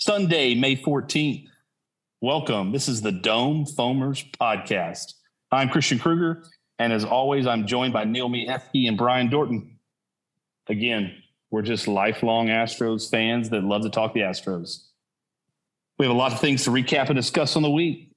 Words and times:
Sunday, 0.00 0.54
May 0.54 0.76
14th. 0.76 1.46
Welcome. 2.22 2.72
This 2.72 2.88
is 2.88 3.02
the 3.02 3.12
Dome 3.12 3.66
Foamers 3.66 4.24
podcast. 4.30 5.12
I'm 5.52 5.68
Christian 5.68 5.98
Kruger, 5.98 6.42
and 6.78 6.90
as 6.90 7.04
always, 7.04 7.46
I'm 7.46 7.66
joined 7.66 7.92
by 7.92 8.04
Neil 8.04 8.30
Miefke 8.30 8.88
and 8.88 8.96
Brian 8.96 9.28
Dorton. 9.28 9.72
Again, 10.70 11.12
we're 11.50 11.60
just 11.60 11.86
lifelong 11.86 12.46
Astros 12.46 13.10
fans 13.10 13.50
that 13.50 13.62
love 13.62 13.82
to 13.82 13.90
talk 13.90 14.14
the 14.14 14.20
Astros. 14.20 14.86
We 15.98 16.06
have 16.06 16.14
a 16.14 16.18
lot 16.18 16.32
of 16.32 16.40
things 16.40 16.64
to 16.64 16.70
recap 16.70 17.10
and 17.10 17.16
discuss 17.16 17.54
on 17.54 17.62
the 17.62 17.70
week. 17.70 18.10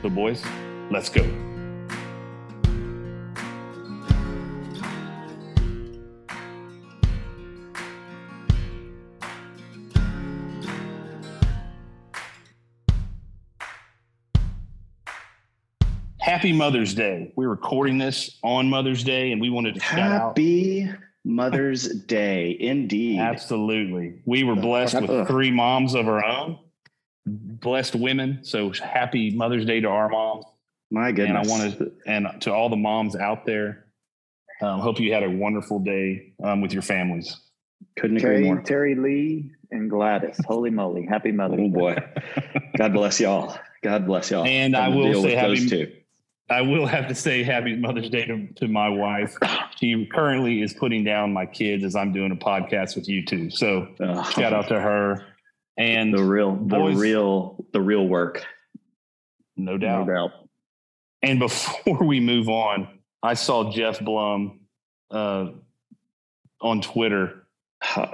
So, 0.00 0.08
boys, 0.08 0.42
let's 0.90 1.10
go. 1.10 1.49
Happy 16.40 16.52
Mother's 16.54 16.94
Day. 16.94 17.34
We're 17.36 17.50
recording 17.50 17.98
this 17.98 18.38
on 18.42 18.70
Mother's 18.70 19.04
Day, 19.04 19.30
and 19.32 19.42
we 19.42 19.50
wanted 19.50 19.74
to 19.74 19.80
shout 19.80 19.98
out. 19.98 20.28
Happy 20.28 20.90
Mother's 21.22 21.86
Day, 21.86 22.56
indeed. 22.58 23.18
Absolutely. 23.20 24.22
We 24.24 24.44
were 24.44 24.56
blessed 24.56 25.02
with 25.02 25.28
three 25.28 25.50
moms 25.50 25.92
of 25.94 26.08
our 26.08 26.24
own, 26.24 26.58
blessed 27.26 27.94
women. 27.94 28.38
So 28.42 28.72
happy 28.72 29.36
Mother's 29.36 29.66
Day 29.66 29.80
to 29.80 29.88
our 29.88 30.08
moms. 30.08 30.46
My 30.90 31.08
And 31.08 31.16
goodness. 31.18 31.46
I 31.46 31.50
wanted 31.50 31.78
to, 31.78 31.92
and 32.06 32.26
to 32.40 32.54
all 32.54 32.70
the 32.70 32.76
moms 32.76 33.16
out 33.16 33.44
there, 33.44 33.84
um, 34.62 34.80
hope 34.80 34.98
you 34.98 35.12
had 35.12 35.22
a 35.22 35.30
wonderful 35.30 35.78
day 35.80 36.32
um, 36.42 36.62
with 36.62 36.72
your 36.72 36.80
families. 36.80 37.36
couldn't 37.98 38.16
agree 38.16 38.44
more. 38.44 38.62
Terry 38.62 38.94
Lee 38.94 39.50
and 39.72 39.90
Gladys. 39.90 40.40
Holy 40.46 40.70
moly. 40.70 41.04
Happy 41.04 41.32
Mother's 41.32 41.60
Oh 41.64 41.68
boy. 41.68 41.96
God 42.78 42.94
bless 42.94 43.20
y'all. 43.20 43.58
God 43.82 44.06
bless 44.06 44.30
y'all. 44.30 44.46
And 44.46 44.74
I 44.74 44.88
will 44.88 45.02
deal 45.12 45.20
say 45.22 45.28
with 45.28 45.38
happy- 45.38 45.58
those 45.58 45.68
two. 45.70 45.92
I 46.50 46.62
will 46.62 46.86
have 46.86 47.06
to 47.08 47.14
say 47.14 47.42
happy 47.44 47.76
Mother's 47.76 48.10
Day 48.10 48.26
to, 48.26 48.46
to 48.56 48.68
my 48.68 48.88
wife. 48.88 49.36
She 49.76 50.06
currently 50.12 50.62
is 50.62 50.74
putting 50.74 51.04
down 51.04 51.32
my 51.32 51.46
kids 51.46 51.84
as 51.84 51.94
I'm 51.94 52.12
doing 52.12 52.32
a 52.32 52.36
podcast 52.36 52.96
with 52.96 53.08
you 53.08 53.24
two. 53.24 53.50
So 53.50 53.86
Oh, 54.00 54.22
shout 54.24 54.52
out 54.52 54.68
to 54.68 54.80
her. 54.80 55.24
And 55.78 56.12
the 56.12 56.22
real, 56.24 56.56
the 56.56 56.78
real, 56.80 57.64
the 57.72 57.80
real 57.80 58.06
work. 58.06 58.44
no 59.56 59.78
doubt. 59.78 60.06
No 60.06 60.12
doubt. 60.12 60.30
And 61.22 61.38
before 61.38 61.98
we 62.04 62.18
move 62.20 62.48
on, 62.48 62.88
I 63.22 63.34
saw 63.34 63.70
Geoff 63.72 64.00
Blum 64.00 64.60
uh, 65.10 65.46
on 66.60 66.80
Twitter. 66.80 67.46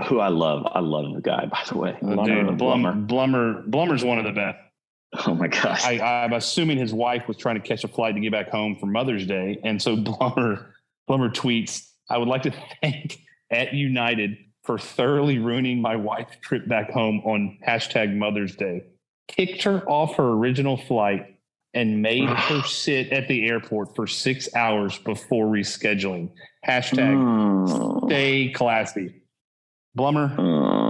Who 0.08 0.20
I 0.20 0.28
love. 0.28 0.64
I 0.70 0.78
love 0.78 1.12
the 1.14 1.20
guy, 1.20 1.46
by 1.46 1.60
the 1.68 1.76
way. 1.76 1.90
Uh, 2.00 2.06
Blummer, 2.06 2.46
dude, 2.46 2.58
Blum, 2.58 2.82
Blummer. 2.82 3.06
Blummer, 3.06 3.68
Blummer's 3.68 4.04
one 4.04 4.18
of 4.18 4.24
the 4.24 4.30
best. 4.32 4.58
Oh 5.26 5.34
my 5.34 5.48
gosh. 5.48 5.84
I, 5.84 5.98
I'm 6.24 6.32
assuming 6.32 6.78
his 6.78 6.92
wife 6.92 7.26
was 7.28 7.36
trying 7.36 7.60
to 7.60 7.66
catch 7.66 7.84
a 7.84 7.88
flight 7.88 8.14
to 8.14 8.20
get 8.20 8.32
back 8.32 8.50
home 8.50 8.76
for 8.78 8.86
Mother's 8.86 9.26
Day, 9.26 9.58
and 9.64 9.80
so 9.80 9.96
Blummer, 9.96 10.66
Blummer 11.08 11.32
tweets, 11.32 11.88
"I 12.10 12.18
would 12.18 12.28
like 12.28 12.42
to 12.42 12.52
thank 12.82 13.18
at 13.50 13.72
United 13.72 14.36
for 14.64 14.78
thoroughly 14.78 15.38
ruining 15.38 15.80
my 15.80 15.94
wife's 15.96 16.36
trip 16.42 16.66
back 16.68 16.90
home 16.90 17.20
on 17.24 17.58
hashtag 17.66 18.14
Mother's 18.16 18.56
Day. 18.56 18.82
Kicked 19.28 19.62
her 19.62 19.88
off 19.88 20.16
her 20.16 20.28
original 20.32 20.76
flight 20.76 21.36
and 21.72 22.02
made 22.02 22.28
her 22.28 22.62
sit 22.64 23.12
at 23.12 23.28
the 23.28 23.46
airport 23.48 23.94
for 23.94 24.06
six 24.08 24.52
hours 24.56 24.98
before 24.98 25.46
rescheduling. 25.46 26.30
Hashtag 26.66 27.14
Oh. 27.68 28.06
stay 28.08 28.50
classy. 28.52 29.14
Blummer, 29.96 30.34
Oh. 30.36 30.82
Hmm. 30.82 30.85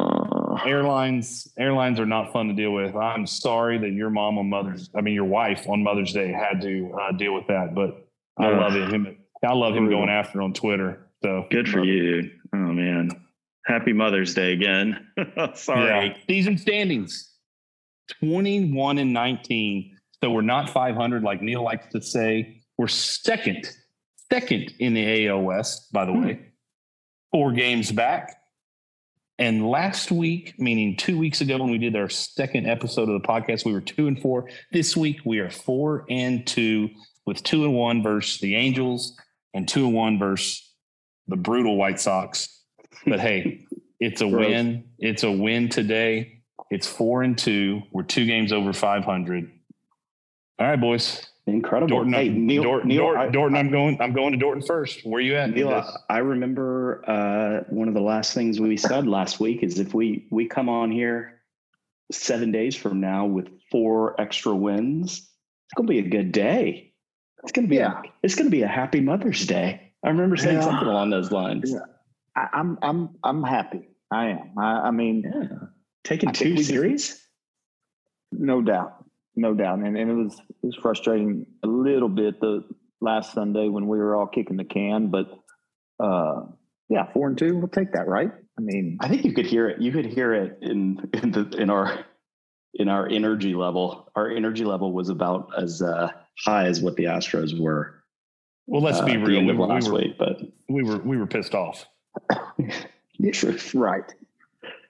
Airlines 0.69 1.48
airlines 1.59 1.98
are 2.00 2.06
not 2.06 2.33
fun 2.33 2.48
to 2.48 2.55
deal 2.55 2.72
with. 2.72 2.95
I'm 2.97 3.27
sorry 3.27 3.78
that 3.78 3.91
your 3.92 4.11
mom 4.11 4.39
on 4.39 4.48
Mother's, 4.48 4.91
I 4.95 5.00
mean 5.00 5.14
your 5.14 5.25
wife 5.25 5.69
on 5.69 5.83
Mother's 5.83 6.12
Day 6.12 6.33
had 6.33 6.61
to 6.62 6.97
uh, 7.00 7.12
deal 7.12 7.34
with 7.34 7.47
that, 7.48 7.75
but 7.75 8.06
I 8.39 8.47
Ugh. 8.48 8.59
love 8.61 8.77
it. 8.77 8.92
Him, 8.92 9.16
I 9.44 9.53
love 9.53 9.75
him 9.75 9.88
going 9.88 10.09
after 10.09 10.43
on 10.43 10.53
Twitter. 10.53 11.09
So 11.22 11.47
Good 11.50 11.69
for 11.69 11.84
you, 11.84 12.22
dude. 12.22 12.32
Oh 12.54 12.59
man. 12.59 13.10
Happy 13.66 13.93
Mother's 13.93 14.32
Day 14.34 14.53
again. 14.53 15.06
Sorry. 15.54 16.06
Yeah. 16.09 16.16
Season 16.28 16.56
standings 16.59 17.33
21 18.21 18.98
and 18.98 19.12
19. 19.12 19.97
So 20.22 20.31
we're 20.31 20.43
not 20.43 20.71
500 20.71 21.22
like 21.22 21.43
Neil 21.43 21.62
likes 21.62 21.87
to 21.93 22.00
say. 22.00 22.62
We're 22.78 22.88
second, 22.88 23.69
second 24.33 24.72
in 24.78 24.94
the 24.94 25.31
West, 25.33 25.93
by 25.93 26.04
the 26.04 26.12
Hmm. 26.12 26.25
way. 26.25 26.41
Four 27.33 27.53
games 27.53 27.91
back. 27.93 28.37
And 29.38 29.69
last 29.69 30.10
week, 30.10 30.54
meaning 30.58 30.97
two 30.97 31.19
weeks 31.19 31.41
ago, 31.42 31.58
when 31.58 31.70
we 31.70 31.78
did 31.78 31.94
our 31.94 32.08
second 32.08 32.66
episode 32.66 33.08
of 33.10 33.20
the 33.20 33.26
podcast, 33.28 33.66
we 33.66 33.72
were 33.72 33.82
two 33.82 34.06
and 34.06 34.20
four. 34.20 34.48
This 34.72 34.97
week, 34.97 35.20
we 35.26 35.41
are 35.41 35.50
four 35.50 36.06
and 36.08 36.47
two 36.47 36.88
with 37.26 37.42
two 37.42 37.64
and 37.64 37.74
one 37.74 38.02
versus 38.02 38.41
the 38.41 38.54
Angels 38.54 39.14
and 39.52 39.69
two 39.69 39.84
and 39.86 39.94
one 39.94 40.19
versus 40.19 40.72
the 41.28 41.36
brutal 41.36 41.76
White 41.76 42.00
Sox. 42.00 42.62
But 43.06 43.20
hey, 43.20 43.66
it's 44.00 44.22
a 44.22 44.26
Gross. 44.30 44.47
win. 44.47 44.84
It's 44.98 45.22
a 45.22 45.30
win 45.30 45.68
today. 45.68 46.41
It's 46.70 46.86
four 46.86 47.22
and 47.22 47.36
two. 47.36 47.82
We're 47.92 48.04
two 48.04 48.24
games 48.24 48.53
over 48.53 48.72
500. 48.72 49.50
All 50.58 50.66
right, 50.66 50.80
boys. 50.80 51.26
Incredible. 51.49 51.99
Dorton, 52.05 52.12
hey, 52.15 52.29
Neil, 52.29 52.65
Dorton, 52.65 52.84
Neil, 52.87 53.05
Dorton, 53.05 53.19
I- 53.19 53.29
Dorton, 53.31 53.57
I'm 53.57 53.71
going. 53.71 54.01
I'm 54.01 54.12
going 54.12 54.37
to 54.37 54.45
Dorton 54.45 54.67
first. 54.67 55.07
Where 55.07 55.21
you 55.21 55.37
at? 55.37 55.51
Neil, 55.51 55.71
I 55.73 56.15
I 56.17 56.19
remember 56.19 57.03
uh, 57.09 57.65
one 57.73 57.87
of 57.87 57.95
the 57.95 58.01
last 58.01 58.34
things 58.34 58.59
we 58.61 58.77
said 58.77 59.07
last 59.07 59.39
week 59.39 59.62
is 59.62 59.79
if 59.79 59.95
we 59.95 60.27
we 60.31 60.47
come 60.49 60.69
on 60.69 60.91
here 60.91 61.41
seven 62.11 62.51
days 62.51 62.75
from 62.75 63.01
now 63.01 63.27
with 63.27 63.49
four 63.71 64.21
extra 64.21 64.55
wins, 64.57 65.19
it's 65.19 65.75
gonna 65.77 65.89
be 65.89 66.01
a 66.01 66.09
good 66.09 66.33
day. 66.33 66.93
It's 67.45 67.53
gonna 67.53 67.69
be 67.69 67.77
Yeah. 67.77 68.01
a, 68.01 68.09
it's 68.25 68.34
gonna 68.34 68.51
be 68.51 68.63
a 68.63 68.69
happy 68.69 69.01
Mother's 69.01 69.47
Day. 69.47 69.93
I 70.05 70.09
remember 70.09 70.37
saying 70.37 70.57
Yeah. 70.57 70.63
something 70.63 70.89
along 70.89 71.11
those 71.11 71.31
lines. 71.31 71.71
Yeah. 71.71 71.78
I, 72.34 72.49
I'm 72.55 72.77
I'm 72.83 73.11
I'm 73.23 73.43
happy. 73.45 73.89
I 74.11 74.27
am. 74.31 74.51
I, 74.59 74.89
I 74.89 74.91
mean, 74.91 75.23
Yeah. 75.25 75.59
Taking 76.03 76.28
I 76.31 76.33
think 76.33 76.43
two 76.45 76.51
we 76.51 76.57
just- 76.59 76.71
series. 76.71 77.25
no 78.33 78.63
doubt. 78.63 79.05
No 79.36 79.54
doubt. 79.54 79.78
And 79.78 79.97
and 79.97 80.10
it 80.10 80.14
was 80.14 80.38
it 80.38 80.66
was 80.66 80.76
frustrating 80.76 81.47
a 81.62 81.66
little 81.66 82.08
bit 82.08 82.41
the 82.41 82.64
last 83.00 83.34
Sunday 83.34 83.69
when 83.69 83.86
we 83.86 83.98
were 83.98 84.16
all 84.16 84.26
kicking 84.26 84.56
the 84.56 84.64
can, 84.64 85.08
but 85.08 85.26
uh 86.02 86.47
yeah, 86.88 87.12
four 87.12 87.28
and 87.28 87.36
two, 87.36 87.56
we'll 87.56 87.69
take 87.69 87.92
that, 87.92 88.06
right? 88.06 88.30
I 88.58 88.60
mean, 88.60 88.98
I 89.00 89.08
think 89.08 89.24
you 89.24 89.34
could 89.34 89.47
hear 89.47 89.69
it. 89.69 89.80
You 89.80 89.92
could 89.92 90.06
hear 90.06 90.32
it 90.32 90.58
in 90.62 91.10
in 91.12 91.32
the 91.32 91.48
in 91.58 91.69
our 91.69 92.04
in 92.74 92.88
our 92.88 93.06
energy 93.08 93.54
level. 93.54 94.10
Our 94.14 94.30
energy 94.30 94.64
level 94.64 94.92
was 94.92 95.08
about 95.08 95.50
as 95.58 95.82
uh, 95.82 96.08
high 96.44 96.66
as 96.66 96.80
what 96.80 96.97
the 96.97 97.04
Astros 97.04 97.58
were. 97.58 98.03
well, 98.66 98.82
let's 98.82 99.00
uh, 99.00 99.04
be 99.04 99.16
real. 99.16 99.42
We 99.42 99.50
of 99.50 99.56
were, 99.56 99.66
we, 99.66 99.72
last 99.72 99.88
were, 99.88 99.98
week, 99.98 100.18
but 100.18 100.41
we 100.68 100.82
were 100.82 100.98
we 100.98 101.16
were 101.16 101.26
pissed 101.26 101.54
off. 101.54 101.86
truth. 103.32 103.74
right. 103.74 104.14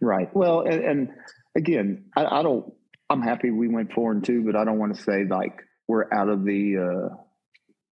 Right. 0.00 0.34
Well, 0.36 0.60
and, 0.60 0.84
and 0.84 1.14
again, 1.56 2.04
I, 2.16 2.26
I 2.26 2.42
don't 2.42 2.72
I'm 3.08 3.22
happy 3.22 3.50
we 3.50 3.68
went 3.68 3.92
four 3.92 4.12
and 4.12 4.24
two, 4.24 4.44
but 4.44 4.56
I 4.56 4.64
don't 4.64 4.78
want 4.78 4.96
to 4.96 5.02
say 5.02 5.24
like 5.24 5.62
we're 5.88 6.12
out 6.12 6.28
of 6.28 6.44
the 6.44 6.76
uh 7.12 7.16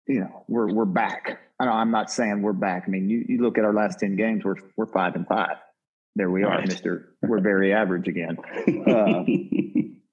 you 0.08 0.22
know, 0.22 0.44
we're 0.48 0.72
we're 0.74 0.86
back. 0.86 1.40
I 1.60 1.66
know 1.66 1.72
I'm 1.72 1.92
not 1.92 2.12
saying 2.12 2.42
we're 2.42 2.54
back. 2.54 2.84
I 2.88 2.90
mean, 2.90 3.10
you, 3.10 3.26
you 3.28 3.42
look 3.42 3.58
at 3.58 3.66
our 3.66 3.74
last 3.74 4.00
ten 4.00 4.16
games, 4.16 4.44
we're 4.46 4.56
we're 4.76 4.86
five 4.86 5.16
and 5.16 5.28
five. 5.28 5.58
There 6.16 6.30
we 6.32 6.44
are, 6.44 6.50
Right. 6.58 6.68
Mister. 6.68 7.14
We're 7.22 7.42
very 7.42 7.74
average 7.74 8.08
again. 8.08 8.38
Uh, 8.88 9.24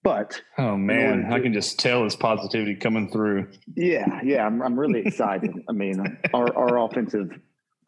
But 0.03 0.43
Oh 0.59 0.77
man, 0.77 1.25
order 1.25 1.33
I 1.35 1.41
can 1.41 1.53
just 1.55 1.79
tell 1.79 2.05
his 2.05 2.15
positivity 2.17 2.75
coming 2.77 3.11
through. 3.11 3.49
yeah, 3.75 4.21
yeah, 4.25 4.45
I'm 4.47 4.63
I'm 4.63 4.79
really 4.79 5.01
excited. 5.07 5.53
I 5.69 5.73
mean, 5.73 6.19
our 6.35 6.55
our 6.57 6.79
offensive 6.79 7.31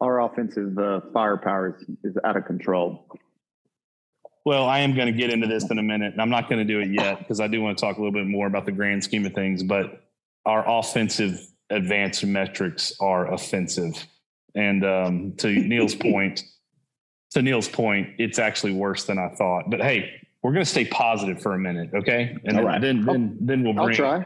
our 0.01 0.21
offensive 0.21 0.77
uh, 0.77 1.01
firepower 1.13 1.77
is, 1.79 1.85
is 2.03 2.17
out 2.23 2.37
of 2.37 2.45
control. 2.45 3.07
Well, 4.47 4.65
I 4.65 4.79
am 4.79 4.95
going 4.95 5.07
to 5.07 5.11
get 5.11 5.29
into 5.29 5.45
this 5.45 5.69
in 5.69 5.77
a 5.77 5.83
minute, 5.83 6.13
and 6.13 6.21
I'm 6.21 6.29
not 6.29 6.47
going 6.47 6.65
to 6.65 6.73
do 6.73 6.79
it 6.79 6.89
yet 6.89 7.19
because 7.19 7.41
I 7.41 7.49
do 7.49 7.61
want 7.61 7.77
to 7.77 7.81
talk 7.81 7.97
a 7.97 7.99
little 7.99 8.13
bit 8.13 8.27
more 8.27 8.47
about 8.47 8.65
the 8.65 8.71
grand 8.71 9.03
scheme 9.03 9.25
of 9.25 9.33
things. 9.33 9.61
But 9.61 10.01
our 10.45 10.63
offensive 10.65 11.45
advanced 11.69 12.23
metrics 12.23 12.93
are 13.01 13.33
offensive, 13.33 14.07
and 14.55 14.85
um, 14.85 15.33
to 15.39 15.49
Neil's 15.49 15.95
point, 16.13 16.45
to 17.31 17.41
Neil's 17.41 17.67
point, 17.67 18.11
it's 18.19 18.39
actually 18.39 18.71
worse 18.71 19.03
than 19.03 19.19
I 19.19 19.35
thought. 19.35 19.69
But 19.69 19.81
hey, 19.81 20.13
we're 20.41 20.53
going 20.53 20.63
to 20.63 20.71
stay 20.71 20.85
positive 20.85 21.41
for 21.41 21.53
a 21.53 21.59
minute, 21.59 21.89
okay? 21.93 22.37
And 22.45 22.57
All 22.57 22.63
then, 22.63 22.65
right. 22.65 22.81
then 22.81 23.05
then 23.05 23.37
then 23.41 23.63
we'll 23.63 23.77
I'll 23.77 23.87
bring 23.87 23.97
try. 23.97 24.25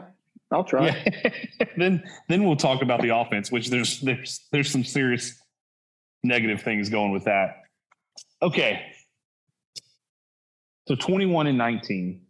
I'll 0.52 0.62
try. 0.62 0.86
Yeah. 0.86 1.30
then 1.76 2.04
then 2.28 2.44
we'll 2.44 2.54
talk 2.54 2.82
about 2.82 3.02
the 3.02 3.08
offense, 3.08 3.50
which 3.50 3.70
there's 3.70 3.98
there's 3.98 4.46
there's 4.52 4.70
some 4.70 4.84
serious 4.84 5.34
negative 6.22 6.62
things 6.62 6.90
going 6.90 7.10
with 7.10 7.24
that. 7.24 7.62
Okay. 8.40 8.91
So 10.88 10.94
21 10.94 11.46
and 11.46 11.58
19. 11.58 12.20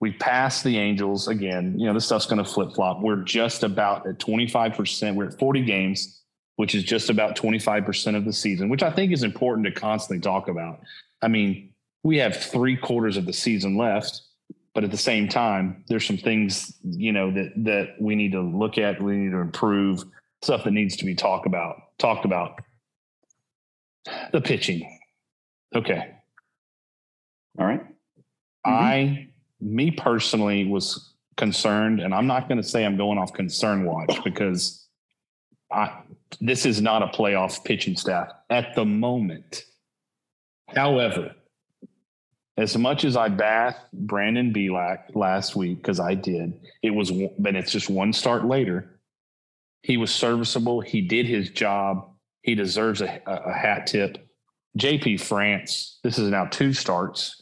We 0.00 0.12
passed 0.12 0.62
the 0.62 0.78
Angels 0.78 1.26
again. 1.26 1.78
You 1.78 1.86
know, 1.86 1.94
this 1.94 2.06
stuff's 2.06 2.26
going 2.26 2.42
to 2.42 2.48
flip 2.48 2.72
flop. 2.74 3.00
We're 3.00 3.22
just 3.22 3.64
about 3.64 4.06
at 4.06 4.18
25%. 4.18 5.14
We're 5.14 5.26
at 5.26 5.38
40 5.38 5.62
games, 5.62 6.22
which 6.56 6.74
is 6.74 6.84
just 6.84 7.10
about 7.10 7.36
25% 7.36 8.16
of 8.16 8.24
the 8.24 8.32
season, 8.32 8.68
which 8.68 8.82
I 8.82 8.92
think 8.92 9.12
is 9.12 9.24
important 9.24 9.66
to 9.66 9.72
constantly 9.72 10.20
talk 10.20 10.48
about. 10.48 10.80
I 11.20 11.28
mean, 11.28 11.72
we 12.04 12.18
have 12.18 12.36
three 12.36 12.76
quarters 12.76 13.16
of 13.16 13.26
the 13.26 13.32
season 13.32 13.76
left, 13.76 14.22
but 14.72 14.84
at 14.84 14.92
the 14.92 14.96
same 14.96 15.28
time, 15.28 15.84
there's 15.88 16.06
some 16.06 16.16
things 16.16 16.76
you 16.84 17.12
know 17.12 17.32
that 17.32 17.52
that 17.64 17.96
we 18.00 18.14
need 18.14 18.32
to 18.32 18.40
look 18.40 18.78
at. 18.78 19.02
We 19.02 19.16
need 19.16 19.32
to 19.32 19.38
improve 19.38 20.04
stuff 20.42 20.62
that 20.64 20.70
needs 20.70 20.96
to 20.98 21.04
be 21.04 21.16
talked 21.16 21.46
about. 21.46 21.76
Talked 21.98 22.24
about 22.24 22.60
the 24.32 24.40
pitching. 24.40 24.98
Okay, 25.74 26.14
All 27.58 27.66
right. 27.66 27.82
Mm-hmm. 27.82 28.70
I, 28.70 29.28
me 29.60 29.90
personally, 29.90 30.66
was 30.66 31.14
concerned, 31.36 32.00
and 32.00 32.14
I'm 32.14 32.26
not 32.26 32.48
going 32.48 32.60
to 32.60 32.66
say 32.66 32.84
I'm 32.84 32.96
going 32.96 33.18
off 33.18 33.32
concern 33.32 33.84
watch 33.84 34.22
because 34.24 34.86
I 35.70 36.02
this 36.40 36.66
is 36.66 36.80
not 36.80 37.02
a 37.02 37.06
playoff 37.06 37.64
pitching 37.64 37.96
staff 37.96 38.30
at 38.50 38.74
the 38.74 38.84
moment. 38.84 39.64
However, 40.68 41.34
as 42.56 42.76
much 42.76 43.04
as 43.04 43.16
I 43.16 43.28
bathed 43.28 43.76
Brandon 43.92 44.52
Bielak 44.52 45.14
last 45.14 45.56
week 45.56 45.78
because 45.78 46.00
I 46.00 46.14
did, 46.14 46.60
it 46.82 46.90
was 46.90 47.10
but 47.38 47.56
it's 47.56 47.72
just 47.72 47.88
one 47.88 48.12
start 48.12 48.44
later. 48.44 49.00
He 49.82 49.96
was 49.96 50.12
serviceable. 50.12 50.80
He 50.80 51.00
did 51.00 51.26
his 51.26 51.50
job. 51.50 52.10
He 52.42 52.54
deserves 52.54 53.00
a, 53.00 53.20
a 53.26 53.52
hat 53.52 53.86
tip. 53.86 54.18
JP 54.76 55.20
France, 55.20 55.98
this 56.02 56.18
is 56.18 56.30
now 56.30 56.46
two 56.46 56.72
starts. 56.72 57.37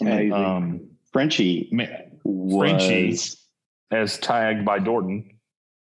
Amazing. 0.00 0.32
Um, 0.32 0.88
Frenchie 1.12 1.68
man, 1.72 2.18
was 2.24 2.58
Frenchie. 2.60 3.18
as 3.90 4.18
tagged 4.18 4.64
by 4.64 4.78
Dorton. 4.80 5.30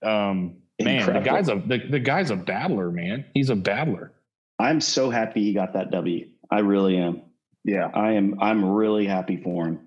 Um, 0.05 0.57
man, 0.83 1.13
the 1.13 1.21
guy's 1.21 1.49
a 1.49 1.57
the, 1.67 1.79
the 1.91 1.99
guy's 2.01 2.31
a 2.31 2.37
battler, 2.37 2.91
man. 2.91 3.25
He's 3.35 3.51
a 3.51 3.57
battler. 3.57 4.13
I'm 4.59 4.81
so 4.81 5.11
happy 5.11 5.43
he 5.43 5.53
got 5.55 5.73
that 5.73 5.91
W. 5.91 6.29
I 6.51 6.61
really 6.61 6.97
am. 6.99 7.23
Yeah. 7.65 7.91
I 7.93 8.13
am. 8.13 8.39
I'm 8.41 8.65
really 8.65 9.07
happy 9.07 9.37
for 9.39 9.67
him. 9.67 9.81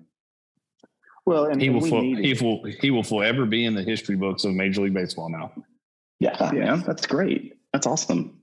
Well, 1.24 1.44
and, 1.44 1.60
He 1.60 1.70
will 1.70 1.80
we 1.80 1.90
fo- 1.90 2.00
needed 2.00 2.24
he 2.24 2.44
will 2.44 2.64
he 2.80 2.90
will 2.90 3.02
forever 3.04 3.44
be 3.46 3.64
in 3.64 3.74
the 3.74 3.82
history 3.82 4.16
books 4.16 4.44
of 4.44 4.54
Major 4.54 4.82
League 4.82 4.94
Baseball 4.94 5.28
now. 5.30 5.52
Yeah, 6.20 6.52
Yeah. 6.52 6.76
that's 6.84 7.06
great. 7.06 7.54
That's 7.72 7.86
awesome. 7.86 8.37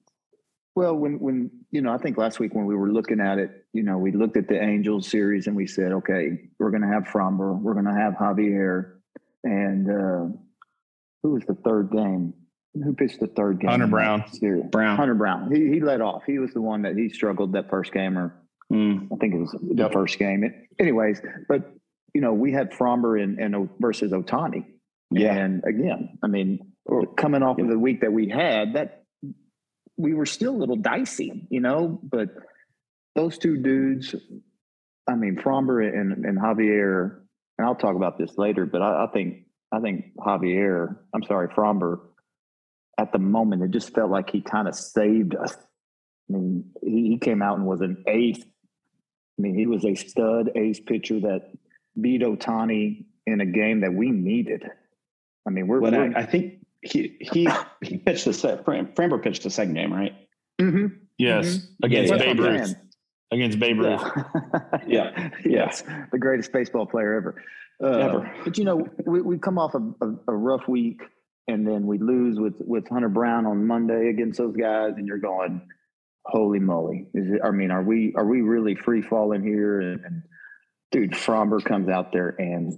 Well, 0.75 0.95
when 0.95 1.19
when 1.19 1.51
you 1.71 1.81
know, 1.81 1.93
I 1.93 1.97
think 1.97 2.17
last 2.17 2.39
week 2.39 2.53
when 2.53 2.65
we 2.65 2.75
were 2.75 2.91
looking 2.91 3.21
at 3.21 3.37
it, 3.37 3.65
you 3.73 3.83
know, 3.83 3.97
we 3.97 4.11
looked 4.11 4.35
at 4.37 4.47
the 4.47 4.61
Angels 4.61 5.07
series 5.07 5.47
and 5.47 5.55
we 5.55 5.67
said, 5.67 5.91
okay, 5.93 6.49
we're 6.59 6.69
going 6.71 6.81
to 6.81 6.87
have 6.89 7.03
Framber, 7.03 7.57
we're 7.59 7.73
going 7.73 7.85
to 7.85 7.93
have 7.93 8.13
Javier, 8.15 8.95
and 9.43 9.89
uh, 9.89 10.35
who 11.23 11.31
was 11.31 11.43
the 11.47 11.55
third 11.55 11.91
game? 11.91 12.33
Who 12.73 12.93
pitched 12.93 13.21
the 13.21 13.27
third 13.27 13.61
game? 13.61 13.69
Hunter 13.69 13.87
Brown. 13.87 14.25
Series? 14.33 14.65
Brown. 14.69 14.97
Hunter 14.97 15.15
Brown. 15.15 15.49
He 15.53 15.69
he 15.69 15.79
led 15.79 16.01
off. 16.01 16.23
He 16.27 16.39
was 16.39 16.51
the 16.53 16.61
one 16.61 16.81
that 16.81 16.97
he 16.97 17.07
struggled 17.09 17.53
that 17.53 17.69
first 17.69 17.91
game, 17.93 18.17
or 18.17 18.35
Mm, 18.73 19.09
I 19.13 19.15
think 19.17 19.35
it 19.35 19.37
was 19.37 19.51
the 19.51 19.75
Yep. 19.83 19.93
first 19.93 20.17
game. 20.17 20.43
It, 20.43 20.53
anyways, 20.79 21.21
but 21.47 21.71
you 22.15 22.19
know, 22.21 22.33
we 22.33 22.51
had 22.51 22.71
Framber 22.71 23.21
and, 23.21 23.37
and 23.39 23.69
versus 23.79 24.11
Ohtani. 24.11 24.65
yeah. 25.11 25.35
And 25.35 25.63
again, 25.65 26.17
I 26.23 26.27
mean, 26.27 26.73
coming 27.15 27.43
off 27.43 27.59
of 27.59 27.67
the 27.67 27.77
week 27.77 28.01
that 28.01 28.11
we 28.11 28.27
had, 28.27 28.73
that 28.73 29.03
we 29.97 30.13
were 30.13 30.25
still 30.25 30.55
a 30.55 30.57
little 30.57 30.75
dicey, 30.75 31.47
you 31.49 31.59
know, 31.59 31.99
but 32.03 32.29
those 33.15 33.37
two 33.37 33.57
dudes, 33.57 34.15
I 35.07 35.15
mean, 35.15 35.37
Framber 35.37 35.87
and, 35.87 36.25
and 36.25 36.37
Javier, 36.37 37.19
and 37.57 37.65
I'll 37.65 37.75
talk 37.75 37.95
about 37.95 38.17
this 38.17 38.37
later, 38.37 38.65
but 38.65 38.81
I, 38.81 39.05
I 39.05 39.07
think, 39.13 39.45
I 39.71 39.79
think 39.79 40.15
Javier, 40.17 40.97
I'm 41.13 41.23
sorry, 41.23 41.47
Framber, 41.49 41.99
at 42.97 43.11
the 43.11 43.19
moment, 43.19 43.63
it 43.63 43.71
just 43.71 43.93
felt 43.93 44.09
like 44.11 44.29
he 44.29 44.41
kind 44.41 44.67
of 44.67 44.75
saved 44.75 45.35
us. 45.35 45.55
I 46.29 46.33
mean, 46.33 46.65
he, 46.81 47.09
he 47.09 47.17
came 47.17 47.41
out 47.41 47.57
and 47.57 47.65
was 47.65 47.81
an 47.81 48.03
ace. 48.07 48.41
I 48.41 49.41
mean, 49.41 49.55
he 49.55 49.67
was 49.67 49.85
a 49.85 49.95
stud 49.95 50.51
ace 50.55 50.79
pitcher 50.79 51.19
that 51.21 51.51
beat 51.99 52.21
Ohtani 52.21 53.05
in 53.25 53.41
a 53.41 53.45
game 53.45 53.81
that 53.81 53.93
we 53.93 54.11
needed. 54.11 54.69
I 55.47 55.51
mean, 55.51 55.67
we're, 55.67 55.81
But 55.81 55.93
we're 55.93 56.17
I, 56.17 56.21
I 56.21 56.25
think 56.25 56.64
he 56.85 57.17
he 57.19 57.47
he 57.81 57.97
pitched 58.05 58.25
the 58.25 58.33
set. 58.33 58.65
Framber 58.65 59.21
pitched 59.21 59.43
the 59.43 59.49
second 59.49 59.73
game, 59.73 59.91
right? 59.93 60.13
Mhm. 60.61 60.97
Yes, 61.17 61.57
Mhm. 61.57 61.67
against 61.83 62.11
Yeah, 62.13 62.17
Babe 62.19 62.37
That's 62.37 62.39
what 62.39 62.49
I'm 62.49 62.59
Ruth. 62.61 62.75
Against 63.31 63.59
Babe 63.59 63.79
Ruth. 63.79 64.01
Yeah. 64.87 65.11
Yeah. 65.17 65.29
yes. 65.45 65.83
The 66.11 66.19
greatest 66.19 66.51
baseball 66.53 66.85
player 66.85 67.15
ever. 67.15 67.43
Uh, 67.83 67.87
Ever. 67.97 68.31
But, 68.45 68.57
you 68.57 68.63
know, 68.63 68.87
we, 69.05 69.21
we 69.21 69.37
come 69.37 69.57
off 69.57 69.73
a, 69.73 69.79
a, 70.05 70.15
a 70.29 70.35
rough 70.35 70.65
week 70.67 71.01
and 71.47 71.67
then 71.67 71.87
we 71.87 71.97
lose 71.97 72.39
with, 72.39 72.53
with 72.59 72.87
Hunter 72.87 73.09
Brown 73.09 73.45
on 73.45 73.65
Monday 73.67 74.07
against 74.09 74.37
those 74.37 74.55
guys. 74.55 74.93
And 74.95 75.05
you're 75.07 75.17
going, 75.17 75.61
holy 76.25 76.59
moly. 76.59 77.07
Is 77.13 77.31
it, 77.33 77.41
I 77.43 77.51
mean, 77.51 77.71
are 77.71 77.83
we, 77.83 78.13
are 78.15 78.25
we 78.25 78.41
really 78.41 78.75
free 78.75 79.01
falling 79.01 79.43
here? 79.43 79.81
And, 79.81 80.05
and 80.05 80.23
dude, 80.91 81.11
Framber 81.11 81.61
comes 81.63 81.89
out 81.89 82.13
there 82.13 82.29
and 82.39 82.77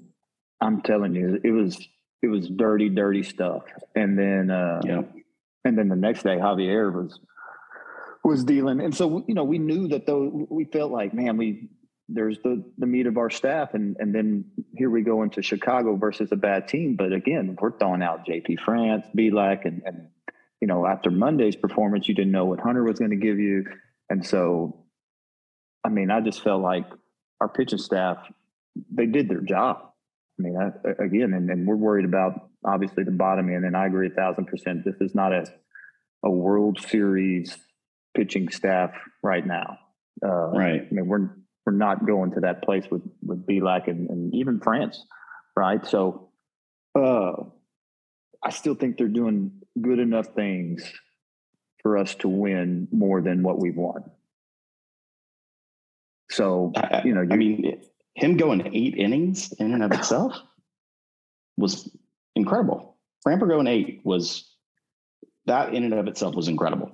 I'm 0.61 0.81
telling 0.81 1.13
you, 1.13 1.39
it 1.43 1.51
was, 1.51 1.77
it 2.21 2.27
was 2.27 2.47
dirty, 2.49 2.89
dirty 2.89 3.23
stuff. 3.23 3.63
And 3.95 4.17
then, 4.17 4.49
uh, 4.49 4.81
Yeah. 4.83 5.03
and 5.63 5.77
then 5.77 5.87
the 5.89 5.95
next 5.95 6.23
day 6.23 6.37
Javier 6.37 6.91
was 6.93 7.19
was 8.23 8.43
dealing, 8.43 8.81
and 8.81 8.93
so 8.93 9.23
you 9.27 9.33
know 9.33 9.43
we 9.45 9.57
knew 9.57 9.87
that 9.87 10.05
though 10.05 10.47
we 10.49 10.65
felt 10.65 10.91
like 10.91 11.13
man 11.13 11.37
we 11.37 11.69
there's 12.09 12.39
the 12.39 12.63
the 12.77 12.85
meat 12.85 13.05
of 13.07 13.17
our 13.17 13.29
staff, 13.29 13.73
and 13.73 13.95
and 13.99 14.13
then 14.13 14.45
here 14.75 14.89
we 14.89 15.01
go 15.01 15.23
into 15.23 15.41
Chicago 15.41 15.95
versus 15.95 16.29
a 16.31 16.35
bad 16.35 16.67
team, 16.67 16.95
but 16.95 17.13
again 17.13 17.55
we're 17.61 17.77
throwing 17.77 18.01
out 18.01 18.25
JP 18.25 18.59
France, 18.61 19.05
Bielak, 19.15 19.65
and 19.65 19.81
and 19.85 20.07
you 20.59 20.67
know 20.67 20.85
after 20.85 21.09
Monday's 21.11 21.55
performance 21.55 22.07
you 22.09 22.15
didn't 22.15 22.31
know 22.31 22.45
what 22.45 22.59
Hunter 22.59 22.83
was 22.83 22.99
going 22.99 23.11
to 23.11 23.17
give 23.17 23.39
you, 23.39 23.65
and 24.09 24.25
so 24.25 24.83
I 25.85 25.89
mean 25.89 26.11
I 26.11 26.19
just 26.19 26.41
felt 26.43 26.61
like 26.61 26.85
our 27.39 27.47
pitching 27.47 27.79
staff 27.79 28.17
they 28.91 29.05
did 29.05 29.29
their 29.29 29.41
job. 29.41 29.91
I 30.39 30.43
mean, 30.43 30.55
I, 30.57 31.03
again, 31.03 31.33
and, 31.33 31.49
and 31.49 31.65
we're 31.67 31.75
worried 31.75 32.05
about 32.05 32.49
obviously 32.65 33.03
the 33.03 33.11
bottom 33.11 33.49
end, 33.53 33.65
and 33.65 33.75
I 33.75 33.87
agree 33.87 34.07
a 34.07 34.11
thousand 34.11 34.45
percent. 34.45 34.85
This 34.85 34.95
is 35.01 35.15
not 35.15 35.33
a 35.33 35.45
a 36.23 36.29
World 36.31 36.79
Series 36.81 37.57
pitching 38.15 38.49
staff 38.49 38.91
right 39.23 39.45
now. 39.45 39.77
Uh, 40.25 40.47
Right. 40.49 40.81
I 40.81 40.93
mean, 40.93 41.07
we're 41.07 41.29
we're 41.65 41.73
not 41.73 42.05
going 42.05 42.31
to 42.33 42.39
that 42.41 42.63
place 42.63 42.85
with 42.89 43.01
with 43.21 43.45
Bielak 43.45 43.87
and, 43.87 44.09
and 44.09 44.33
even 44.35 44.59
France, 44.59 45.03
right? 45.55 45.85
So, 45.85 46.29
uh, 46.95 47.33
I 48.43 48.49
still 48.51 48.75
think 48.75 48.97
they're 48.97 49.07
doing 49.07 49.51
good 49.81 49.99
enough 49.99 50.27
things 50.35 50.83
for 51.81 51.97
us 51.97 52.15
to 52.15 52.27
win 52.29 52.87
more 52.91 53.21
than 53.21 53.43
what 53.43 53.59
we've 53.59 53.75
won. 53.75 54.03
So, 56.29 56.73
you 57.05 57.13
know, 57.13 57.21
I 57.21 57.33
you- 57.33 57.37
mean, 57.37 57.81
him 58.17 58.35
going 58.37 58.75
eight 58.75 58.95
innings 58.97 59.53
in 59.53 59.73
and 59.73 59.83
of 59.83 59.91
itself 59.91 60.33
was 61.57 61.89
incredible. 62.35 62.97
Framber 63.25 63.47
going 63.47 63.67
eight 63.67 64.01
was 64.03 64.53
that 65.45 65.73
in 65.73 65.83
and 65.83 65.93
of 65.93 66.07
itself 66.07 66.35
was 66.35 66.47
incredible. 66.47 66.91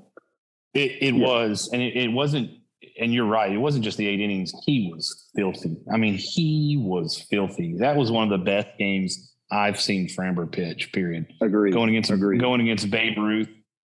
It, 0.73 0.91
it 1.01 1.15
Yeah. 1.15 1.25
was, 1.27 1.69
and 1.73 1.81
it, 1.81 1.95
it 1.95 2.11
wasn't. 2.11 2.51
And 2.99 3.13
you're 3.13 3.25
right. 3.25 3.51
It 3.51 3.57
wasn't 3.57 3.83
just 3.83 3.97
the 3.97 4.07
eight 4.07 4.19
innings. 4.19 4.51
He 4.65 4.91
was 4.93 5.29
filthy. 5.35 5.77
I 5.91 5.97
mean, 5.97 6.13
he 6.15 6.77
was 6.79 7.25
filthy. 7.29 7.75
That 7.79 7.95
was 7.95 8.11
one 8.11 8.31
of 8.31 8.37
the 8.37 8.43
best 8.45 8.67
games 8.77 9.33
I've 9.51 9.79
seen 9.79 10.07
Framber 10.09 10.51
pitch. 10.51 10.91
Period. 10.91 11.25
agree. 11.41 11.71
Going 11.71 11.89
against 11.89 12.11
Agreed. 12.11 12.39
going 12.41 12.61
against 12.61 12.91
Babe 12.91 13.17
Ruth. 13.17 13.49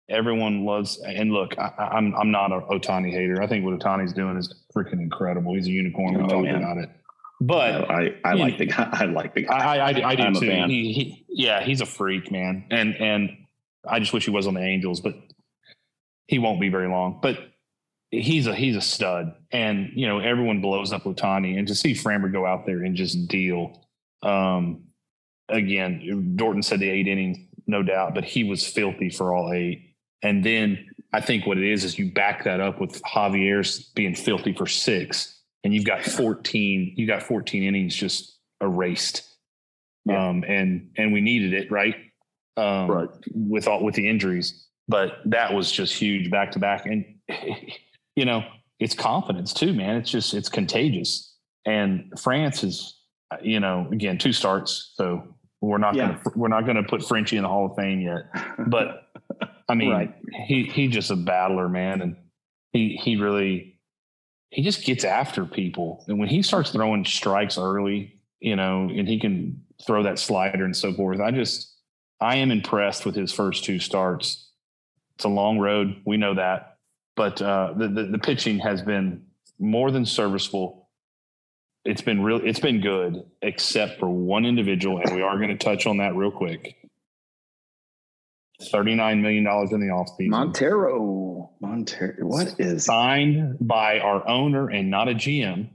Everyone 0.09 0.65
loves. 0.65 1.01
And 1.05 1.31
look, 1.31 1.57
I, 1.57 1.71
I- 1.77 1.87
I'm 1.97 2.13
I'm 2.15 2.31
not 2.31 2.51
a 2.51 2.59
Ohtani 2.61 3.11
hater. 3.11 3.41
I 3.41 3.47
think 3.47 3.63
what 3.65 3.79
Ohtani's 3.79 4.13
doing 4.13 4.37
is 4.37 4.53
freaking 4.75 4.99
incredible. 5.01 5.53
He's 5.55 5.67
a 5.67 5.71
unicorn. 5.71 6.13
We 6.15 6.23
Oh, 6.23 6.27
talked 6.27 6.49
about 6.49 6.77
it. 6.77 6.89
But 7.41 7.89
I, 7.89 8.15
I 8.23 8.33
like 8.33 8.59
the 8.59 8.67
guy. 8.67 8.87
I 8.93 9.05
like 9.05 9.33
the 9.33 9.41
guy. 9.41 9.57
I, 9.57 9.77
I, 9.77 9.89
I, 9.89 10.09
I 10.09 10.15
do 10.15 10.23
I'm 10.23 10.35
a 10.35 10.39
too. 10.39 10.47
fan. 10.47 10.69
He, 10.69 10.93
he, 10.93 11.25
yeah, 11.27 11.63
he's 11.63 11.81
a 11.81 11.87
freak, 11.87 12.31
man. 12.31 12.65
And 12.69 12.95
and 12.95 13.31
I 13.87 13.99
just 13.99 14.13
wish 14.13 14.25
he 14.25 14.31
was 14.31 14.45
on 14.45 14.53
the 14.53 14.61
Angels, 14.61 15.01
but 15.01 15.15
he 16.27 16.37
won't 16.37 16.61
be 16.61 16.69
very 16.69 16.87
long. 16.87 17.19
But 17.19 17.39
he's 18.11 18.45
a 18.45 18.53
he's 18.53 18.75
a 18.75 18.81
stud, 18.81 19.33
and 19.51 19.89
you 19.95 20.07
know 20.07 20.19
everyone 20.19 20.61
blows 20.61 20.93
up 20.93 21.03
Ohtani, 21.05 21.57
and 21.57 21.67
to 21.67 21.73
see 21.73 21.93
Framber 21.93 22.31
go 22.31 22.45
out 22.45 22.67
there 22.67 22.83
and 22.83 22.95
just 22.95 23.27
deal. 23.27 23.87
Um, 24.21 24.83
again, 25.49 26.35
Dorton 26.37 26.63
said 26.63 26.79
the 26.79 26.89
eight 26.89 27.07
innings, 27.07 27.39
no 27.65 27.81
doubt, 27.81 28.13
but 28.13 28.23
he 28.23 28.43
was 28.43 28.67
filthy 28.67 29.09
for 29.09 29.33
all 29.33 29.51
eight. 29.51 29.95
And 30.21 30.43
then 30.43 30.91
I 31.11 31.21
think 31.21 31.47
what 31.47 31.57
it 31.57 31.63
is 31.63 31.83
is 31.83 31.97
you 31.97 32.11
back 32.11 32.43
that 32.43 32.59
up 32.59 32.79
with 32.79 33.01
Javier's 33.01 33.79
being 33.95 34.13
filthy 34.13 34.53
for 34.53 34.67
six, 34.67 35.40
and 35.63 35.73
you've 35.73 35.85
got 35.85 36.03
14, 36.03 36.93
you 36.97 37.07
got 37.07 37.23
14 37.23 37.63
innings 37.63 37.95
just 37.95 38.37
erased. 38.61 39.23
Yeah. 40.05 40.29
Um, 40.29 40.43
and 40.47 40.89
and 40.97 41.13
we 41.13 41.21
needed 41.21 41.53
it, 41.53 41.71
right? 41.71 41.95
Um 42.57 42.89
Right. 42.89 43.09
with 43.33 43.67
all 43.67 43.83
with 43.83 43.95
the 43.95 44.07
injuries. 44.09 44.67
But 44.87 45.17
that 45.25 45.53
was 45.53 45.71
just 45.71 45.93
huge 45.93 46.29
back 46.31 46.51
to 46.53 46.59
back. 46.59 46.85
And 46.85 47.05
you 48.15 48.25
know, 48.25 48.43
it's 48.79 48.95
confidence 48.95 49.53
too, 49.53 49.73
man. 49.73 49.95
It's 49.97 50.09
just 50.09 50.33
it's 50.33 50.49
contagious. 50.49 51.35
And 51.65 52.11
France 52.19 52.63
is, 52.63 52.97
you 53.43 53.59
know, 53.59 53.87
again, 53.91 54.17
two 54.17 54.33
starts. 54.33 54.93
So 54.95 55.35
we're 55.61 55.77
not 55.77 55.93
Yeah. 55.95 56.07
gonna 56.07 56.21
we're 56.35 56.47
not 56.47 56.65
gonna 56.65 56.83
put 56.83 57.03
Frenchie 57.07 57.37
in 57.37 57.43
the 57.43 57.49
Hall 57.49 57.67
of 57.67 57.75
Fame 57.77 58.01
yet. 58.01 58.23
But 58.67 59.03
I 59.69 59.75
mean, 59.75 59.91
Right. 59.93 60.15
he 60.47 60.63
he's 60.63 60.91
just 60.91 61.11
a 61.11 61.15
battler, 61.15 61.69
man, 61.69 62.01
and 62.01 62.15
he 62.73 62.99
he 63.01 63.17
really 63.17 63.70
he 64.51 64.61
just 64.61 64.83
gets 64.83 65.03
after 65.03 65.45
people. 65.45 66.03
And 66.07 66.19
when 66.19 66.29
he 66.29 66.41
starts 66.41 66.71
throwing 66.71 67.05
strikes 67.05 67.57
early, 67.57 68.19
you 68.39 68.55
know, 68.55 68.89
and 68.89 69.07
he 69.07 69.19
can 69.19 69.63
throw 69.87 70.03
that 70.03 70.19
slider 70.19 70.65
and 70.65 70.75
so 70.75 70.93
forth, 70.93 71.19
I 71.19 71.31
just, 71.31 71.73
I 72.19 72.35
am 72.35 72.51
impressed 72.51 73.05
with 73.05 73.15
his 73.15 73.31
first 73.31 73.63
two 73.63 73.79
starts. 73.79 74.49
It's 75.15 75.23
a 75.23 75.29
long 75.29 75.57
road. 75.57 76.01
We 76.05 76.17
know 76.17 76.35
that. 76.35 76.77
But 77.15 77.41
uh, 77.41 77.73
the, 77.77 77.87
the, 77.87 78.03
the 78.03 78.19
pitching 78.19 78.59
has 78.59 78.81
been 78.81 79.25
more 79.57 79.89
than 79.89 80.05
serviceable. 80.05 80.89
It's 81.85 82.01
been 82.01 82.21
real. 82.21 82.41
It's 82.43 82.59
been 82.59 82.81
good, 82.81 83.23
except 83.41 83.99
for 83.99 84.09
one 84.09 84.45
individual, 84.45 84.99
and 84.99 85.15
we 85.15 85.21
are 85.21 85.37
going 85.37 85.49
to 85.49 85.57
touch 85.57 85.87
on 85.87 85.97
that 85.97 86.15
real 86.15 86.31
quick. 86.31 86.77
Thirty-nine 88.69 89.21
million 89.21 89.43
dollars 89.43 89.71
in 89.71 89.79
the 89.79 89.87
offseason. 89.87 90.29
Montero. 90.29 91.49
Montero. 91.59 92.25
What 92.25 92.55
is 92.59 92.85
signed 92.85 93.57
by 93.61 93.99
our 93.99 94.27
owner 94.27 94.69
and 94.69 94.89
not 94.89 95.07
a 95.09 95.13
GM. 95.13 95.69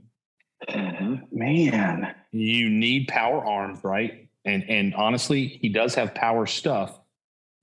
man? 1.31 2.15
You 2.31 2.69
need 2.69 3.07
power 3.07 3.43
arms, 3.45 3.83
right? 3.83 4.27
And 4.45 4.63
and 4.69 4.95
honestly, 4.95 5.47
he 5.47 5.69
does 5.69 5.95
have 5.95 6.13
power 6.15 6.45
stuff. 6.45 6.97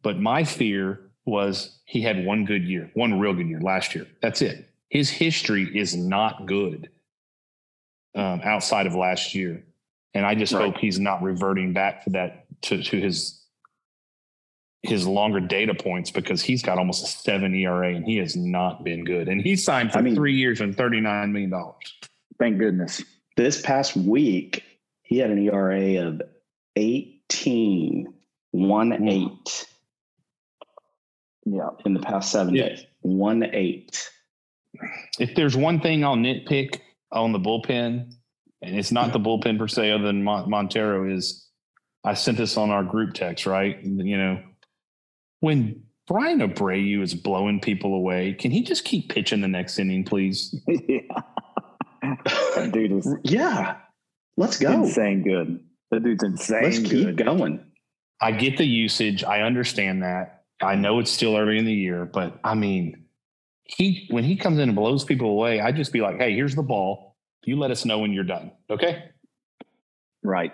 But 0.02 0.18
my 0.18 0.44
fear 0.44 1.00
was 1.24 1.78
he 1.86 2.02
had 2.02 2.24
one 2.24 2.44
good 2.44 2.64
year, 2.64 2.90
one 2.94 3.18
real 3.18 3.32
good 3.34 3.48
year 3.48 3.60
last 3.60 3.94
year. 3.94 4.06
That's 4.20 4.42
it. 4.42 4.68
His 4.90 5.08
history 5.10 5.64
is 5.76 5.96
not 5.96 6.46
good 6.46 6.90
um, 8.14 8.40
outside 8.44 8.86
of 8.86 8.94
last 8.94 9.34
year, 9.34 9.64
and 10.12 10.24
I 10.26 10.34
just 10.34 10.52
Right. 10.52 10.64
hope 10.66 10.78
he's 10.78 11.00
not 11.00 11.22
reverting 11.22 11.72
back 11.72 12.04
to 12.04 12.10
that 12.10 12.46
to 12.62 12.82
to 12.82 13.00
his 13.00 13.40
his 14.86 15.06
longer 15.06 15.40
data 15.40 15.74
points 15.74 16.10
because 16.10 16.42
he's 16.42 16.62
got 16.62 16.78
almost 16.78 17.04
a 17.04 17.08
seven 17.08 17.54
ERA 17.54 17.94
and 17.94 18.04
he 18.04 18.16
has 18.18 18.36
not 18.36 18.84
been 18.84 19.04
good. 19.04 19.28
And 19.28 19.40
he 19.40 19.56
signed 19.56 19.92
for 19.92 19.98
I 19.98 20.02
mean- 20.02 20.14
three 20.14 20.34
years 20.34 20.60
and 20.60 20.76
thirty 20.76 21.00
nine 21.00 21.32
million 21.32 21.50
dollars. 21.50 21.92
Thank 22.38 22.58
goodness. 22.58 23.02
This 23.36 23.60
past 23.62 23.96
week, 23.96 24.62
he 25.02 25.18
had 25.18 25.30
an 25.30 25.38
ERA 25.38 25.96
of 26.06 26.22
18, 26.76 28.12
one 28.50 28.90
Hmm. 28.92 29.08
eight 29.08 29.66
Yeah. 31.46 31.68
in 31.84 31.94
the 31.94 32.00
past 32.00 32.30
seven 32.32 32.54
Yeah. 32.54 32.68
days. 32.70 32.86
One 33.02 33.42
eight. 33.52 34.10
If 35.18 35.34
there's 35.34 35.56
one 35.56 35.80
thing 35.80 36.04
I'll 36.04 36.16
nitpick 36.16 36.80
on 37.12 37.32
the 37.32 37.38
bullpen, 37.38 38.12
and 38.62 38.76
it's 38.76 38.90
not 38.92 39.12
the 39.12 39.20
bullpen 39.20 39.58
per 39.58 39.68
se, 39.68 39.90
other 39.92 40.04
than 40.04 40.24
Montero, 40.24 41.08
is 41.08 41.48
I 42.02 42.14
sent 42.14 42.38
this 42.38 42.56
on 42.56 42.70
our 42.70 42.82
group 42.82 43.14
text, 43.14 43.46
right? 43.46 43.82
You 43.82 44.16
know, 44.18 44.42
when 45.44 45.82
Bryan 46.06 46.40
Abreu 46.40 47.02
is 47.02 47.14
blowing 47.14 47.60
people 47.60 47.94
away, 47.94 48.32
can 48.34 48.50
he 48.50 48.62
just 48.62 48.84
keep 48.84 49.10
pitching 49.10 49.40
the 49.40 49.48
next 49.48 49.78
inning, 49.78 50.04
please? 50.04 50.54
yeah. 50.66 50.98
That 52.56 52.70
dude 52.72 52.92
is 52.92 53.14
Yeah. 53.24 53.76
Let's 54.36 54.58
go. 54.58 54.72
insane 54.72 55.22
good. 55.22 55.60
That 55.90 56.02
dude's 56.04 56.22
insane 56.24 56.62
Let's 56.64 56.78
keep 56.78 57.16
good. 57.16 57.24
going. 57.24 57.64
I 58.20 58.32
get 58.32 58.58
the 58.58 58.66
usage. 58.66 59.24
I 59.24 59.40
understand 59.42 60.02
that. 60.02 60.44
I 60.62 60.74
know 60.74 60.98
it's 60.98 61.10
still 61.10 61.36
early 61.36 61.58
in 61.58 61.64
the 61.64 61.72
year, 61.72 62.04
but 62.04 62.38
I 62.44 62.54
mean, 62.54 63.04
he 63.64 64.06
when 64.10 64.24
he 64.24 64.36
comes 64.36 64.58
in 64.58 64.68
and 64.68 64.76
blows 64.76 65.04
people 65.04 65.30
away, 65.30 65.60
I 65.60 65.72
just 65.72 65.92
be 65.92 66.00
like, 66.00 66.18
"Hey, 66.18 66.34
here's 66.34 66.54
the 66.54 66.62
ball. 66.62 67.16
You 67.44 67.58
let 67.58 67.70
us 67.70 67.84
know 67.84 67.98
when 67.98 68.12
you're 68.12 68.24
done." 68.24 68.52
Okay. 68.70 69.04
Right. 70.22 70.52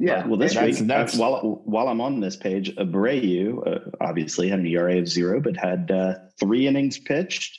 Yeah. 0.00 0.26
Well, 0.26 0.38
this 0.38 0.54
that's- 0.54 0.80
week, 0.80 0.88
that's- 0.88 1.16
while 1.16 1.60
while 1.64 1.88
I'm 1.88 2.00
on 2.00 2.20
this 2.20 2.36
page, 2.36 2.74
Abreu 2.76 3.66
uh, 3.66 3.90
obviously 4.00 4.48
had 4.48 4.58
an 4.60 4.66
ERA 4.66 4.98
of 4.98 5.06
zero, 5.08 5.40
but 5.40 5.56
had 5.56 5.90
uh, 5.90 6.14
three 6.40 6.66
innings 6.66 6.98
pitched, 6.98 7.58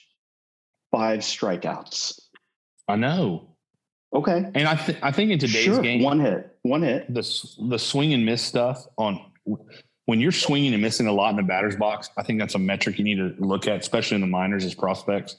five 0.91 1.19
strikeouts. 1.19 2.19
I 2.87 2.95
know. 2.95 3.47
Okay, 4.13 4.45
And 4.55 4.67
I, 4.67 4.75
th- 4.75 4.97
I 5.01 5.13
think 5.13 5.31
in 5.31 5.39
today's 5.39 5.63
sure. 5.63 5.81
game, 5.81 6.01
One 6.03 6.19
hit, 6.19 6.57
one 6.63 6.81
hit. 6.81 7.05
the 7.13 7.21
the 7.69 7.79
swing 7.79 8.13
and 8.13 8.25
miss 8.25 8.41
stuff 8.41 8.85
on 8.97 9.21
when 10.05 10.19
you're 10.19 10.33
swinging 10.33 10.73
and 10.73 10.81
missing 10.81 11.07
a 11.07 11.13
lot 11.13 11.29
in 11.29 11.37
the 11.37 11.43
batter's 11.43 11.77
box, 11.77 12.09
I 12.17 12.23
think 12.23 12.37
that's 12.37 12.55
a 12.55 12.59
metric 12.59 12.97
you 12.97 13.05
need 13.05 13.15
to 13.15 13.33
look 13.39 13.67
at, 13.67 13.79
especially 13.79 14.15
in 14.15 14.21
the 14.21 14.27
minors 14.27 14.65
as 14.65 14.75
prospects. 14.75 15.37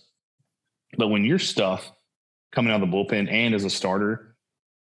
But 0.97 1.09
when 1.09 1.23
your 1.25 1.39
stuff 1.39 1.93
coming 2.53 2.73
out 2.73 2.83
of 2.83 2.91
the 2.91 2.97
bullpen 2.97 3.31
and 3.31 3.55
as 3.55 3.65
a 3.65 3.71
starter 3.71 4.32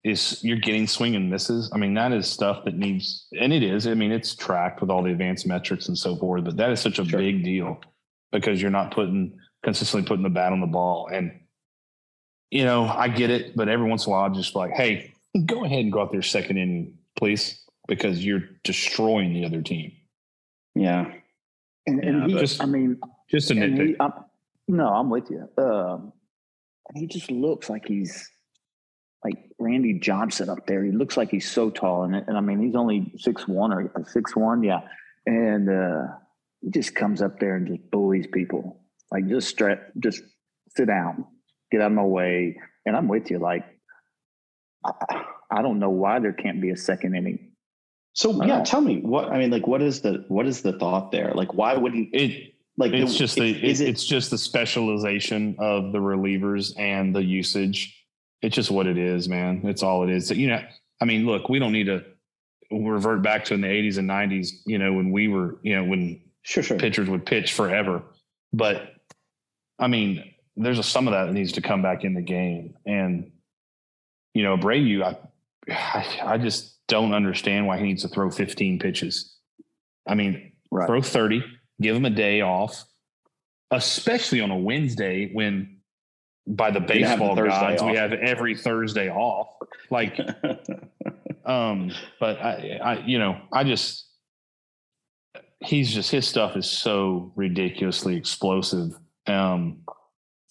is 0.04 0.42
you're 0.42 0.56
getting 0.58 0.86
swing 0.86 1.14
and 1.16 1.28
misses, 1.30 1.70
I 1.74 1.78
mean 1.78 1.94
that 1.94 2.12
is 2.12 2.26
stuff 2.28 2.64
that 2.64 2.74
needs, 2.76 3.26
and 3.38 3.52
it 3.52 3.62
is. 3.62 3.86
I 3.86 3.94
mean 3.94 4.12
it's 4.12 4.34
tracked 4.34 4.80
with 4.80 4.90
all 4.90 5.02
the 5.02 5.10
advanced 5.12 5.46
metrics 5.46 5.88
and 5.88 5.96
so 5.98 6.16
forth. 6.16 6.44
But 6.44 6.56
that 6.56 6.70
is 6.70 6.80
such 6.80 6.98
a 6.98 7.04
Sure. 7.04 7.18
big 7.18 7.44
deal 7.44 7.80
because 8.32 8.60
you're 8.62 8.70
not 8.70 8.92
putting 8.92 9.38
consistently 9.62 10.06
putting 10.08 10.22
the 10.22 10.30
bat 10.30 10.52
on 10.52 10.60
the 10.60 10.66
ball 10.66 11.08
and. 11.12 11.32
You 12.52 12.64
know, 12.64 12.84
I 12.86 13.06
get 13.06 13.30
it, 13.30 13.54
but 13.54 13.68
every 13.68 13.88
once 13.88 14.06
in 14.06 14.10
a 14.10 14.16
while, 14.16 14.24
I'm 14.24 14.34
just 14.34 14.56
like, 14.56 14.72
hey, 14.72 15.12
go 15.46 15.64
ahead 15.64 15.78
and 15.84 15.92
go 15.92 16.00
out 16.02 16.10
there 16.10 16.20
second 16.20 16.56
inning, 16.56 16.94
please, 17.14 17.62
because 17.86 18.24
you're 18.26 18.42
destroying 18.64 19.32
the 19.34 19.44
other 19.44 19.62
team. 19.62 19.92
Yeah, 20.74 21.12
And, 21.86 22.02
and 22.02 22.22
Yeah, 22.22 22.26
he, 22.34 22.40
just- 22.40 22.60
I 22.60 22.66
mean, 22.66 22.98
Just 23.30 23.52
a 23.52 23.54
nitpick. 23.54 23.86
he, 23.90 23.96
I'm, 24.00 24.12
no, 24.66 24.88
I'm 24.88 25.10
with 25.10 25.30
you. 25.30 25.48
Um, 25.62 26.12
he 26.96 27.06
just 27.06 27.30
looks 27.30 27.70
like 27.70 27.86
he's 27.86 28.28
like 29.24 29.38
Randy 29.58 29.98
Johnson 29.98 30.48
up 30.48 30.66
there. 30.66 30.82
He 30.84 30.92
looks 30.92 31.16
like 31.16 31.30
he's 31.30 31.50
so 31.50 31.70
tall, 31.70 32.04
and, 32.04 32.14
and 32.14 32.36
I 32.36 32.40
mean, 32.40 32.60
he's 32.60 32.74
only 32.74 33.12
six 33.18 33.46
one 33.46 33.72
or 33.72 33.90
six 34.06 34.34
one, 34.34 34.62
yeah. 34.62 34.80
And 35.26 35.68
uh, 35.68 36.06
he 36.62 36.70
just 36.70 36.94
comes 36.94 37.20
up 37.20 37.38
there 37.38 37.56
and 37.56 37.66
just 37.66 37.90
bullies 37.90 38.26
people. 38.32 38.80
Like 39.12 39.28
just 39.28 39.48
straight, 39.48 39.78
just 39.98 40.22
sit 40.76 40.86
down, 40.86 41.26
get 41.70 41.80
out 41.80 41.88
of 41.88 41.92
my 41.92 42.02
way. 42.04 42.56
And 42.86 42.96
I'm 42.96 43.08
with 43.08 43.30
you. 43.30 43.38
Like 43.38 43.64
I, 44.84 45.24
I 45.50 45.62
don't 45.62 45.78
know 45.78 45.90
why 45.90 46.18
there 46.20 46.32
can't 46.32 46.60
be 46.60 46.70
a 46.70 46.76
second 46.76 47.14
inning. 47.14 47.52
So 48.14 48.30
yeah, 48.42 48.56
don't- 48.56 48.66
tell 48.66 48.80
me 48.80 49.00
what 49.00 49.28
I 49.30 49.38
mean. 49.38 49.50
Like, 49.50 49.66
what 49.66 49.82
is 49.82 50.00
the 50.00 50.24
what 50.28 50.46
is 50.46 50.62
the 50.62 50.78
thought 50.78 51.12
there? 51.12 51.32
Like, 51.34 51.54
why 51.54 51.74
wouldn't 51.76 52.08
it 52.14 52.54
like 52.78 52.92
it's 52.92 53.12
the- 53.12 53.18
just 53.18 53.36
the 53.36 53.50
it, 53.50 53.64
it 53.64 53.80
it's 53.80 54.04
just 54.04 54.30
the 54.30 54.38
specialization 54.38 55.56
of 55.58 55.92
the 55.92 55.98
relievers 55.98 56.72
and 56.78 57.14
the 57.14 57.22
usage. 57.22 57.96
It's 58.42 58.56
just 58.56 58.70
what 58.70 58.86
it 58.86 58.96
is, 58.98 59.28
man. 59.28 59.62
It's 59.64 59.82
all 59.82 60.02
it 60.02 60.10
is. 60.10 60.30
You 60.30 60.48
know, 60.48 60.62
I 61.00 61.04
mean, 61.04 61.26
look, 61.26 61.48
we 61.48 61.58
don't 61.58 61.72
need 61.72 61.86
to 61.86 62.04
revert 62.70 63.22
back 63.22 63.44
to 63.46 63.54
in 63.54 63.60
the 63.60 63.68
80s 63.68 63.98
and 63.98 64.08
90s, 64.08 64.48
you 64.64 64.78
know, 64.78 64.92
when 64.92 65.10
we 65.10 65.28
were, 65.28 65.58
you 65.62 65.76
know, 65.76 65.84
when 65.84 66.20
sure 66.42 66.62
sure 66.62 66.78
pitchers 66.78 67.08
would 67.08 67.26
pitch 67.26 67.52
forever. 67.52 68.02
But 68.52 68.94
I 69.78 69.88
mean, 69.88 70.34
there's 70.56 70.78
a, 70.78 70.82
some 70.82 71.08
of 71.08 71.12
that 71.12 71.26
that 71.26 71.32
needs 71.32 71.52
to 71.52 71.60
come 71.62 71.82
back 71.82 72.04
in 72.04 72.14
the 72.14 72.22
game. 72.22 72.74
And, 72.86 73.32
you 74.34 74.42
know, 74.42 74.56
Abreu, 74.56 75.02
I, 75.02 75.16
I, 75.72 76.34
I 76.34 76.38
just 76.38 76.78
don't 76.86 77.14
understand 77.14 77.66
why 77.66 77.78
he 77.78 77.84
needs 77.84 78.02
to 78.02 78.08
throw 78.08 78.30
15 78.30 78.78
pitches. 78.78 79.36
I 80.06 80.14
mean, 80.14 80.52
Right. 80.72 80.86
throw 80.86 81.02
30, 81.02 81.42
give 81.80 81.96
him 81.96 82.04
a 82.04 82.10
day 82.10 82.42
off, 82.42 82.84
especially 83.72 84.40
on 84.40 84.50
a 84.52 84.56
Wednesday 84.56 85.30
when 85.32 85.79
by 86.46 86.70
the 86.70 86.80
baseball 86.80 87.36
gods, 87.36 87.82
we 87.82 87.94
have 87.96 88.12
every 88.12 88.56
Thursday 88.56 89.10
off. 89.10 89.48
Like, 89.90 90.18
um, 91.44 91.92
but 92.18 92.38
I, 92.40 92.78
I, 92.82 92.98
you 93.06 93.18
know, 93.18 93.40
I 93.52 93.64
just, 93.64 94.06
he's 95.60 95.92
just, 95.92 96.10
his 96.10 96.26
stuff 96.26 96.56
is 96.56 96.68
so 96.68 97.32
ridiculously 97.36 98.16
explosive. 98.16 98.92
Um, 99.26 99.82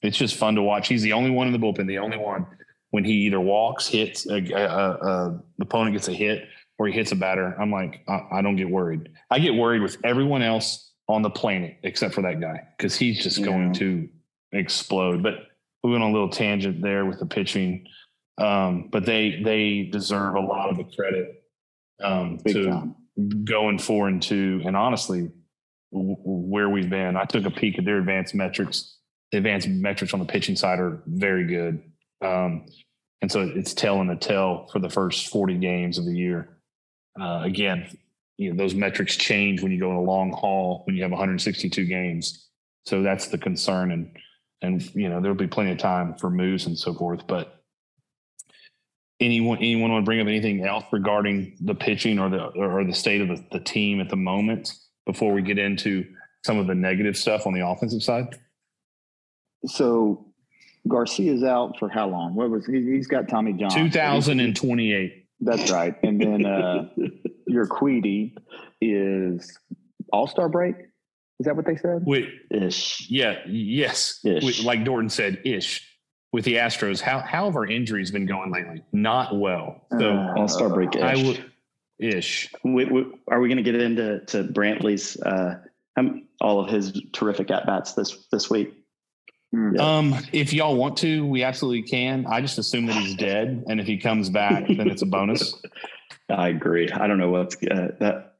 it's 0.01 0.17
just 0.17 0.35
fun 0.35 0.55
to 0.55 0.61
watch. 0.61 0.87
He's 0.87 1.01
the 1.01 1.13
only 1.13 1.31
one 1.31 1.47
in 1.47 1.53
the 1.53 1.59
bullpen, 1.59 1.87
the 1.87 1.97
only 1.97 2.17
one 2.17 2.45
when 2.91 3.03
he 3.03 3.13
either 3.25 3.39
walks, 3.39 3.87
hits, 3.87 4.25
a, 4.27 4.35
a, 4.35 4.65
a, 4.65 4.91
a 4.91 5.43
the 5.57 5.63
opponent 5.63 5.93
gets 5.95 6.07
a 6.07 6.13
hit 6.13 6.47
or 6.77 6.87
he 6.87 6.93
hits 6.93 7.11
a 7.11 7.15
batter. 7.15 7.55
I'm 7.59 7.71
like, 7.71 8.03
I, 8.07 8.37
I 8.39 8.41
don't 8.41 8.55
get 8.55 8.69
worried. 8.69 9.09
I 9.29 9.39
get 9.39 9.53
worried 9.53 9.81
with 9.81 9.97
everyone 10.03 10.41
else 10.41 10.91
on 11.07 11.21
the 11.21 11.29
planet 11.29 11.77
except 11.83 12.13
for 12.13 12.21
that 12.21 12.39
guy 12.39 12.61
because 12.77 12.95
he's 12.95 13.21
just 13.21 13.43
going 13.43 13.73
Yeah. 13.73 13.79
to 13.79 14.09
explode. 14.53 15.21
But 15.21 15.48
we 15.83 15.91
went 15.91 16.03
on 16.03 16.09
a 16.09 16.13
little 16.13 16.29
tangent 16.29 16.81
there 16.81 17.05
with 17.05 17.19
the 17.19 17.25
pitching. 17.25 17.87
Um, 18.37 18.87
but 18.91 19.05
they 19.05 19.41
they 19.43 19.89
deserve 19.91 20.35
a 20.35 20.39
lot 20.39 20.69
of 20.69 20.77
the 20.77 20.85
credit 20.85 21.43
um, 22.01 22.39
to 22.47 22.65
time. 22.65 22.95
going 23.43 23.79
four 23.79 24.07
and 24.07 24.21
two. 24.21 24.61
And 24.65 24.77
honestly, 24.77 25.29
w- 25.91 26.15
where 26.23 26.69
we've 26.69 26.89
been, 26.89 27.17
I 27.17 27.25
took 27.25 27.45
a 27.45 27.51
peek 27.51 27.77
at 27.77 27.85
their 27.85 27.97
advanced 27.97 28.33
metrics. 28.33 28.97
The 29.31 29.37
advanced 29.39 29.67
metrics 29.67 30.13
on 30.13 30.19
the 30.19 30.25
pitching 30.25 30.55
side 30.55 30.79
are 30.79 31.03
very 31.05 31.45
good. 31.45 31.83
Um, 32.21 32.65
and 33.21 33.31
so 33.31 33.41
it's 33.41 33.73
telling 33.73 34.07
the 34.07 34.15
tell 34.15 34.67
for 34.71 34.79
the 34.79 34.89
first 34.89 35.27
40 35.27 35.55
games 35.57 35.97
of 35.97 36.05
the 36.05 36.15
year. 36.15 36.57
Uh, 37.19 37.41
again, 37.43 37.97
you 38.37 38.51
know, 38.51 38.57
those 38.57 38.73
metrics 38.73 39.17
change 39.17 39.61
when 39.61 39.71
you 39.73 39.79
go 39.79 39.91
in 39.91 39.97
a 39.97 40.01
long 40.01 40.31
haul, 40.31 40.83
when 40.85 40.95
you 40.95 41.03
have 41.03 41.11
162 41.11 41.85
games. 41.85 42.47
So 42.85 43.01
that's 43.01 43.27
the 43.27 43.37
concern. 43.37 43.91
And, 43.91 44.15
and, 44.61 44.83
you 44.95 45.09
know, 45.09 45.21
there'll 45.21 45.37
be 45.37 45.47
plenty 45.47 45.71
of 45.71 45.77
time 45.77 46.15
for 46.15 46.29
moves 46.29 46.65
and 46.65 46.77
so 46.77 46.93
forth, 46.93 47.25
but 47.27 47.63
anyone, 49.19 49.57
anyone 49.59 49.91
want 49.91 50.03
to 50.03 50.05
bring 50.05 50.19
up 50.19 50.27
anything 50.27 50.65
else 50.65 50.85
regarding 50.91 51.55
the 51.61 51.75
pitching 51.75 52.19
or 52.19 52.29
the, 52.29 52.43
or 52.43 52.83
the 52.83 52.93
state 52.93 53.21
of 53.21 53.27
the, 53.29 53.45
the 53.51 53.59
team 53.59 53.99
at 53.99 54.09
the 54.09 54.15
moment 54.15 54.73
before 55.05 55.33
we 55.33 55.41
get 55.41 55.57
into 55.57 56.05
some 56.43 56.57
of 56.57 56.67
the 56.67 56.75
negative 56.75 57.17
stuff 57.17 57.45
on 57.45 57.53
the 57.53 57.65
offensive 57.65 58.03
side? 58.03 58.37
So 59.65 60.29
Garcia's 60.87 61.43
out 61.43 61.77
for 61.79 61.89
how 61.89 62.07
long? 62.07 62.35
What 62.35 62.49
was 62.49 62.65
he? 62.65 62.81
He's 62.81 63.07
got 63.07 63.27
Tommy 63.27 63.53
John. 63.53 63.69
2028. 63.69 65.25
That's 65.41 65.71
right. 65.71 65.95
And 66.03 66.19
then 66.19 66.45
uh, 66.45 66.89
your 67.47 67.65
Queedy 67.67 68.35
is 68.81 69.57
All 70.11 70.27
Star 70.27 70.49
break. 70.49 70.75
Is 71.39 71.45
that 71.45 71.55
what 71.55 71.65
they 71.65 71.77
said? 71.77 72.03
Wait, 72.05 72.29
Ish. 72.51 73.07
yeah, 73.09 73.39
yes. 73.47 74.19
Ish. 74.25 74.43
With- 74.43 74.63
like 74.63 74.83
Dorton 74.83 75.09
said, 75.09 75.41
ish. 75.45 75.85
With 76.31 76.45
the 76.45 76.55
Astros, 76.55 77.01
how 77.01 77.19
how 77.19 77.45
have 77.45 77.55
our 77.55 77.65
injuries 77.65 78.11
been 78.11 78.27
going 78.27 78.51
lately? 78.51 78.83
Not 78.93 79.35
well. 79.39 79.81
So 79.97 80.11
Uh, 80.11 80.33
All 80.37 80.47
Star 80.47 80.69
break. 80.69 80.95
I 80.97 81.13
ish. 81.13 81.25
would 81.25 81.45
ish. 81.97 82.53
We, 82.63 82.85
we, 82.85 83.05
are 83.27 83.39
we 83.39 83.47
going 83.47 83.57
to 83.57 83.63
get 83.63 83.81
into 83.81 84.19
to 84.27 84.43
Brantley's 84.43 85.19
uh, 85.21 85.59
um, 85.97 86.27
all 86.39 86.59
of 86.63 86.69
his 86.69 87.01
terrific 87.13 87.49
at 87.49 87.65
bats 87.65 87.93
this 87.93 88.27
this 88.31 88.47
week? 88.49 88.73
Hmm. 89.51 89.75
Yeah. 89.75 89.97
Um, 89.97 90.15
if 90.31 90.53
y'all 90.53 90.75
want 90.75 90.97
to, 90.97 91.25
we 91.25 91.41
absolutely 91.43 91.81
can. 91.89 92.27
I 92.27 92.41
just 92.41 92.59
assume 92.59 92.85
that 92.85 92.95
he's 92.97 93.15
dead, 93.15 93.63
and 93.67 93.79
if 93.79 93.87
he 93.87 93.97
comes 93.97 94.29
back, 94.29 94.67
then 94.67 94.87
it's 94.87 95.01
a 95.01 95.07
bonus. 95.07 95.55
I 96.29 96.49
agree. 96.49 96.91
I 96.91 97.07
don't 97.07 97.17
know 97.17 97.31
what's 97.31 97.55
uh, 97.55 97.87
that. 97.99 98.33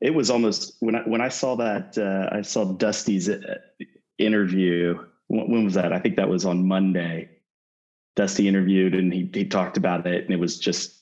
It 0.00 0.14
was 0.14 0.30
almost 0.30 0.76
when 0.80 0.94
I 0.94 1.00
when 1.02 1.20
I 1.20 1.28
saw 1.28 1.56
that 1.56 1.98
uh, 1.98 2.34
I 2.36 2.42
saw 2.42 2.64
Dusty's 2.64 3.28
uh, 3.28 3.40
interview. 4.18 4.98
When, 5.26 5.50
when 5.50 5.64
was 5.64 5.74
that? 5.74 5.92
I 5.92 5.98
think 5.98 6.16
that 6.16 6.28
was 6.28 6.44
on 6.44 6.66
Monday. 6.66 7.30
Dusty 8.16 8.48
interviewed 8.48 8.94
and 8.94 9.12
he 9.12 9.28
he 9.32 9.44
talked 9.44 9.76
about 9.76 10.06
it, 10.06 10.24
and 10.24 10.32
it 10.32 10.40
was 10.40 10.58
just 10.58 10.96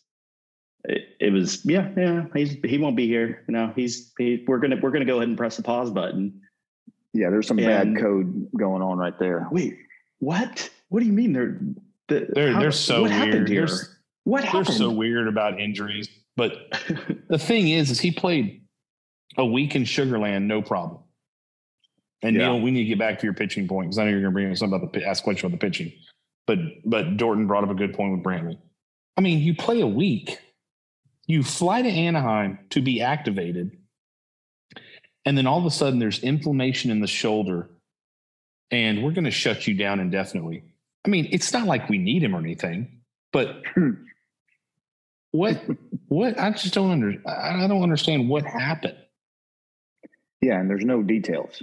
it, 0.84 1.02
it 1.20 1.32
was 1.32 1.64
yeah 1.64 1.90
yeah 1.96 2.24
he's 2.34 2.56
he 2.64 2.78
won't 2.78 2.96
be 2.96 3.06
here. 3.06 3.42
No, 3.48 3.72
he's 3.74 4.12
he, 4.18 4.44
we're 4.46 4.58
gonna 4.58 4.76
we're 4.82 4.90
gonna 4.90 5.04
go 5.06 5.16
ahead 5.16 5.28
and 5.28 5.36
press 5.36 5.56
the 5.56 5.62
pause 5.62 5.90
button. 5.90 6.40
Yeah, 7.12 7.30
there's 7.30 7.46
some 7.46 7.58
And- 7.58 7.94
bad 7.94 8.02
code 8.02 8.48
going 8.56 8.82
on 8.82 8.98
right 8.98 9.18
there. 9.18 9.46
Wait, 9.50 9.76
what? 10.18 10.70
What 10.88 11.00
do 11.00 11.06
you 11.06 11.12
mean 11.12 11.32
they're 11.32 11.58
the, 12.08 12.28
They're 12.34 12.52
how- 12.52 12.60
they're 12.60 12.72
so 12.72 13.02
what 13.02 13.10
weird. 13.10 13.24
happened 13.28 13.48
here? 13.48 13.66
They're, 13.66 13.76
what 14.24 14.44
they're 14.52 14.64
so 14.64 14.90
weird 14.90 15.26
about 15.28 15.58
injuries. 15.60 16.08
But 16.36 16.52
the 17.28 17.38
thing 17.38 17.68
is, 17.68 17.90
is 17.90 17.98
he 18.00 18.10
played 18.10 18.60
a 19.36 19.44
week 19.44 19.74
in 19.76 19.84
Sugar 19.84 20.18
Land, 20.18 20.48
no 20.48 20.62
problem. 20.62 21.02
And 22.22 22.34
Yeah. 22.36 22.48
Neil, 22.48 22.60
we 22.60 22.70
need 22.70 22.84
to 22.84 22.88
get 22.88 22.98
back 22.98 23.18
to 23.20 23.26
your 23.26 23.34
pitching 23.34 23.68
point 23.68 23.88
because 23.88 23.98
I 23.98 24.04
know 24.04 24.10
you're 24.10 24.20
going 24.20 24.32
to 24.32 24.34
bring 24.34 24.50
up 24.50 24.56
something 24.56 24.78
about 24.78 24.92
the 24.92 25.04
ask 25.04 25.22
question 25.22 25.46
about 25.46 25.60
the 25.60 25.66
pitching. 25.66 25.92
But 26.46 26.58
but 26.84 27.16
Dorton 27.16 27.46
brought 27.46 27.64
up 27.64 27.70
a 27.70 27.74
good 27.74 27.94
point 27.94 28.12
with 28.12 28.22
Brantley. 28.22 28.58
I 29.16 29.20
mean, 29.20 29.40
you 29.40 29.54
play 29.54 29.80
a 29.80 29.86
week, 29.86 30.38
you 31.26 31.42
fly 31.42 31.82
to 31.82 31.88
Anaheim 31.88 32.58
to 32.70 32.80
be 32.80 33.00
activated, 33.00 33.76
and 35.24 35.36
then 35.36 35.46
all 35.46 35.58
of 35.58 35.64
a 35.64 35.70
sudden 35.70 35.98
there's 35.98 36.20
inflammation 36.20 36.90
in 36.90 37.00
the 37.00 37.06
shoulder, 37.06 37.70
and 38.70 39.02
we're 39.02 39.12
going 39.12 39.24
to 39.24 39.30
shut 39.30 39.66
you 39.66 39.74
down 39.74 40.00
indefinitely. 40.00 40.64
I 41.04 41.08
mean, 41.08 41.28
it's 41.30 41.52
not 41.52 41.66
like 41.66 41.88
we 41.88 41.98
need 41.98 42.22
him 42.22 42.34
or 42.34 42.38
anything, 42.38 43.00
but 43.32 43.62
what 45.32 45.60
what 46.08 46.38
I 46.38 46.50
just 46.50 46.74
don't 46.74 46.90
under 46.90 47.14
I 47.28 47.66
don't 47.66 47.82
understand 47.82 48.28
what 48.28 48.44
happened. 48.44 48.96
Yeah, 50.40 50.60
and 50.60 50.68
there's 50.70 50.84
no 50.84 51.02
details. 51.02 51.62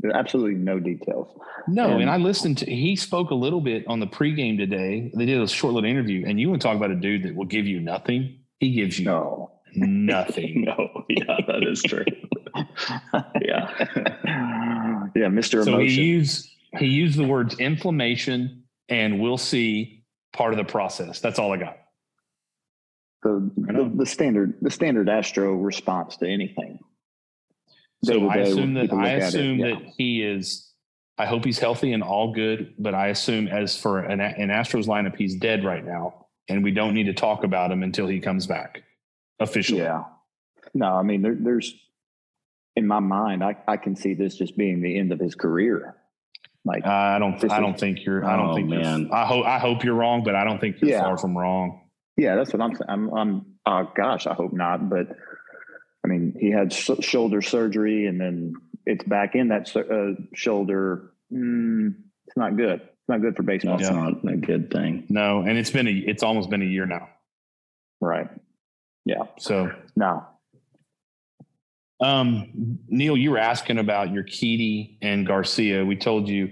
There's 0.00 0.14
absolutely 0.14 0.54
no 0.56 0.78
details. 0.80 1.28
No, 1.68 1.90
and, 1.92 2.02
And- 2.02 2.10
I 2.10 2.16
listened 2.16 2.58
to 2.58 2.66
he 2.66 2.96
spoke 2.96 3.30
a 3.30 3.34
little 3.34 3.60
bit 3.60 3.86
on 3.86 4.00
the 4.00 4.06
pregame 4.06 4.58
today. 4.58 5.10
They 5.16 5.26
did 5.26 5.40
a 5.40 5.46
short 5.48 5.74
little 5.74 5.88
interview, 5.88 6.24
and 6.26 6.38
you 6.40 6.48
want 6.50 6.60
to 6.60 6.66
talk 6.68 6.76
about 6.76 6.90
a 6.90 6.96
dude 6.96 7.22
that 7.24 7.34
will 7.34 7.44
give 7.46 7.66
you 7.66 7.80
nothing. 7.80 8.38
He 8.60 8.72
gives 8.72 8.98
you 8.98 9.06
No. 9.06 9.52
nothing. 9.74 10.62
no, 10.66 11.04
yeah, 11.08 11.38
that 11.46 11.62
is 11.66 11.82
true. 11.82 12.04
yeah. 13.42 13.70
yeah, 15.14 15.28
Mr. 15.28 15.64
so 15.64 15.78
he 15.78 15.84
Emotion. 15.86 16.02
used 16.04 16.48
he 16.78 16.86
used 16.86 17.18
the 17.18 17.24
words 17.26 17.58
inflammation 17.58 18.64
and 18.88 19.20
we'll 19.20 19.38
see 19.38 20.04
part 20.32 20.52
of 20.52 20.58
the 20.58 20.64
process. 20.64 21.20
That's 21.20 21.38
all 21.38 21.52
I 21.52 21.56
got. 21.56 21.76
the, 23.22 23.50
the 23.56 23.92
the 23.96 24.06
standard 24.06 24.54
the 24.60 24.70
standard 24.70 25.08
Astro 25.08 25.54
response 25.54 26.16
to 26.18 26.28
anything. 26.28 26.78
So 28.04 28.28
I 28.28 28.36
assume 28.36 28.74
that 28.74 28.92
I 28.92 28.96
look 28.96 29.04
at 29.04 29.18
it, 29.18 29.22
assume 29.24 29.58
yeah. 29.58 29.66
that 29.74 29.82
he 29.96 30.22
is. 30.22 30.70
I 31.16 31.26
hope 31.26 31.44
he's 31.44 31.58
healthy 31.58 31.92
and 31.92 32.02
all 32.02 32.32
good, 32.32 32.74
but 32.78 32.94
I 32.94 33.08
assume 33.08 33.46
as 33.46 33.76
for 33.78 34.00
an, 34.00 34.20
an 34.20 34.48
Astros 34.48 34.86
lineup, 34.86 35.16
he's 35.16 35.36
dead 35.36 35.64
right 35.64 35.84
now, 35.84 36.26
and 36.48 36.64
we 36.64 36.72
don't 36.72 36.92
need 36.92 37.04
to 37.06 37.14
talk 37.14 37.44
about 37.44 37.70
him 37.70 37.82
until 37.84 38.08
he 38.08 38.18
comes 38.18 38.46
back 38.48 38.82
officially. 39.38 39.80
Yeah. 39.80 40.04
No, 40.74 40.86
I 40.96 41.02
mean 41.02 41.22
there, 41.22 41.36
there's 41.38 41.72
in 42.76 42.86
my 42.86 42.98
mind, 42.98 43.44
I, 43.44 43.56
I 43.68 43.76
can 43.76 43.94
see 43.94 44.14
this 44.14 44.34
just 44.36 44.56
being 44.56 44.82
the 44.82 44.98
end 44.98 45.12
of 45.12 45.20
his 45.20 45.34
career. 45.34 45.94
Like 46.64 46.86
I 46.86 47.18
don't. 47.18 47.50
I 47.50 47.60
don't 47.60 47.78
think 47.78 48.04
you're. 48.04 48.24
I 48.24 48.36
don't 48.36 48.50
Oh, 48.50 48.54
think 48.54 48.68
man. 48.70 49.10
I 49.12 49.26
hope. 49.26 49.44
I 49.44 49.58
hope 49.58 49.84
you're 49.84 49.94
wrong, 49.94 50.24
but 50.24 50.34
I 50.34 50.44
don't 50.44 50.58
think 50.60 50.80
you're 50.80 50.90
Yeah. 50.90 51.02
far 51.02 51.18
from 51.18 51.36
wrong. 51.36 51.82
Yeah, 52.16 52.36
that's 52.36 52.52
what 52.52 52.62
I'm 52.62 52.74
saying. 52.74 52.88
I'm, 52.88 53.12
I'm 53.14 53.46
uh, 53.66 53.84
gosh, 53.94 54.26
I 54.26 54.34
hope 54.34 54.52
not. 54.52 54.88
But 54.88 55.08
I 56.04 56.08
mean, 56.08 56.36
he 56.38 56.50
had 56.50 56.72
sh- 56.72 56.90
shoulder 57.00 57.40
surgery, 57.40 58.06
and 58.06 58.20
then 58.20 58.54
it's 58.84 59.04
back 59.04 59.34
in 59.34 59.48
that 59.48 59.74
uh, 59.74 60.20
shoulder. 60.34 61.12
Mm, 61.32 61.94
it's 62.26 62.36
not 62.36 62.56
good. 62.56 62.80
It's 62.82 63.08
not 63.08 63.22
good 63.22 63.36
for 63.36 63.42
baseball. 63.42 63.78
That's 63.78 63.90
not 63.90 64.24
a 64.30 64.36
good 64.36 64.70
thing. 64.70 65.06
No, 65.08 65.40
and 65.40 65.56
it's 65.56 65.70
been 65.70 65.88
a. 65.88 65.92
It's 65.92 66.22
almost 66.22 66.50
been 66.50 66.62
a 66.62 66.66
year 66.66 66.86
now. 66.86 67.08
Right. 68.00 68.28
Yeah. 69.06 69.24
So, 69.38 69.72
now, 69.96 70.28
um, 72.00 72.78
Neil, 72.88 73.16
you 73.16 73.30
were 73.30 73.38
asking 73.38 73.78
about 73.78 74.08
Urquidy 74.08 74.98
and 75.00 75.26
Garcia. 75.26 75.84
We 75.84 75.96
told 75.96 76.28
you, 76.28 76.50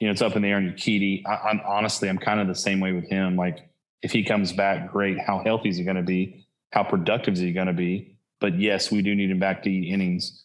you 0.00 0.06
know, 0.06 0.10
it's 0.10 0.22
up 0.22 0.36
in 0.36 0.42
the 0.42 0.48
air 0.48 0.56
on 0.56 0.64
Urquidy. 0.64 1.24
I, 1.26 1.50
I'm 1.50 1.60
honestly, 1.64 2.08
I'm 2.08 2.18
kind 2.18 2.40
of 2.40 2.48
the 2.48 2.54
same 2.54 2.80
way 2.80 2.92
with 2.92 3.08
him. 3.08 3.36
Like, 3.36 3.68
if 4.02 4.12
he 4.12 4.24
comes 4.24 4.52
back, 4.52 4.92
great. 4.92 5.18
How 5.18 5.42
healthy 5.44 5.68
is 5.68 5.76
he 5.76 5.84
going 5.84 5.96
to 5.96 6.02
be? 6.02 6.46
How 6.72 6.82
productive 6.82 7.34
is 7.34 7.40
he 7.40 7.52
going 7.52 7.66
to 7.66 7.72
be? 7.72 8.17
But 8.40 8.58
yes, 8.58 8.90
we 8.90 9.02
do 9.02 9.14
need 9.14 9.30
him 9.30 9.38
back 9.38 9.62
to 9.64 9.70
eat 9.70 9.92
innings. 9.92 10.44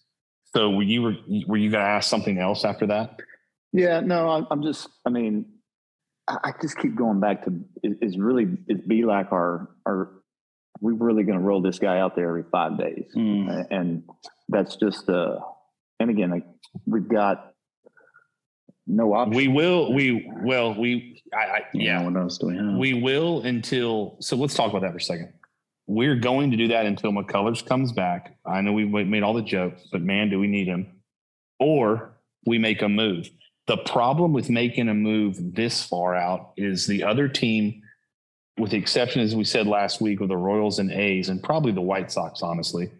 So, 0.55 0.69
were 0.71 0.83
you 0.83 1.01
were 1.01 1.15
were 1.47 1.57
you 1.57 1.71
going 1.71 1.83
to 1.83 1.89
ask 1.89 2.09
something 2.09 2.37
else 2.37 2.65
after 2.65 2.87
that? 2.87 3.19
Yeah. 3.71 3.99
No. 4.01 4.29
I'm, 4.29 4.47
I'm 4.51 4.63
just. 4.63 4.87
I 5.05 5.09
mean, 5.09 5.45
I, 6.27 6.37
I 6.43 6.51
just 6.61 6.77
keep 6.77 6.95
going 6.95 7.19
back 7.19 7.45
to 7.45 7.59
is, 7.83 7.97
is 8.01 8.17
really 8.17 8.47
is 8.67 8.81
be 8.81 9.03
like 9.03 9.31
our 9.31 9.69
our. 9.87 10.09
We're 10.81 10.93
really 10.93 11.23
going 11.23 11.37
to 11.37 11.43
roll 11.43 11.61
this 11.61 11.79
guy 11.79 11.99
out 11.99 12.15
there 12.15 12.27
every 12.27 12.43
five 12.51 12.77
days. 12.77 13.05
Mm. 13.15 13.67
And 13.71 14.03
that's 14.49 14.75
just 14.75 15.07
uh 15.07 15.39
and 15.99 16.09
again 16.09 16.31
like 16.31 16.45
we've 16.85 17.07
got 17.07 17.53
no 18.87 19.13
option 19.13 19.35
We 19.35 19.47
will. 19.47 19.93
We 19.93 20.29
well. 20.43 20.73
We. 20.73 21.21
I. 21.33 21.37
I 21.37 21.59
Yeah. 21.73 22.01
yeah. 22.01 22.03
What 22.03 22.19
else 22.19 22.37
do 22.37 22.47
we 22.47 22.57
have? 22.57 22.75
We 22.75 22.93
will 22.93 23.41
until. 23.41 24.17
So 24.19 24.35
let's 24.35 24.53
talk 24.53 24.69
about 24.69 24.81
that 24.81 24.91
for 24.91 24.97
a 24.97 25.01
second. 25.01 25.33
We're 25.93 26.15
going 26.15 26.51
to 26.51 26.57
do 26.57 26.69
that 26.69 26.85
until 26.85 27.11
McCullers 27.11 27.65
comes 27.65 27.91
back. 27.91 28.37
I 28.45 28.61
know 28.61 28.73
we 28.73 28.85
made 28.85 29.23
all 29.23 29.33
the 29.33 29.41
jokes, 29.41 29.83
but 29.91 30.01
man, 30.01 30.29
do 30.29 30.39
we 30.39 30.47
need 30.47 30.67
him? 30.67 30.87
Or 31.59 32.13
we 32.45 32.57
make 32.57 32.81
a 32.81 32.89
move. 32.89 33.29
The 33.67 33.77
problem 33.77 34.33
with 34.33 34.49
making 34.49 34.89
a 34.89 34.93
move 34.93 35.37
this 35.55 35.83
far 35.83 36.15
out 36.15 36.53
is 36.57 36.87
the 36.87 37.03
other 37.03 37.27
team, 37.27 37.81
with 38.57 38.71
the 38.71 38.77
exception, 38.77 39.21
as 39.21 39.35
we 39.35 39.43
said 39.43 39.67
last 39.67 40.01
week, 40.01 40.19
of 40.19 40.27
the 40.27 40.37
Royals 40.37 40.79
and 40.79 40.91
A's, 40.91 41.29
and 41.29 41.41
probably 41.41 41.71
the 41.71 41.81
White 41.81 42.11
Sox, 42.11 42.41
honestly, 42.41 42.91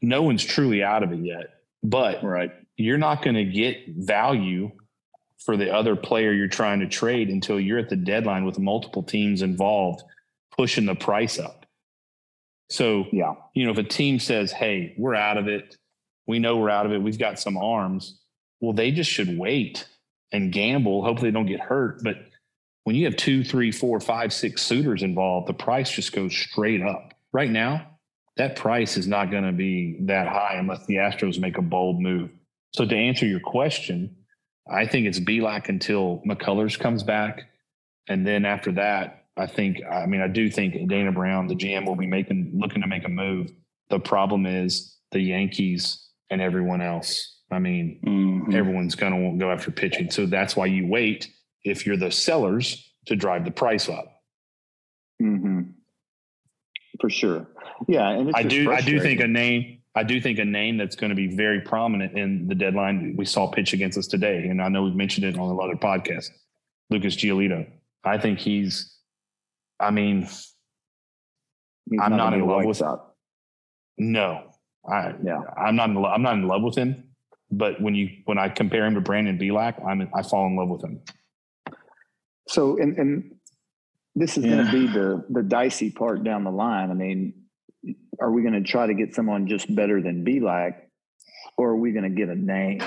no 0.00 0.22
one's 0.22 0.44
truly 0.44 0.82
out 0.82 1.02
of 1.02 1.12
it 1.12 1.20
yet. 1.20 1.54
But 1.82 2.22
right 2.22 2.52
you're 2.76 2.98
not 2.98 3.22
going 3.22 3.36
to 3.36 3.44
get 3.44 3.88
value 3.88 4.70
for 5.38 5.56
the 5.56 5.72
other 5.72 5.94
player 5.94 6.32
you're 6.32 6.48
trying 6.48 6.80
to 6.80 6.88
trade 6.88 7.28
until 7.28 7.60
you're 7.60 7.78
at 7.78 7.90
the 7.90 7.96
deadline 7.96 8.44
with 8.44 8.58
multiple 8.58 9.02
teams 9.02 9.42
involved 9.42 10.02
pushing 10.56 10.86
the 10.86 10.94
price 10.94 11.38
up. 11.38 11.63
So, 12.70 13.06
yeah 13.12 13.34
you 13.54 13.64
know, 13.64 13.70
if 13.70 13.78
a 13.78 13.84
team 13.84 14.18
says, 14.18 14.52
hey, 14.52 14.94
we're 14.98 15.14
out 15.14 15.38
of 15.38 15.48
it, 15.48 15.76
we 16.26 16.38
know 16.38 16.56
we're 16.56 16.70
out 16.70 16.86
of 16.86 16.92
it, 16.92 16.98
we've 16.98 17.18
got 17.18 17.38
some 17.38 17.56
arms, 17.56 18.18
well, 18.60 18.72
they 18.72 18.90
just 18.90 19.10
should 19.10 19.38
wait 19.38 19.86
and 20.32 20.52
gamble. 20.52 21.04
Hopefully, 21.04 21.30
they 21.30 21.34
don't 21.34 21.46
get 21.46 21.60
hurt. 21.60 22.02
But 22.02 22.16
when 22.84 22.96
you 22.96 23.04
have 23.04 23.16
two, 23.16 23.44
three, 23.44 23.70
four, 23.70 24.00
five, 24.00 24.32
six 24.32 24.62
suitors 24.62 25.02
involved, 25.02 25.48
the 25.48 25.54
price 25.54 25.90
just 25.90 26.12
goes 26.12 26.34
straight 26.34 26.82
up. 26.82 27.14
Right 27.32 27.50
now, 27.50 27.86
that 28.36 28.56
price 28.56 28.96
is 28.96 29.06
not 29.06 29.30
going 29.30 29.44
to 29.44 29.52
be 29.52 29.98
that 30.00 30.26
high 30.26 30.56
unless 30.56 30.84
the 30.86 30.96
Astros 30.96 31.38
make 31.38 31.58
a 31.58 31.62
bold 31.62 32.00
move. 32.00 32.30
So 32.74 32.84
to 32.84 32.96
answer 32.96 33.26
your 33.26 33.40
question, 33.40 34.16
I 34.70 34.86
think 34.86 35.06
it's 35.06 35.20
Bielak 35.20 35.68
until 35.68 36.22
McCullers 36.26 36.78
comes 36.78 37.02
back. 37.02 37.42
And 38.08 38.26
then 38.26 38.44
after 38.44 38.72
that, 38.72 39.23
I 39.36 39.46
think, 39.46 39.78
I 39.90 40.06
mean, 40.06 40.20
I 40.20 40.28
do 40.28 40.48
think 40.50 40.88
Dana 40.88 41.10
Brown, 41.12 41.48
the 41.48 41.54
GM, 41.56 41.86
will 41.86 41.96
be 41.96 42.06
making, 42.06 42.52
looking 42.54 42.82
to 42.82 42.88
make 42.88 43.04
a 43.04 43.08
move. 43.08 43.50
The 43.90 43.98
problem 43.98 44.46
is 44.46 44.96
the 45.10 45.20
Yankees 45.20 46.08
and 46.30 46.40
everyone 46.40 46.80
else. 46.80 47.40
I 47.50 47.58
mean, 47.58 48.00
Mhm. 48.04 48.54
everyone's 48.54 48.94
going 48.94 49.12
to 49.32 49.38
go 49.38 49.50
after 49.50 49.70
pitching. 49.70 50.10
So 50.10 50.26
that's 50.26 50.56
why 50.56 50.66
you 50.66 50.86
wait 50.86 51.28
if 51.64 51.84
you're 51.86 51.96
the 51.96 52.10
sellers 52.10 52.92
to 53.06 53.16
drive 53.16 53.44
the 53.44 53.50
price 53.50 53.88
up. 53.88 54.10
hmm 55.20 55.60
for 57.00 57.08
sure 57.10 57.46
yeah 57.88 58.10
and 58.10 58.28
it's 58.28 58.38
I 58.38 58.42
do, 58.42 58.70
I 58.72 58.80
do 58.80 58.98
think 59.00 59.20
a 59.20 59.26
name, 59.28 59.80
I 59.94 60.02
do 60.02 60.20
think 60.20 60.38
a 60.40 60.44
name 60.44 60.76
that's 60.76 60.96
going 60.96 61.10
to 61.10 61.16
be 61.16 61.28
very 61.34 61.60
prominent 61.60 62.16
in 62.18 62.46
the 62.48 62.54
deadline 62.54 63.14
we 63.16 63.24
saw 63.24 63.46
pitch 63.48 63.72
against 63.72 63.96
us 63.98 64.06
today. 64.08 64.46
And 64.48 64.60
I 64.62 64.68
know 64.68 64.82
we've 64.82 64.94
mentioned 64.94 65.24
it 65.26 65.38
on 65.38 65.48
a 65.48 65.54
lot 65.54 65.70
of 65.72 65.78
podcasts. 65.78 66.30
Lucas 66.90 67.14
Giolito. 67.16 67.66
I 68.04 68.18
think 68.18 68.38
he's. 68.40 68.93
I 69.84 69.90
mean, 69.90 70.26
I'm 72.00 72.16
not 72.16 72.32
in 72.34 72.46
love 72.46 72.64
with- 72.64 72.78
Sox. 72.78 73.02
no, 73.98 74.50
I 74.88 75.14
Yeah. 75.22 75.40
I'm 75.56 75.76
not 75.76 75.90
in 75.90 75.96
lo- 75.96 76.10
I'm 76.10 76.22
not 76.22 76.34
in 76.34 76.46
love 76.48 76.62
with 76.62 76.76
him. 76.76 77.10
But 77.50 77.80
when 77.80 77.94
you 77.94 78.08
when 78.24 78.38
I 78.38 78.48
compare 78.48 78.86
him 78.86 78.94
to 78.94 79.00
Brandon 79.00 79.38
Bielak, 79.38 79.84
I'm 79.86 80.08
I 80.14 80.22
fall 80.22 80.46
in 80.46 80.56
love 80.56 80.68
with 80.70 80.82
him. 80.82 81.00
So, 82.48 82.78
and 82.78 82.96
and 82.98 83.34
this 84.14 84.36
is 84.38 84.44
going 84.44 84.64
to 84.66 84.72
be 84.72 84.86
the 84.86 85.24
the 85.30 85.42
dicey 85.42 85.90
part 85.90 86.24
down 86.24 86.44
the 86.44 86.50
line. 86.50 86.90
I 86.90 86.94
mean, 86.94 87.34
are 88.20 88.30
we 88.32 88.42
going 88.42 88.54
to 88.54 88.62
try 88.62 88.86
to 88.86 88.94
get 88.94 89.14
someone 89.14 89.46
just 89.46 89.72
better 89.74 90.00
than 90.02 90.24
Bielak, 90.24 90.72
or 91.58 91.70
are 91.70 91.76
we 91.76 91.92
going 91.92 92.04
to 92.04 92.10
get 92.10 92.28
a 92.28 92.34
name, 92.34 92.80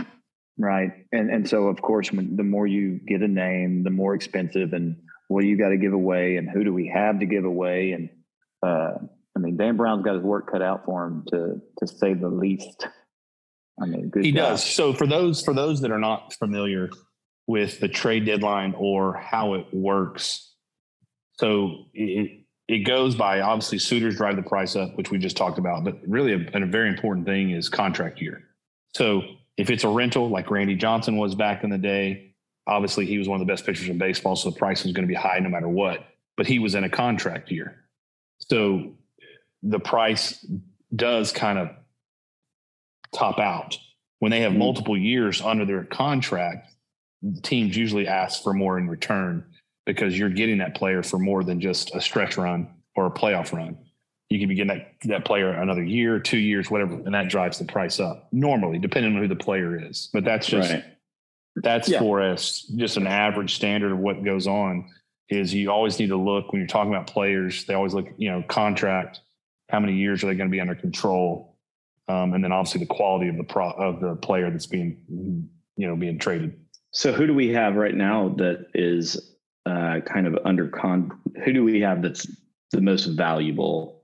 right? 0.58 0.92
And 1.12 1.30
and 1.32 1.48
so, 1.48 1.68
of 1.68 1.82
course, 1.82 2.12
when 2.12 2.36
the 2.36 2.44
more 2.44 2.68
you 2.68 3.00
get 3.08 3.22
a 3.22 3.28
name, 3.28 3.84
the 3.84 3.90
more 3.92 4.16
expensive, 4.16 4.74
and 4.74 4.98
what 5.28 5.42
do 5.42 5.48
you 5.48 5.58
got 5.58 5.70
to 5.70 5.78
give 5.78 5.94
away, 5.94 6.38
and 6.38 6.50
who 6.50 6.64
do 6.64 6.74
we 6.74 6.88
have 6.88 7.20
to 7.20 7.26
give 7.26 7.46
away, 7.46 7.92
and 7.92 8.10
uh, 8.66 8.98
I 9.36 9.40
mean, 9.40 9.58
Dan 9.58 9.78
Brown's 9.78 10.04
got 10.04 10.16
his 10.16 10.24
work 10.24 10.52
cut 10.52 10.62
out 10.62 10.86
for 10.86 11.06
him 11.06 11.26
to 11.30 11.62
to 11.80 11.88
say 11.88 12.14
the 12.14 12.30
least. 12.30 12.88
I 13.80 13.86
mean, 13.86 14.10
good 14.10 14.26
He 14.26 14.32
does. 14.32 14.64
So 14.64 14.94
for 14.94 15.06
those 15.06 15.44
for 15.44 15.54
those 15.54 15.82
that 15.82 15.92
are 15.92 16.00
not 16.00 16.34
familiar 16.34 16.90
with 17.46 17.80
the 17.80 17.88
trade 17.88 18.26
deadline 18.26 18.74
or 18.78 19.14
how 19.16 19.54
it 19.54 19.68
works, 19.72 20.54
so 21.34 21.86
it 21.94 22.46
it 22.68 22.80
goes 22.80 23.16
by 23.16 23.42
obviously 23.42 23.80
suitors 23.80 24.18
drive 24.18 24.36
the 24.36 24.44
price 24.44 24.76
up, 24.76 24.98
which 24.98 25.12
we 25.12 25.18
just 25.18 25.38
talked 25.38 25.60
about. 25.60 25.84
But 25.84 26.00
really, 26.08 26.34
a, 26.34 26.62
a 26.62 26.66
very 26.66 26.90
important 26.90 27.26
thing 27.26 27.52
is 27.52 27.70
contract 27.70 28.22
year. 28.22 28.44
So 28.96 29.22
if 29.58 29.70
it's 29.70 29.84
a 29.84 29.90
rental, 29.90 30.30
like 30.30 30.50
Randy 30.50 30.76
Johnson 30.76 31.18
was 31.18 31.36
back 31.36 31.64
in 31.64 31.70
the 31.70 31.78
day, 31.78 32.27
obviously 32.68 33.06
he 33.06 33.18
was 33.18 33.28
one 33.28 33.40
of 33.42 33.48
the 33.48 33.52
best 33.52 33.66
pitchers 33.66 33.88
in 33.90 33.98
baseball, 33.98 34.36
so 34.36 34.50
the 34.52 34.58
price 34.58 34.84
was 34.84 34.94
going 34.94 35.08
to 35.08 35.12
be 35.12 35.16
high 35.16 35.40
no 35.40 35.50
matter 35.50 35.70
what. 35.70 36.06
But 36.36 36.46
he 36.48 36.60
was 36.60 36.76
in 36.76 36.84
a 36.84 36.90
contract 36.90 37.50
year, 37.52 37.84
so 38.40 38.94
the 39.64 39.80
price 39.80 40.46
does 40.96 41.32
kind 41.32 41.58
of 41.58 41.70
top 43.14 43.40
out 43.40 43.78
when 44.20 44.32
they 44.32 44.42
have 44.42 44.54
Mhm. 44.54 44.58
multiple 44.58 44.98
years 44.98 45.42
under 45.42 45.66
their 45.66 45.84
contract. 45.84 46.72
Teams 47.42 47.76
usually 47.76 48.08
ask 48.08 48.44
for 48.44 48.54
more 48.54 48.78
in 48.78 48.88
return 48.90 49.44
because 49.86 50.18
you're 50.18 50.30
getting 50.30 50.60
that 50.60 50.76
player 50.76 51.02
for 51.02 51.18
more 51.18 51.44
than 51.44 51.60
just 51.60 51.96
a 51.96 52.02
stretch 52.02 52.38
run 52.38 52.68
or 52.96 53.08
a 53.08 53.12
playoff 53.12 53.52
run. 53.54 53.78
You 54.30 54.40
can 54.40 54.50
be 54.50 54.56
getting 54.56 54.78
that, 54.78 54.92
that 55.06 55.26
player 55.26 55.52
another 55.52 55.84
year, 55.84 56.20
two 56.20 56.38
years, 56.38 56.70
whatever, 56.70 56.94
and 56.94 57.14
that 57.14 57.30
drives 57.30 57.58
the 57.60 57.66
price 57.66 58.00
up 58.00 58.28
normally, 58.32 58.78
depending 58.78 59.16
on 59.16 59.22
who 59.22 59.28
the 59.28 59.36
player 59.36 59.80
is. 59.90 60.10
But 60.14 60.26
that's 60.26 60.46
just 60.48 60.72
right. 60.74 60.84
That's 61.64 61.90
Yeah. 61.90 62.00
for 62.00 62.22
us 62.22 62.62
just 62.76 62.98
an 62.98 63.08
average 63.08 63.56
standard 63.56 63.92
of 63.92 64.00
what 64.00 64.24
goes 64.24 64.48
on 64.48 64.90
is 65.30 65.54
you 65.54 65.70
always 65.72 66.00
need 66.00 66.08
to 66.10 66.18
look 66.18 66.52
when 66.52 66.62
you're 66.62 66.68
talking 66.68 66.94
about 66.94 67.08
players 67.08 67.66
they 67.66 67.74
always 67.74 67.94
look 67.94 68.08
you 68.18 68.30
know 68.32 68.44
contract 68.48 69.22
how 69.70 69.80
many 69.80 69.94
years 69.94 70.24
are 70.24 70.28
they 70.28 70.36
going 70.36 70.50
to 70.50 70.52
be 70.52 70.62
under 70.62 70.76
control 70.76 71.56
um, 72.08 72.34
and 72.34 72.44
then 72.44 72.52
obviously 72.52 72.80
the 72.80 72.86
quality 72.86 73.28
of 73.28 73.38
the 73.38 73.44
pro 73.44 73.70
of 73.72 74.00
the 74.00 74.16
player 74.16 74.50
that's 74.50 74.68
being 74.68 74.98
you 75.76 75.88
know 75.88 75.96
being 75.96 76.18
traded 76.20 76.58
So 76.92 77.12
who 77.12 77.28
do 77.28 77.34
we 77.34 77.50
have 77.50 77.76
right 77.76 77.94
now 77.96 78.30
that 78.38 78.68
is 78.74 79.36
uh, 79.66 80.00
kind 80.06 80.26
of 80.28 80.38
under 80.46 80.70
con? 80.70 81.12
Who 81.44 81.52
do 81.52 81.64
we 81.64 81.82
have 81.82 82.02
that's 82.02 82.26
the 82.72 82.80
most 82.82 83.06
valuable 83.06 84.04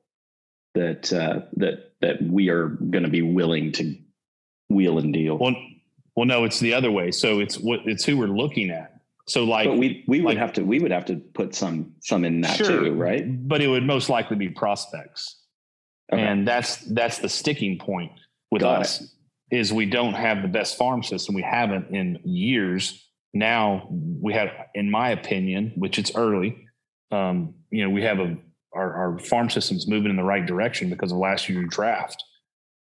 that 0.76 1.12
uh, 1.14 1.44
that 1.56 1.94
that 2.02 2.22
we 2.22 2.50
are 2.50 2.68
going 2.68 3.06
to 3.06 3.10
be 3.10 3.22
willing 3.22 3.72
to 3.74 3.96
wheel 4.70 4.98
and 4.98 5.14
deal? 5.14 5.38
well 5.38 5.56
well 6.16 6.26
no 6.26 6.44
it's 6.44 6.60
the 6.60 6.74
other 6.74 6.92
way 6.92 7.12
so 7.12 7.40
it's 7.40 7.58
what 7.60 7.82
it's 7.86 8.04
who 8.04 8.18
we're 8.18 8.28
looking 8.28 8.70
at 8.70 9.00
so 9.28 9.44
like 9.44 9.68
but 9.68 9.78
we 9.78 10.04
we 10.08 10.22
would 10.22 10.38
have 10.38 10.54
to 10.54 10.64
we 10.64 10.80
would 10.80 10.92
have 10.92 11.06
to 11.06 11.16
put 11.34 11.56
some 11.56 11.94
some 12.02 12.26
in 12.26 12.42
that 12.42 12.58
Sure. 12.58 12.86
too, 12.86 12.94
right? 12.94 13.48
but 13.48 13.62
it 13.62 13.68
would 13.68 13.84
most 13.84 14.10
likely 14.10 14.36
be 14.38 14.50
prospects 14.50 15.40
Okay. 16.12 16.22
and 16.22 16.48
that's 16.48 16.78
that's 16.94 17.20
the 17.20 17.30
sticking 17.30 17.78
point 17.80 18.12
with 18.52 18.62
Got 18.62 18.82
us 18.82 19.16
is 19.52 19.72
we 19.72 19.86
don't 19.86 20.14
have 20.14 20.42
the 20.42 20.48
best 20.48 20.78
farm 20.78 21.02
system 21.04 21.34
we 21.34 21.42
haven't 21.42 21.90
in 21.96 22.20
years 22.24 23.08
now 23.34 23.88
we 23.90 24.34
have 24.34 24.50
in 24.76 24.92
my 24.92 25.10
opinion 25.12 25.72
which 25.76 25.98
it's 25.98 26.14
early 26.16 26.66
um, 27.12 27.54
you 27.72 27.84
know 27.84 27.90
we 27.90 28.02
have 28.04 28.20
a 28.20 28.36
our, 28.76 28.94
our 28.94 29.20
farm 29.20 29.50
system's 29.50 29.88
moving 29.88 30.10
in 30.10 30.16
the 30.18 30.24
right 30.24 30.46
direction 30.46 30.90
because 30.90 31.12
of 31.12 31.18
last 31.20 31.48
year's 31.48 31.70
draft 31.70 32.22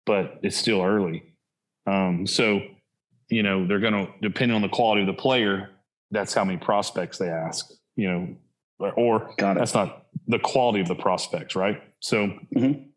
but 0.05 0.39
it's 0.41 0.57
still 0.57 0.81
early 0.81 1.23
um, 1.87 2.25
so 2.25 2.61
you 3.31 3.43
know 3.43 3.65
they're 3.65 3.79
going 3.79 3.93
to 3.93 4.11
depending 4.21 4.55
on 4.55 4.61
the 4.61 4.69
quality 4.69 5.01
of 5.01 5.07
the 5.07 5.13
player 5.13 5.69
that's 6.11 6.33
how 6.33 6.43
many 6.43 6.57
prospects 6.57 7.17
they 7.17 7.29
ask 7.29 7.71
you 7.95 8.11
know 8.11 8.35
or, 8.81 8.93
or 8.93 9.33
that's 9.37 9.73
not 9.73 10.01
the 10.27 10.39
quality 10.39 10.81
of 10.81 10.87
the 10.87 10.95
prospects, 10.95 11.55
right? 11.55 11.81
So, 11.99 12.27
Mhm. 12.55 12.87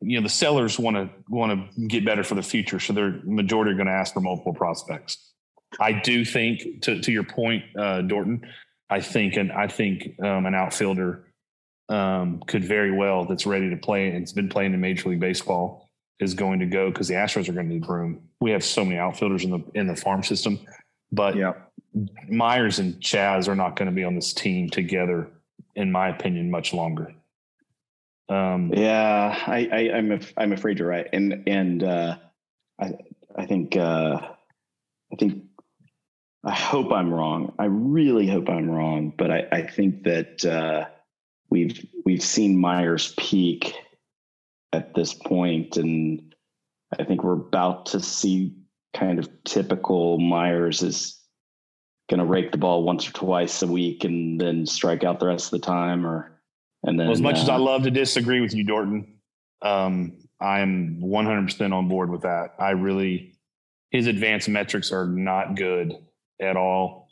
you 0.00 0.18
know, 0.18 0.22
the 0.22 0.28
sellers 0.28 0.78
want 0.78 0.96
to 0.96 1.08
want 1.28 1.74
to 1.74 1.86
get 1.86 2.04
better 2.04 2.22
for 2.22 2.34
the 2.34 2.42
future, 2.42 2.78
so 2.78 2.92
they're 2.92 3.20
majority 3.24 3.72
are 3.72 3.74
going 3.74 3.86
to 3.86 3.92
ask 3.92 4.12
for 4.12 4.20
multiple 4.20 4.52
prospects. 4.52 5.32
I 5.80 5.92
do 5.92 6.24
think, 6.24 6.82
to 6.82 7.00
to 7.00 7.12
your 7.12 7.24
point, 7.24 7.64
uh, 7.76 8.02
Dorton, 8.02 8.42
I 8.90 9.00
think 9.00 9.36
and 9.36 9.50
I 9.50 9.66
think 9.66 10.20
um, 10.20 10.46
an 10.46 10.54
outfielder 10.54 11.32
um, 11.88 12.42
could 12.46 12.64
very 12.64 12.90
well 12.92 13.24
that's 13.24 13.46
ready 13.46 13.70
to 13.70 13.76
play 13.76 14.08
and 14.08 14.22
it's 14.22 14.32
been 14.32 14.48
playing 14.48 14.72
in 14.72 14.80
Major 14.80 15.10
League 15.10 15.20
Baseball 15.20 15.83
is 16.20 16.34
going 16.34 16.60
to 16.60 16.66
go 16.66 16.90
because 16.90 17.08
the 17.08 17.14
Astros 17.14 17.48
are 17.48 17.52
going 17.52 17.68
to 17.68 17.74
need 17.74 17.88
room. 17.88 18.20
We 18.40 18.50
have 18.52 18.64
so 18.64 18.84
many 18.84 18.98
outfielders 18.98 19.44
in 19.44 19.50
the 19.50 19.62
in 19.74 19.86
the 19.86 19.96
farm 19.96 20.22
system, 20.22 20.58
but 21.12 21.36
Yeah. 21.36 21.54
Meyers 22.28 22.80
and 22.80 23.00
Chas 23.00 23.48
are 23.48 23.54
not 23.54 23.76
going 23.76 23.86
to 23.86 23.94
be 23.94 24.02
on 24.02 24.16
this 24.16 24.32
team 24.34 24.68
together, 24.68 25.28
in 25.76 25.92
my 25.92 26.08
opinion, 26.08 26.50
much 26.50 26.74
longer. 26.74 27.14
Um, 28.28 28.72
Yeah, 28.74 29.38
I, 29.46 29.68
I 29.72 29.96
I'm 29.96 30.10
af- 30.10 30.32
I'm 30.36 30.52
afraid 30.52 30.78
you're 30.80 30.88
right, 30.88 31.08
and 31.12 31.44
and 31.46 31.82
uh, 31.84 32.16
I 32.80 32.94
I 33.36 33.46
think 33.46 33.76
uh, 33.76 34.18
I 35.12 35.16
think 35.18 35.44
I 36.44 36.52
hope 36.52 36.92
I'm 36.92 37.12
wrong. 37.14 37.54
I 37.58 37.66
really 37.66 38.26
hope 38.26 38.48
I'm 38.48 38.68
wrong, 38.68 39.12
but 39.16 39.30
I 39.30 39.46
I 39.52 39.62
think 39.62 40.02
that 40.04 40.44
uh, 40.44 40.86
we've 41.50 41.86
we've 42.04 42.22
seen 42.22 42.56
Meyers 42.58 43.14
peak 43.18 43.74
at 44.74 44.94
this 44.94 45.14
point, 45.14 45.76
and 45.76 46.34
I 46.98 47.04
think 47.04 47.22
we're 47.24 47.32
about 47.32 47.86
to 47.86 48.00
see 48.00 48.54
kind 48.94 49.18
of 49.18 49.28
typical 49.44 50.18
Meyers 50.18 50.82
is 50.82 51.20
going 52.10 52.18
to 52.18 52.26
rake 52.26 52.52
the 52.52 52.58
ball 52.58 52.82
once 52.84 53.08
or 53.08 53.12
twice 53.12 53.62
a 53.62 53.66
week 53.66 54.04
and 54.04 54.38
then 54.40 54.66
strike 54.66 55.04
out 55.04 55.20
the 55.20 55.26
rest 55.26 55.46
of 55.52 55.60
the 55.60 55.66
time, 55.66 56.04
or 56.06 56.38
and 56.82 56.98
then 56.98 57.06
well, 57.06 57.14
as 57.14 57.22
much 57.22 57.38
as 57.38 57.48
uh, 57.48 57.54
I 57.54 57.56
love 57.56 57.84
to 57.84 57.90
disagree 57.90 58.40
with 58.40 58.54
you, 58.54 58.64
Dorton, 58.64 59.06
um, 59.62 60.18
I'm 60.40 61.00
100% 61.00 61.72
on 61.72 61.88
board 61.88 62.10
with 62.10 62.22
that. 62.22 62.54
I 62.58 62.70
really, 62.70 63.38
his 63.90 64.06
advanced 64.06 64.48
metrics 64.48 64.92
are 64.92 65.06
not 65.06 65.56
good 65.56 65.94
at 66.40 66.56
all. 66.56 67.08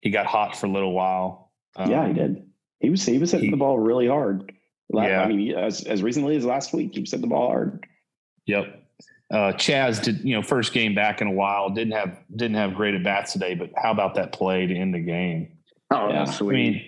He 0.00 0.10
got 0.10 0.24
hot 0.26 0.56
for 0.56 0.66
a 0.66 0.70
little 0.70 0.92
while. 0.92 1.52
Yeah, 1.78 2.04
he 2.04 2.10
Um, 2.10 2.14
did. 2.14 2.46
He 2.80 2.88
was 2.88 3.04
he 3.04 3.18
was 3.18 3.30
hitting 3.32 3.46
he- 3.46 3.50
the 3.50 3.58
ball 3.58 3.78
really 3.78 4.06
hard. 4.08 4.52
La- 4.92 5.06
Yeah. 5.06 5.22
I 5.22 5.28
mean, 5.28 5.52
as 5.56 5.82
as 5.84 6.02
recently 6.02 6.36
as 6.36 6.44
last 6.44 6.72
week, 6.72 6.94
he 6.94 7.00
was 7.00 7.10
hitting 7.10 7.22
the 7.22 7.28
ball 7.28 7.48
hard. 7.48 7.86
Yep. 8.46 8.76
Uh, 9.32 9.52
Chas 9.52 10.00
did, 10.00 10.24
you 10.24 10.34
know, 10.34 10.42
first 10.42 10.72
game 10.72 10.92
back 10.94 11.20
in 11.20 11.28
a 11.28 11.32
while. 11.32 11.70
Didn't 11.70 11.92
have 11.92 12.18
didn't 12.34 12.56
have 12.56 12.74
great 12.74 12.94
at 12.94 13.04
bats 13.04 13.32
today, 13.32 13.54
but 13.54 13.70
how 13.76 13.92
about 13.92 14.14
that 14.16 14.32
play 14.32 14.66
to 14.66 14.74
end 14.74 14.92
the 14.94 14.98
game? 15.00 15.52
Oh, 15.90 16.08
Yeah. 16.08 16.18
that's 16.24 16.32
I 16.32 16.34
sweet. 16.34 16.52
mean, 16.54 16.82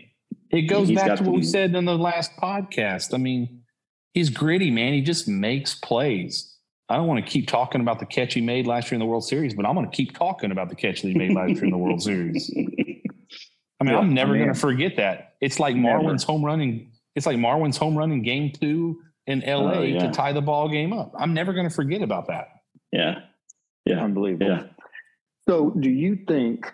it 0.50 0.62
goes 0.62 0.88
He's 0.88 0.98
back 0.98 1.18
to 1.18 1.22
what 1.24 1.34
we 1.34 1.42
said 1.42 1.74
in 1.74 1.84
the 1.84 1.96
last 1.96 2.36
podcast. 2.36 3.14
I 3.14 3.18
mean, 3.18 3.62
he's 4.12 4.28
gritty, 4.28 4.70
man. 4.70 4.92
He 4.92 5.00
just 5.02 5.28
makes 5.28 5.74
plays. 5.76 6.48
I 6.88 6.96
don't 6.96 7.06
want 7.06 7.24
to 7.24 7.30
keep 7.30 7.46
talking 7.48 7.80
about 7.80 8.00
the 8.00 8.06
catch 8.06 8.34
he 8.34 8.40
made 8.42 8.66
last 8.66 8.90
year 8.90 8.96
in 8.96 9.00
the 9.00 9.06
World 9.06 9.24
Series, 9.24 9.54
but 9.54 9.64
I'm 9.64 9.74
going 9.74 9.88
to 9.88 9.96
keep 9.96 10.14
talking 10.16 10.50
about 10.50 10.68
the 10.68 10.74
catch 10.74 11.00
that 11.02 11.08
he 11.08 11.14
made 11.14 11.32
last 11.32 11.52
year 11.52 11.64
in 11.64 11.70
the 11.70 11.78
World 11.78 12.02
Series. 12.10 12.50
I 12.54 12.58
mean, 12.58 13.02
Yeah, 13.94 13.98
I'm 13.98 14.12
never 14.12 14.36
going 14.36 14.52
to 14.52 14.58
forget 14.58 14.96
that. 14.96 15.34
It's 15.40 15.58
like 15.58 15.74
Never. 15.74 16.00
Marwin's 16.02 16.22
home 16.24 16.44
run 16.44 16.60
in, 16.60 16.88
it's 17.14 17.26
like 17.26 17.36
Marwin's 17.36 17.76
home 17.76 17.96
run 17.96 18.12
in 18.12 18.22
game 18.22 18.52
two 18.52 19.00
in 19.26 19.40
LA 19.46 19.72
Oh, 19.72 19.82
yeah. 19.82 20.06
to 20.06 20.10
tie 20.12 20.32
the 20.32 20.40
ball 20.42 20.68
game 20.68 20.92
up. 20.92 21.12
I'm 21.18 21.34
never 21.34 21.52
going 21.52 21.68
to 21.68 21.74
forget 21.74 22.02
about 22.02 22.28
that. 22.28 22.48
yeah, 22.90 23.20
yeah, 23.86 24.02
Unbelievable. 24.02 24.46
yeah. 24.46 24.62
So, 25.48 25.70
do 25.70 25.90
you 25.90 26.16
think, 26.26 26.66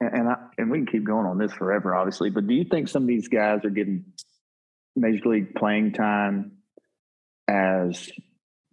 and 0.00 0.12
and, 0.14 0.28
I, 0.28 0.36
and 0.58 0.70
we 0.70 0.78
can 0.78 0.86
keep 0.86 1.04
going 1.04 1.26
on 1.26 1.38
this 1.38 1.52
forever, 1.52 1.94
obviously, 1.94 2.30
but 2.30 2.46
do 2.46 2.54
you 2.54 2.64
think 2.64 2.88
some 2.88 3.02
of 3.02 3.08
these 3.08 3.28
guys 3.28 3.64
are 3.64 3.70
getting 3.70 4.04
major 4.96 5.28
league 5.28 5.54
playing 5.54 5.92
time 5.92 6.52
as 7.48 8.10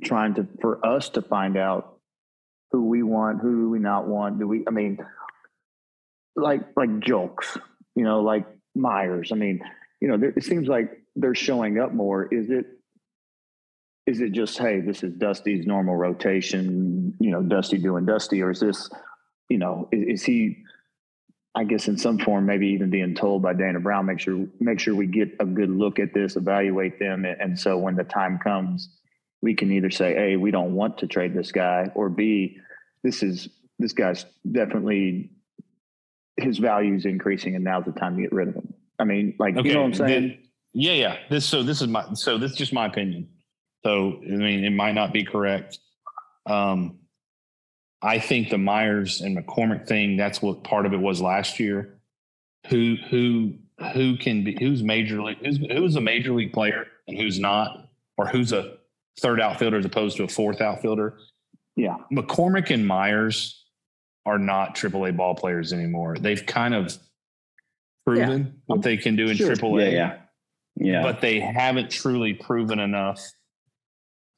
trying 0.04 0.34
to 0.36 0.48
for 0.62 0.86
us 0.86 1.10
to 1.10 1.22
find 1.22 1.56
out 1.58 2.00
who 2.72 2.88
we 2.90 3.04
want, 3.04 3.42
who 3.42 3.62
do 3.64 3.70
we 3.70 3.80
not 3.80 4.08
want? 4.08 4.40
Do 4.40 4.48
we? 4.48 4.64
I 4.68 4.72
mean, 4.72 4.98
like 6.36 6.62
like 6.76 6.90
Julks, 6.90 7.58
you 7.96 8.04
know, 8.04 8.22
like 8.22 8.46
Meyers. 8.76 9.32
I 9.32 9.36
mean, 9.36 9.62
you 10.02 10.08
know, 10.08 10.32
it 10.36 10.44
seems 10.44 10.68
like 10.68 10.92
they're 11.16 11.36
showing 11.36 11.80
up 11.80 11.94
more. 11.94 12.34
Is 12.34 12.50
it? 12.50 12.66
Is 14.06 14.22
it 14.22 14.34
just 14.34 14.58
hey, 14.58 14.82
this 14.82 15.04
is 15.04 15.14
Dusty's 15.14 15.66
normal 15.66 15.96
rotation? 15.96 17.16
You 17.20 17.32
know, 17.32 17.42
Dusty 17.42 17.78
doing 17.78 18.06
Dusty, 18.06 18.42
or 18.42 18.52
is 18.52 18.60
this? 18.60 18.90
you 19.50 19.58
know, 19.58 19.88
is, 19.92 20.22
is 20.22 20.24
he 20.24 20.64
I 21.58 21.64
guess 21.64 21.88
in 21.88 21.98
some 21.98 22.20
form, 22.20 22.46
maybe 22.46 22.68
even 22.68 22.90
being 22.90 23.16
told 23.16 23.42
by 23.42 23.54
Dana 23.54 23.80
Brown, 23.80 24.08
make 24.08 24.20
sure 24.20 24.46
make 24.60 24.80
sure 24.80 24.94
we 24.94 25.08
get 25.08 25.34
a 25.40 25.46
good 25.46 25.70
look 25.70 26.00
at 26.00 26.14
this, 26.14 26.36
evaluate 26.36 27.00
them, 27.00 27.26
and 27.26 27.58
so 27.58 27.78
when 27.78 27.96
the 27.96 28.04
time 28.04 28.38
comes, 28.40 28.90
we 29.42 29.56
can 29.56 29.72
either 29.72 29.90
say, 29.90 30.14
"Hey, 30.14 30.36
we 30.36 30.52
don't 30.52 30.76
want 30.76 30.98
to 30.98 31.08
trade 31.08 31.34
this 31.34 31.54
guy," 31.54 31.90
or 31.96 32.10
"B, 32.10 32.58
this 33.04 33.24
is 33.24 33.48
this 33.80 33.94
guy's 33.94 34.26
definitely 34.52 35.32
his 36.36 36.58
value 36.58 36.94
is 36.94 37.06
increasing, 37.06 37.56
and 37.56 37.64
now's 37.64 37.86
the 37.86 37.94
time 37.94 38.18
to 38.18 38.24
get 38.24 38.34
rid 38.34 38.50
of 38.50 38.56
him." 38.56 38.74
I 39.00 39.04
mean, 39.04 39.36
like 39.40 39.58
okay. 39.58 39.68
you 39.68 39.74
know 39.74 39.82
what 39.82 39.88
I'm 39.88 40.08
saying? 40.08 40.38
yeah, 40.74 40.94
yeah. 40.94 41.18
This 41.30 41.46
so 41.46 41.64
this 41.64 41.82
is 41.82 41.88
my 41.88 42.06
so 42.14 42.38
this 42.38 42.52
is 42.52 42.58
just 42.58 42.74
my 42.74 42.86
opinion. 42.86 43.30
So 43.84 44.20
I 44.24 44.36
mean, 44.36 44.64
it 44.64 44.72
might 44.72 44.94
not 44.94 45.14
be 45.14 45.24
correct. 45.24 45.80
Um, 46.46 47.00
I 48.02 48.20
think 48.20 48.50
the 48.50 48.58
Meyers 48.58 49.22
and 49.22 49.38
McCormick 49.38 49.88
thing, 49.88 50.18
that's 50.18 50.42
what 50.42 50.64
part 50.64 50.86
of 50.86 50.94
it 50.94 51.00
was 51.00 51.22
last 51.22 51.60
year. 51.60 52.00
Who 52.68 52.96
who 53.10 53.56
who 53.94 54.18
can 54.18 54.44
be 54.44 54.58
who's 54.60 54.84
major 54.84 55.22
league 55.22 55.38
who's 55.44 55.58
who's 55.58 55.96
a 55.96 56.02
major 56.02 56.34
league 56.34 56.54
player 56.54 56.88
and 57.08 57.18
who's 57.18 57.40
not, 57.40 57.90
or 58.18 58.28
who's 58.28 58.54
a 58.54 58.78
third 59.20 59.40
outfielder 59.40 59.78
as 59.78 59.86
opposed 59.86 60.18
to 60.18 60.24
a 60.24 60.28
fourth 60.28 60.62
outfielder. 60.62 61.18
Yeah. 61.76 61.98
McCormick 62.12 62.70
and 62.70 62.86
Meyers 62.86 63.66
are 64.26 64.40
not 64.40 64.76
AAA 64.76 65.16
ball 65.16 65.36
players 65.36 65.74
anymore. 65.74 66.18
They've 66.20 66.46
kind 66.46 66.74
of 66.74 66.98
proven 68.06 68.44
yeah. 68.46 68.52
what 68.68 68.82
they 68.82 68.98
can 68.98 69.16
do 69.16 69.28
in 69.28 69.38
sure. 69.38 69.56
AAA. 69.56 69.92
Yeah, 69.92 69.98
yeah. 69.98 70.18
Yeah. 70.78 71.04
But 71.04 71.22
they 71.22 71.40
haven't 71.40 71.90
truly 71.90 72.34
proven 72.34 72.80
enough 72.80 73.26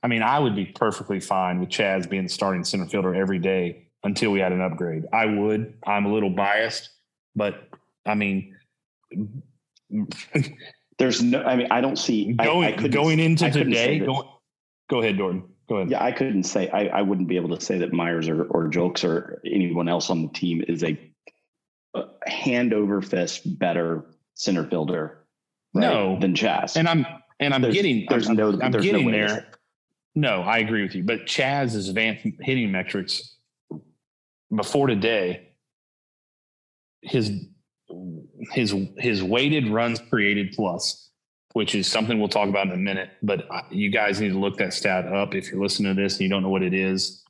I 0.03 0.07
mean, 0.07 0.21
I 0.21 0.39
would 0.39 0.55
be 0.55 0.65
perfectly 0.65 1.19
fine 1.19 1.59
with 1.59 1.69
Chas 1.69 2.07
being 2.07 2.23
the 2.23 2.29
starting 2.29 2.63
center 2.63 2.85
fielder 2.85 3.15
every 3.15 3.39
day 3.39 3.87
until 4.03 4.31
we 4.31 4.39
had 4.39 4.51
an 4.51 4.61
upgrade. 4.61 5.05
I 5.11 5.25
would. 5.25 5.73
I'm 5.85 6.05
a 6.05 6.13
little 6.13 6.29
biased, 6.29 6.89
but 7.35 7.67
I 8.05 8.15
mean, 8.15 8.55
there's 10.97 11.21
no. 11.21 11.41
I 11.43 11.55
mean, 11.55 11.67
I 11.71 11.81
don't 11.81 11.97
see 11.97 12.33
going 12.33 12.79
I, 12.79 12.83
I 12.83 12.87
going 12.87 13.19
into 13.19 13.49
today. 13.49 13.99
Go, 13.99 14.39
go 14.89 15.01
ahead, 15.01 15.17
Dorton. 15.17 15.43
Go 15.67 15.77
ahead. 15.77 15.91
Yeah, 15.91 16.03
I 16.03 16.11
couldn't 16.11 16.43
say. 16.43 16.69
I, 16.69 16.85
I 16.85 17.01
wouldn't 17.01 17.27
be 17.27 17.35
able 17.35 17.57
to 17.57 17.61
say 17.61 17.79
that 17.79 17.91
Meyers 17.91 18.29
or 18.29 18.43
or 18.45 18.69
Julks 18.69 19.03
or 19.03 19.41
anyone 19.45 19.89
else 19.89 20.09
on 20.09 20.21
the 20.21 20.29
team 20.29 20.63
is 20.67 20.83
a, 20.83 20.89
a 20.89 21.11
hand 22.25 22.73
over 22.73 23.01
fist 23.01 23.59
better 23.59 24.05
center 24.35 24.65
fielder. 24.65 25.25
Right, 25.73 25.81
no, 25.81 26.19
than 26.19 26.35
Chas. 26.35 26.77
And 26.77 26.87
I'm 26.87 27.05
and 27.39 27.53
I'm 27.53 27.61
there's, 27.61 27.73
getting. 27.73 28.05
There's 28.09 28.27
I'm, 28.27 28.35
no. 28.35 28.59
I'm 28.61 28.71
there's 28.71 28.83
getting 28.83 29.05
no 29.05 29.11
there. 29.11 29.47
No, 30.15 30.41
I 30.41 30.57
agree 30.59 30.81
with 30.81 30.95
you. 30.95 31.03
But 31.03 31.27
Chas's 31.27 31.89
advanced 31.89 32.25
hitting 32.41 32.71
metrics 32.71 33.35
before 34.55 34.87
today, 34.87 35.49
his 37.01 37.31
his 38.51 38.73
his 38.97 39.21
weighted 39.21 39.69
runs 39.69 39.99
created 40.09 40.53
plus, 40.53 41.09
which 41.53 41.75
is 41.75 41.87
something 41.87 42.17
we'll 42.19 42.29
talk 42.29 42.49
about 42.49 42.67
in 42.67 42.73
a 42.73 42.77
minute. 42.77 43.11
But 43.21 43.47
you 43.71 43.91
guys 43.91 44.19
need 44.19 44.29
to 44.29 44.39
look 44.39 44.57
that 44.57 44.73
stat 44.73 45.05
up 45.07 45.35
if 45.35 45.51
you're 45.51 45.61
listening 45.61 45.95
to 45.95 46.01
this 46.01 46.13
and 46.13 46.21
you 46.21 46.29
don't 46.29 46.43
know 46.43 46.49
what 46.49 46.63
it 46.63 46.73
is. 46.73 47.23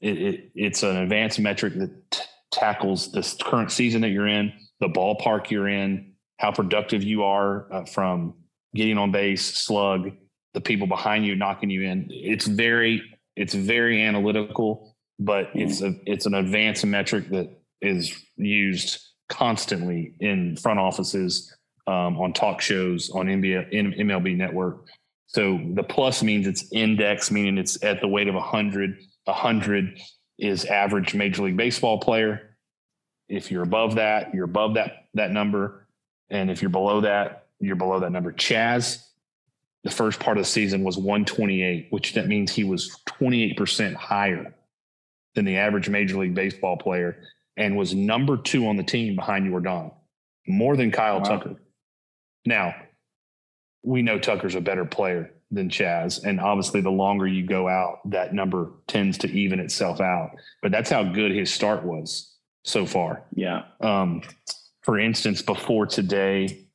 It, 0.00 0.18
it 0.18 0.50
it's 0.54 0.82
an 0.82 0.96
advanced 0.96 1.38
metric 1.38 1.74
that 1.74 2.28
tackles 2.56 3.12
this 3.12 3.36
current 3.42 3.70
season 3.70 4.00
that 4.02 4.08
you're 4.08 4.26
in, 4.26 4.52
the 4.80 4.88
ballpark 4.88 5.50
you're 5.50 5.68
in, 5.68 6.12
how 6.38 6.50
productive 6.50 7.02
you 7.02 7.24
are 7.24 7.72
uh, 7.72 7.84
from 7.84 8.34
getting 8.74 8.98
on 8.98 9.12
base, 9.12 9.44
slug, 9.44 10.10
the 10.54 10.60
people 10.60 10.86
behind 10.86 11.24
you 11.24 11.36
knocking 11.36 11.70
you 11.70 11.82
in. 11.82 12.06
It's 12.10 12.46
very 12.46 13.02
it's 13.36 13.54
very 13.54 14.02
analytical, 14.02 14.96
but 15.18 15.52
mm. 15.52 15.62
it's 15.62 15.82
a 15.82 15.94
it's 16.06 16.26
an 16.26 16.34
advanced 16.34 16.84
metric 16.84 17.28
that 17.30 17.50
is 17.80 18.14
used 18.36 19.00
constantly 19.28 20.14
in 20.20 20.56
front 20.56 20.78
offices, 20.78 21.54
um, 21.86 22.18
on 22.18 22.32
talk 22.32 22.60
shows, 22.60 23.10
on 23.10 23.26
NBA, 23.26 23.70
in 23.70 23.92
MLB 23.92 24.36
Network. 24.36 24.86
So 25.26 25.60
the 25.74 25.82
plus 25.82 26.22
means 26.22 26.46
it's 26.46 26.72
index, 26.72 27.30
meaning 27.30 27.58
it's 27.58 27.82
at 27.82 28.00
the 28.00 28.08
weight 28.08 28.28
of 28.28 28.34
100. 28.34 28.96
100 29.24 30.00
is 30.38 30.64
average 30.66 31.14
Major 31.14 31.42
League 31.42 31.56
Baseball 31.56 31.98
player. 31.98 32.45
If 33.28 33.50
you're 33.50 33.62
above 33.62 33.96
that, 33.96 34.34
you're 34.34 34.44
above 34.44 34.74
that 34.74 35.06
that 35.14 35.30
number, 35.30 35.86
and 36.30 36.50
if 36.50 36.62
you're 36.62 36.70
below 36.70 37.00
that, 37.00 37.46
you're 37.60 37.76
below 37.76 38.00
that 38.00 38.12
number. 38.12 38.32
Chas, 38.32 39.08
the 39.84 39.90
first 39.90 40.20
part 40.20 40.36
of 40.36 40.44
the 40.44 40.50
season 40.50 40.84
was 40.84 40.96
128, 40.96 41.88
which 41.90 42.14
that 42.14 42.28
means 42.28 42.52
he 42.52 42.64
was 42.64 43.00
28% 43.06 43.94
higher 43.94 44.54
than 45.34 45.44
the 45.44 45.56
average 45.56 45.88
Major 45.88 46.18
League 46.18 46.34
Baseball 46.34 46.76
player 46.76 47.22
and 47.56 47.76
was 47.76 47.94
number 47.94 48.36
two 48.36 48.66
on 48.68 48.76
the 48.76 48.82
team 48.82 49.16
behind 49.16 49.50
Yordan, 49.50 49.92
more 50.46 50.76
than 50.76 50.90
Kyle 50.90 51.18
wow. 51.18 51.24
Tucker. 51.24 51.56
Now, 52.44 52.74
we 53.82 54.02
know 54.02 54.18
Tucker's 54.18 54.54
a 54.54 54.60
better 54.60 54.84
player 54.84 55.32
than 55.50 55.70
Chas. 55.70 56.24
And 56.24 56.40
obviously, 56.40 56.80
the 56.80 56.90
longer 56.90 57.26
you 57.26 57.46
go 57.46 57.68
out, 57.68 58.00
that 58.10 58.34
number 58.34 58.72
tends 58.86 59.18
to 59.18 59.30
even 59.30 59.60
itself 59.60 60.00
out. 60.00 60.32
But 60.62 60.72
that's 60.72 60.90
how 60.90 61.04
good 61.04 61.32
his 61.32 61.52
start 61.52 61.84
was 61.84 62.35
so 62.66 62.84
far. 62.84 63.22
Yeah. 63.34 63.62
Um, 63.80 64.22
for 64.82 64.98
instance, 64.98 65.40
before 65.40 65.86
today, 65.86 66.66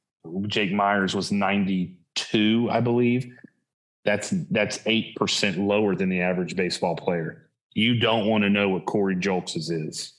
Jake 0.48 0.72
Meyers 0.72 1.16
was 1.16 1.32
92, 1.32 2.70
I 2.72 2.80
believe. 2.80 3.32
That's 4.04 4.32
that's 4.50 4.80
eight 4.88 5.16
percent 5.16 5.60
lower 5.60 5.96
than 5.96 6.10
the 6.10 6.22
average 6.22 6.56
baseball 6.56 6.96
player. 6.96 7.50
You 7.74 8.00
don't 8.00 8.26
want 8.26 8.44
to 8.44 8.50
know 8.50 8.70
what 8.70 8.86
Corey 8.86 9.16
Julks's 9.16 9.70
is. 9.70 10.14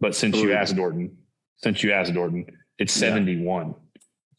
But 0.00 0.16
since 0.16 0.36
you 0.36 0.52
asked 0.52 0.74
Dorton, 0.74 1.10
since 1.58 1.82
you 1.82 1.92
asked 1.92 2.12
Dorton, 2.12 2.46
it's 2.78 2.92
71. 2.92 3.66
Yeah. 3.66 3.72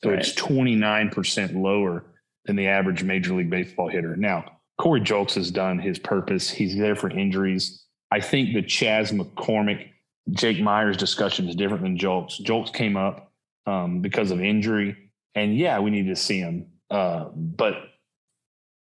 So 0.03 0.09
right. 0.09 0.19
it's 0.19 0.33
29% 0.33 1.61
lower 1.61 2.05
than 2.45 2.55
the 2.55 2.67
average 2.67 3.03
major 3.03 3.33
league 3.33 3.49
baseball 3.49 3.89
hitter. 3.89 4.15
Now, 4.15 4.59
Corey 4.77 5.01
Julks 5.01 5.33
has 5.33 5.51
done 5.51 5.79
his 5.79 5.99
purpose. 5.99 6.49
He's 6.49 6.77
there 6.77 6.95
for 6.95 7.09
injuries. 7.09 7.83
I 8.11 8.19
think 8.19 8.53
the 8.53 8.61
Chas 8.61 9.11
McCormick, 9.11 9.89
Jake 10.31 10.59
Meyers 10.59 10.97
discussion 10.97 11.47
is 11.47 11.55
different 11.55 11.83
than 11.83 11.97
Julks. 11.97 12.41
Julks 12.41 12.73
came 12.73 12.97
up 12.97 13.31
um, 13.65 14.01
because 14.01 14.31
of 14.31 14.41
injury 14.41 15.09
and 15.35 15.57
yeah, 15.57 15.79
we 15.79 15.91
need 15.91 16.07
to 16.07 16.15
see 16.15 16.39
him. 16.39 16.67
Uh, 16.89 17.25
but 17.35 17.75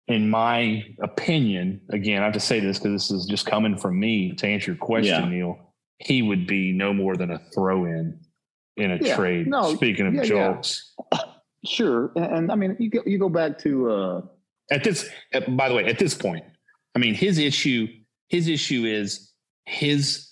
in 0.07 0.29
my 0.29 0.83
opinion, 1.01 1.81
again, 1.89 2.21
I 2.21 2.25
have 2.25 2.33
to 2.33 2.39
say 2.39 2.59
this 2.59 2.79
because 2.79 2.93
this 2.93 3.11
is 3.11 3.25
just 3.25 3.45
coming 3.45 3.77
from 3.77 3.99
me 3.99 4.33
to 4.33 4.47
answer 4.47 4.71
your 4.71 4.77
question, 4.77 5.23
yeah. 5.23 5.29
Neil. 5.29 5.73
He 5.99 6.21
would 6.21 6.47
be 6.47 6.71
no 6.71 6.93
more 6.93 7.15
than 7.15 7.31
a 7.31 7.39
throw 7.53 7.85
in 7.85 8.19
in 8.75 8.91
a 8.91 8.97
yeah, 8.97 9.15
trade. 9.15 9.47
No, 9.47 9.73
speaking 9.75 10.07
of 10.07 10.13
yeah. 10.25 10.59
Yeah. 11.11 11.19
Sure. 11.65 12.11
And, 12.17 12.25
and, 12.25 12.51
I 12.51 12.55
mean, 12.55 12.75
you 12.77 12.89
go, 12.89 12.99
you 13.05 13.17
go 13.17 13.29
back 13.29 13.57
to 13.59 13.89
uh, 13.89 14.21
at 14.69 14.83
this, 14.83 15.09
at, 15.31 15.55
by 15.55 15.69
the 15.69 15.75
way, 15.75 15.85
at 15.85 15.97
this 15.97 16.13
point, 16.13 16.43
I 16.93 16.99
mean, 16.99 17.13
his 17.13 17.37
issue, 17.37 17.87
his 18.33 18.47
issue 18.47 18.83
is 18.83 19.31
his 19.65 20.31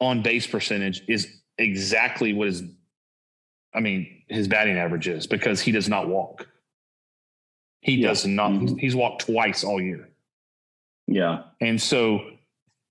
on 0.00 0.20
base 0.20 0.46
percentage 0.46 1.02
is 1.08 1.26
exactly 1.56 2.34
what 2.34 2.48
is 2.48 2.62
I 3.74 3.80
mean, 3.80 4.22
his 4.28 4.48
batting 4.48 4.76
average 4.76 5.08
is 5.08 5.26
because 5.26 5.58
he 5.58 5.72
does 5.72 5.88
not 5.88 6.08
walk. 6.08 6.46
He 7.80 7.94
yeah. 7.94 8.08
does 8.08 8.26
not. 8.26 8.50
Mm-hmm. 8.50 8.76
He's 8.76 8.94
walked 8.94 9.24
twice 9.24 9.64
all 9.64 9.80
year. 9.80 10.10
Yeah, 11.06 11.44
and 11.62 11.80
so 11.80 12.20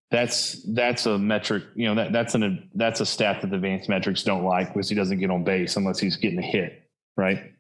that's 0.10 0.64
that's 0.74 1.06
a 1.06 1.20
metric. 1.20 1.64
You 1.76 1.90
know 1.90 1.96
that 1.96 2.12
that's 2.12 2.34
an 2.34 2.68
that's 2.74 3.00
a 3.00 3.06
stat 3.06 3.42
that 3.42 3.52
the 3.52 3.58
advanced 3.58 3.90
metrics 3.90 4.24
don't 4.24 4.44
like 4.44 4.74
because 4.74 4.90
he 4.90 4.96
doesn't 4.96 5.20
get 5.20 5.30
on 5.30 5.44
base 5.44 5.76
unless 5.76 6.00
he's 6.00 6.16
getting 6.16 6.40
a 6.40 6.42
hit, 6.42 6.90
right? 7.16 7.54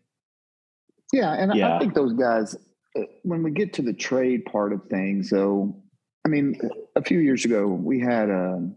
Yeah, 1.13 1.31
and 1.33 1.53
yeah. 1.53 1.75
I 1.75 1.79
think 1.79 1.93
those 1.93 2.13
guys. 2.13 2.55
Uh, 2.97 3.03
when 3.21 3.43
we 3.43 3.51
get 3.51 3.71
to 3.73 3.83
the 3.83 3.93
trade 3.93 4.45
part 4.45 4.73
of 4.73 4.83
things, 4.87 5.29
though, 5.29 5.80
I 6.25 6.29
mean, 6.29 6.59
a 6.95 7.01
few 7.01 7.19
years 7.19 7.45
ago 7.45 7.67
we 7.67 7.99
had 7.99 8.29
a 8.29 8.53
um, 8.53 8.75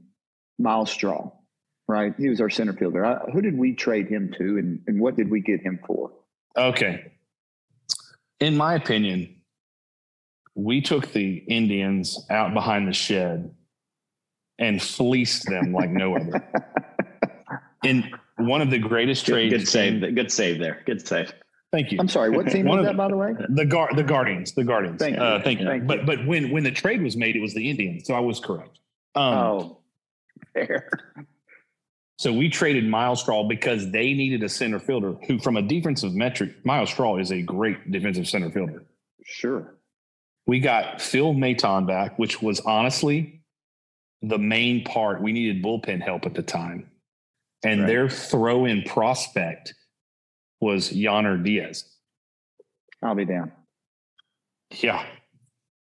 Myles 0.59 0.91
Straw, 0.91 1.31
right? 1.89 2.15
He 2.19 2.29
was 2.29 2.41
our 2.41 2.51
center 2.51 2.73
fielder. 2.73 3.05
I, 3.05 3.19
who 3.31 3.43
did 3.43 3.59
we 3.59 3.75
trade 3.75 4.09
him 4.09 4.33
to, 4.39 4.59
and, 4.59 4.81
and 4.87 5.01
what 5.01 5.17
did 5.17 5.31
we 5.31 5.41
get 5.41 5.61
him 5.61 5.79
for? 5.87 6.11
Okay. 6.57 7.13
In 8.41 8.57
my 8.57 8.75
opinion, 8.75 9.37
we 10.55 10.81
took 10.81 11.13
the 11.13 11.37
Indians 11.49 12.25
out 12.31 12.55
behind 12.55 12.89
the 12.89 12.93
shed 12.93 13.55
and 14.59 14.81
fleeced 14.81 15.47
them 15.47 15.73
like 15.73 15.91
no 15.91 16.17
other. 16.17 16.43
In 17.85 18.11
one 18.37 18.63
of 18.63 18.71
the 18.71 18.79
greatest 18.79 19.27
trades. 19.27 19.53
Good, 19.53 19.59
good 19.61 19.69
save. 19.69 20.03
In, 20.03 20.15
good 20.15 20.33
save 20.33 20.59
there. 20.59 20.83
Good 20.87 21.07
save. 21.07 21.33
Thank 21.75 21.91
you. 21.91 21.99
I'm 21.99 22.07
sorry. 22.07 22.31
What 22.31 22.47
team 22.53 22.67
was 22.67 22.85
that, 22.85 22.97
by 22.97 23.09
the 23.09 23.17
way? 23.17 23.33
The 23.49 23.65
guard, 23.65 23.97
the 23.97 24.05
Guardians, 24.05 24.53
the 24.53 24.63
Guardians. 24.63 25.01
Thank 25.01 25.17
you. 25.17 25.23
Uh, 25.23 25.43
thank 25.43 25.59
you. 25.59 25.67
Thank 25.67 25.89
but 25.89 26.01
you. 26.01 26.07
but 26.07 26.25
when 26.25 26.53
when 26.53 26.63
the 26.63 26.71
trade 26.71 27.03
was 27.03 27.17
made, 27.17 27.35
it 27.35 27.41
was 27.41 27.53
the 27.53 27.69
Indians, 27.69 28.07
so 28.07 28.15
I 28.15 28.21
was 28.21 28.39
correct. 28.39 28.79
Um, 29.17 29.35
oh, 29.35 29.79
fair. 30.53 30.89
So 32.17 32.33
we 32.33 32.49
traded 32.49 32.87
Myles 32.89 33.21
Straw 33.23 33.43
because 33.43 33.91
they 33.91 34.13
needed 34.15 34.45
a 34.45 34.49
center 34.49 34.79
fielder 34.79 35.15
who, 35.27 35.41
from 35.41 35.57
a 35.57 35.63
defensive 35.63 36.15
metric, 36.15 36.65
Myles 36.65 36.91
Straw 36.91 37.17
is 37.17 37.33
a 37.33 37.43
great 37.43 37.91
defensive 37.91 38.29
center 38.29 38.51
fielder. 38.53 38.85
Sure. 39.25 39.75
We 40.47 40.61
got 40.61 41.03
Phil 41.03 41.35
Maton 41.35 41.89
back, 41.89 42.17
which 42.21 42.41
was 42.41 42.61
honestly 42.61 43.41
the 44.23 44.39
main 44.39 44.85
part. 44.85 45.21
We 45.23 45.33
needed 45.33 45.61
bullpen 45.65 46.03
help 46.03 46.25
at 46.25 46.35
the 46.35 46.43
time. 46.43 46.89
and 47.65 47.81
Right. 47.81 47.87
their 47.89 48.09
throw 48.11 48.67
in 48.67 48.83
prospect 48.83 49.75
was 50.61 50.91
Yainer 50.91 51.43
Diaz. 51.43 51.85
I'll 53.03 53.15
be 53.15 53.25
down. 53.25 53.53
Yeah. 54.81 55.05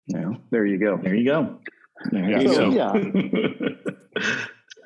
No. 0.09 0.37
There 0.51 0.65
you 0.67 0.79
go. 0.79 0.97
There 0.97 1.15
you 1.15 1.25
go. 1.25 1.59
There 2.11 2.31
Yeah, 2.31 2.41
you 2.41 2.55
so- 2.55 2.73
go. 2.73 2.95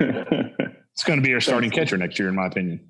It's 0.97 1.03
going 1.03 1.19
to 1.21 1.27
be 1.27 1.35
our 1.35 1.41
starting 1.41 1.71
catcher 1.71 1.97
next 1.97 2.19
year, 2.21 2.29
in 2.29 2.37
my 2.37 2.47
opinion. 2.47 2.89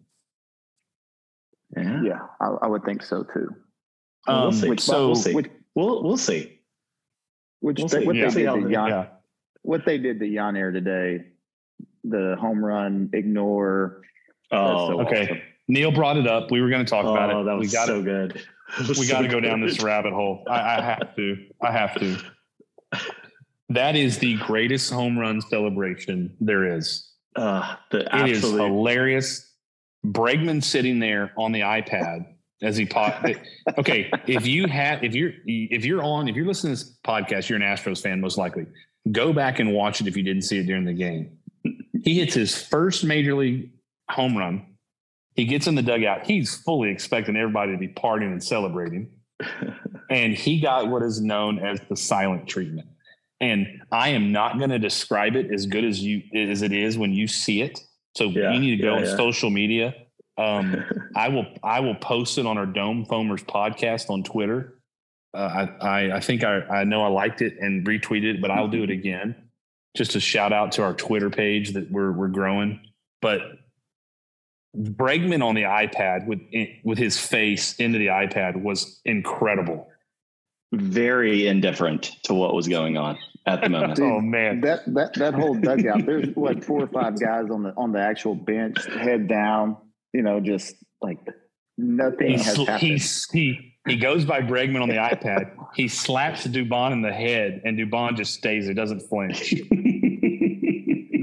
yeah. 1.74 2.02
Yeah, 2.04 2.18
I, 2.40 2.48
I 2.62 2.66
would 2.66 2.84
think 2.84 3.02
so 3.02 3.22
too. 3.22 3.48
Well, 4.26 4.38
we'll 4.40 4.46
Um, 4.48 4.52
see. 4.52 4.76
so- 4.76 5.06
we'll 5.06 5.14
see. 5.16 5.34
Which, 5.34 5.46
We'll 5.74 6.02
we'll 6.04 6.16
see. 6.18 6.60
which 7.60 7.78
We'll 7.78 7.88
they, 7.88 8.00
see. 8.00 8.06
what 8.06 8.14
Yeah. 8.16 8.24
they 8.26 8.30
See 8.30 8.42
did 8.42 8.54
to 8.54 8.60
the- 8.68 8.72
Jan, 8.72 8.88
Yeah. 8.88 9.06
what 9.62 9.84
they 9.86 9.98
did 9.98 10.20
to 10.20 10.26
Yainer 10.26 10.72
today, 10.72 11.24
the 12.04 12.36
home 12.38 12.62
run, 12.64 13.10
ignore. 13.14 14.02
Oh, 14.52 14.88
so 14.88 15.00
okay. 15.06 15.22
awesome. 15.24 15.38
Neil 15.68 15.90
brought 15.90 16.16
it 16.16 16.26
up. 16.26 16.50
We 16.50 16.60
were 16.60 16.68
going 16.68 16.84
to 16.84 16.90
talk 16.90 17.04
about 17.04 17.30
it. 17.30 17.36
Oh, 17.36 17.44
that 17.44 17.54
we 17.54 17.60
was 17.60 17.72
got 17.72 17.86
so 17.86 18.02
good. 18.02 18.42
Was 18.78 18.98
we 18.98 19.04
so 19.04 19.14
got 19.14 19.20
to 19.20 19.28
go 19.28 19.40
down 19.40 19.60
this 19.60 19.82
rabbit 19.82 20.14
hole. 20.14 20.42
I, 20.48 20.78
I 20.78 20.82
have 20.82 21.14
to. 21.16 21.36
I 21.62 21.70
have 21.70 21.94
to. 22.00 22.18
That 23.70 23.96
is 23.96 24.18
the 24.18 24.36
greatest 24.36 24.92
home 24.92 25.18
run 25.18 25.40
celebration 25.40 26.36
there 26.40 26.76
is. 26.76 27.10
Uh, 27.34 27.76
the 27.90 28.00
It 28.20 28.30
is 28.30 28.42
hilarious. 28.42 29.50
Bregman 30.06 30.62
sitting 30.62 30.98
there 30.98 31.32
on 31.38 31.52
the 31.52 31.60
iPad 31.60 32.26
as 32.62 32.76
he 32.76 32.84
pop. 32.84 33.24
okay, 33.78 34.10
if 34.26 34.46
you 34.46 34.66
have, 34.66 35.02
if 35.02 35.14
you're, 35.14 35.32
if 35.46 35.84
you're 35.84 36.02
on, 36.02 36.28
if 36.28 36.36
you're 36.36 36.46
listening 36.46 36.76
to 36.76 36.84
this 36.84 36.98
podcast, 37.04 37.48
you're 37.48 37.56
an 37.56 37.62
Astros 37.62 38.02
fan, 38.02 38.20
most 38.20 38.36
likely. 38.36 38.66
Go 39.10 39.32
back 39.32 39.60
and 39.60 39.72
watch 39.72 40.00
it 40.00 40.06
if 40.06 40.16
you 40.16 40.22
didn't 40.22 40.42
see 40.42 40.58
it 40.58 40.66
during 40.66 40.84
the 40.84 40.92
game. 40.92 41.38
He 42.02 42.18
hits 42.20 42.34
his 42.34 42.60
first 42.62 43.02
major 43.02 43.34
league 43.34 43.70
home 44.10 44.36
run. 44.36 44.73
He 45.34 45.44
gets 45.44 45.66
in 45.66 45.74
the 45.74 45.82
dugout. 45.82 46.26
He's 46.26 46.54
fully 46.54 46.90
expecting 46.90 47.36
everybody 47.36 47.72
to 47.72 47.78
be 47.78 47.88
partying 47.88 48.32
and 48.32 48.42
celebrating. 48.42 49.10
And 50.10 50.34
he 50.34 50.60
got 50.60 50.88
what 50.88 51.02
is 51.02 51.20
known 51.20 51.58
as 51.58 51.80
the 51.88 51.96
silent 51.96 52.46
treatment. 52.46 52.86
And 53.40 53.82
I 53.90 54.10
am 54.10 54.32
not 54.32 54.58
going 54.58 54.70
to 54.70 54.78
describe 54.78 55.34
it 55.34 55.52
as 55.52 55.66
good 55.66 55.84
as 55.84 56.00
you 56.00 56.22
as 56.34 56.62
it 56.62 56.72
is 56.72 56.98
when 56.98 57.12
you 57.12 57.26
see 57.26 57.62
it. 57.62 57.80
So 58.16 58.26
Yeah, 58.26 58.52
you 58.52 58.60
need 58.60 58.76
to 58.76 58.82
go 58.82 58.92
yeah, 58.92 58.98
on 58.98 59.04
yeah. 59.04 59.16
social 59.16 59.50
media. 59.50 59.94
Um, 60.36 60.84
I 61.16 61.28
will 61.28 61.46
I 61.62 61.80
will 61.80 61.94
post 61.94 62.38
it 62.38 62.46
on 62.46 62.58
our 62.58 62.66
Dome 62.66 63.06
Foamers 63.06 63.44
podcast 63.44 64.10
on 64.10 64.22
Twitter. 64.22 64.78
Uh, 65.32 65.66
I, 65.80 65.86
I 65.86 66.16
I 66.16 66.20
think 66.20 66.44
I 66.44 66.60
I 66.60 66.84
know 66.84 67.02
I 67.02 67.08
liked 67.08 67.42
it 67.42 67.56
and 67.58 67.84
retweeted 67.84 68.34
it, 68.34 68.40
but 68.42 68.50
I'll 68.50 68.68
do 68.68 68.82
it 68.82 68.90
again. 68.90 69.34
Just 69.96 70.16
a 70.16 70.20
shout 70.20 70.52
out 70.52 70.72
to 70.72 70.82
our 70.82 70.94
Twitter 70.94 71.30
page 71.30 71.72
that 71.72 71.90
we're 71.90 72.12
we're 72.12 72.28
growing. 72.28 72.80
But 73.20 73.40
Bregman 74.76 75.42
on 75.44 75.54
the 75.54 75.62
iPad 75.62 76.26
with 76.26 76.40
with 76.84 76.98
his 76.98 77.18
face 77.18 77.74
into 77.76 77.98
the 77.98 78.08
iPad 78.08 78.62
was 78.62 79.00
incredible. 79.04 79.88
very 80.72 81.46
indifferent 81.46 82.10
to 82.24 82.34
what 82.34 82.54
was 82.54 82.66
going 82.66 82.96
on 82.96 83.16
at 83.46 83.60
the 83.62 83.68
moment. 83.68 83.94
Dude, 83.96 84.04
oh 84.04 84.20
man, 84.20 84.60
That 84.62 84.80
that 84.94 85.14
that 85.14 85.34
whole 85.34 85.54
dugout. 85.54 86.04
There's 86.06 86.28
what 86.34 86.64
four 86.64 86.82
or 86.82 86.88
five 86.88 87.20
guys 87.20 87.50
on 87.50 87.62
the 87.62 87.72
on 87.76 87.92
the 87.92 88.00
actual 88.00 88.34
bench, 88.34 88.84
head 88.86 89.28
down. 89.28 89.76
You 90.12 90.22
know, 90.22 90.40
just 90.40 90.74
like 91.00 91.18
nothing 91.78 92.28
he, 92.38 92.42
has 92.42 92.56
happened. 92.56 92.78
he, 92.80 92.98
he, 93.32 93.74
he 93.86 93.96
goes 93.96 94.24
by 94.24 94.40
Bregman 94.40 94.80
on 94.82 94.88
the 94.88 94.94
iPad. 94.96 95.52
He 95.74 95.88
slaps 95.88 96.46
Dubon 96.46 96.92
in 96.92 97.02
the 97.02 97.12
head, 97.12 97.62
and 97.64 97.78
Dubon 97.78 98.16
just 98.16 98.34
stays 98.34 98.64
there, 98.66 98.74
doesn't 98.74 99.00
flinch. 99.08 99.54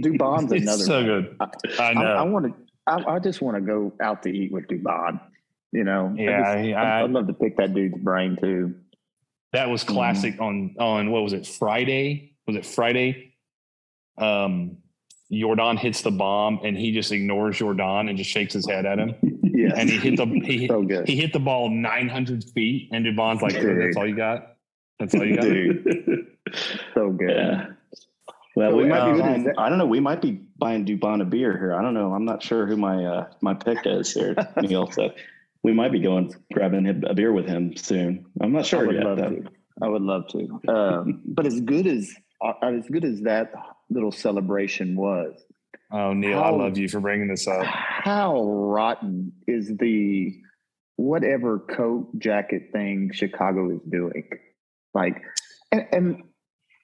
Dubon's 0.01 0.51
It's 0.51 0.61
another. 0.63 0.83
so 0.83 0.95
one. 0.95 1.05
good. 1.05 1.35
I 1.79 1.83
I, 1.89 1.93
know. 1.93 2.01
I 2.01 2.23
want 2.23 2.45
to. 2.47 2.53
I, 2.87 3.03
I 3.15 3.19
just 3.19 3.41
want 3.41 3.55
to 3.57 3.61
go 3.61 3.93
out 4.01 4.23
to 4.23 4.29
eat 4.29 4.51
with 4.51 4.67
Dubon. 4.67 5.19
You 5.71 5.83
know. 5.83 6.13
I 6.17 6.21
Yeah, 6.21 6.39
just- 6.39 6.77
I- 6.77 7.01
I'd 7.03 7.11
love 7.11 7.27
to 7.27 7.33
pick 7.33 7.57
that 7.57 7.73
dude's 7.73 7.97
brain 7.97 8.37
too. 8.41 8.75
that 9.53 9.69
was 9.69 9.83
classic 9.83 10.39
on 10.39 10.75
on 10.79 11.11
what 11.11 11.23
was 11.23 11.33
it 11.33 11.45
Friday? 11.47 12.33
Was 12.47 12.55
it 12.55 12.65
Friday? 12.65 13.33
Um, 14.17 14.77
Jordan 15.31 15.77
hits 15.77 16.01
the 16.01 16.11
bomb, 16.11 16.59
and 16.63 16.77
he 16.77 16.91
just 16.91 17.11
ignores 17.11 17.57
Jordan 17.57 18.09
and 18.09 18.17
just 18.17 18.29
shakes 18.29 18.53
his 18.53 18.67
head 18.69 18.85
at 18.85 18.99
him. 18.99 19.15
yeah, 19.43 19.71
And 19.77 19.89
he 19.89 19.97
hit 19.97 20.17
the 20.17 20.25
he, 20.25 20.67
so 20.69 20.81
good. 20.83 21.07
he 21.07 21.15
hit 21.15 21.31
the 21.31 21.39
ball 21.39 21.69
900 21.69 22.43
feet, 22.53 22.89
and 22.91 23.05
Dubon's 23.05 23.41
like, 23.41 23.53
Dude. 23.53 23.81
"That's 23.81 23.95
all 23.97 24.05
you 24.07 24.15
got? 24.15 24.57
That's 24.99 25.15
all 25.15 25.25
you 25.25 25.35
got?" 25.37 26.55
So 26.93 27.11
good. 27.11 27.29
Yeah. 27.29 27.67
Well, 28.57 28.71
So 28.71 28.75
we 28.77 28.85
might 28.85 28.99
how 28.99 29.05
be 29.05 29.11
good 29.13 29.15
is 29.19 29.21
buying, 29.21 29.43
that? 29.45 29.55
I 29.57 29.69
don't 29.69 29.77
know. 29.77 29.85
We 29.85 30.01
might 30.01 30.21
be 30.21 30.41
buying 30.61 30.85
Dubon 30.85 31.21
a 31.21 31.25
beer 31.25 31.57
here. 31.57 31.73
I 31.73 31.81
don't 31.81 31.93
know. 31.95 32.13
I'm 32.13 32.23
not 32.23 32.41
sure 32.41 32.65
who 32.65 32.77
my 32.77 33.03
uh, 33.03 33.25
my 33.41 33.53
pick 33.53 33.79
is 33.85 34.13
here, 34.13 34.35
Neil. 34.61 34.89
So 34.91 35.09
we 35.63 35.73
might 35.73 35.91
be 35.91 35.99
going 35.99 36.33
grabbing 36.53 36.87
a 36.87 37.13
beer 37.13 37.33
with 37.33 37.47
him 37.47 37.75
soon. 37.75 38.25
I'm 38.39 38.53
not 38.53 38.65
sure 38.65 38.79
I 38.79 38.81
sure 38.83 38.87
would 38.87 38.95
yet. 38.95 39.05
love 39.05 39.17
though. 39.17 39.29
to. 39.41 39.49
I 39.81 39.87
would 39.89 40.01
love 40.03 40.27
to. 40.29 40.61
Um, 40.71 41.21
but 41.25 41.45
as 41.45 41.59
good 41.59 41.87
as 41.87 42.13
uh, 42.41 42.53
as 42.63 42.87
good 42.87 43.03
as 43.03 43.21
that 43.21 43.51
little 43.89 44.11
celebration 44.11 44.95
was, 44.95 45.33
Oh, 45.91 46.13
Neil, 46.13 46.39
I 46.39 46.51
love 46.51 46.77
you 46.77 46.87
for 46.87 47.01
bringing 47.01 47.27
this 47.27 47.47
up. 47.47 47.65
how 47.65 48.41
rotten 48.45 49.33
is 49.47 49.75
the 49.77 50.33
whatever 50.95 51.59
coat 51.59 52.07
jacket 52.19 52.69
thing 52.71 53.09
Chicago 53.13 53.71
is 53.71 53.81
doing? 53.89 54.29
Like, 54.93 55.21
and, 55.71 55.85
and 55.91 56.15
I- 56.15 56.23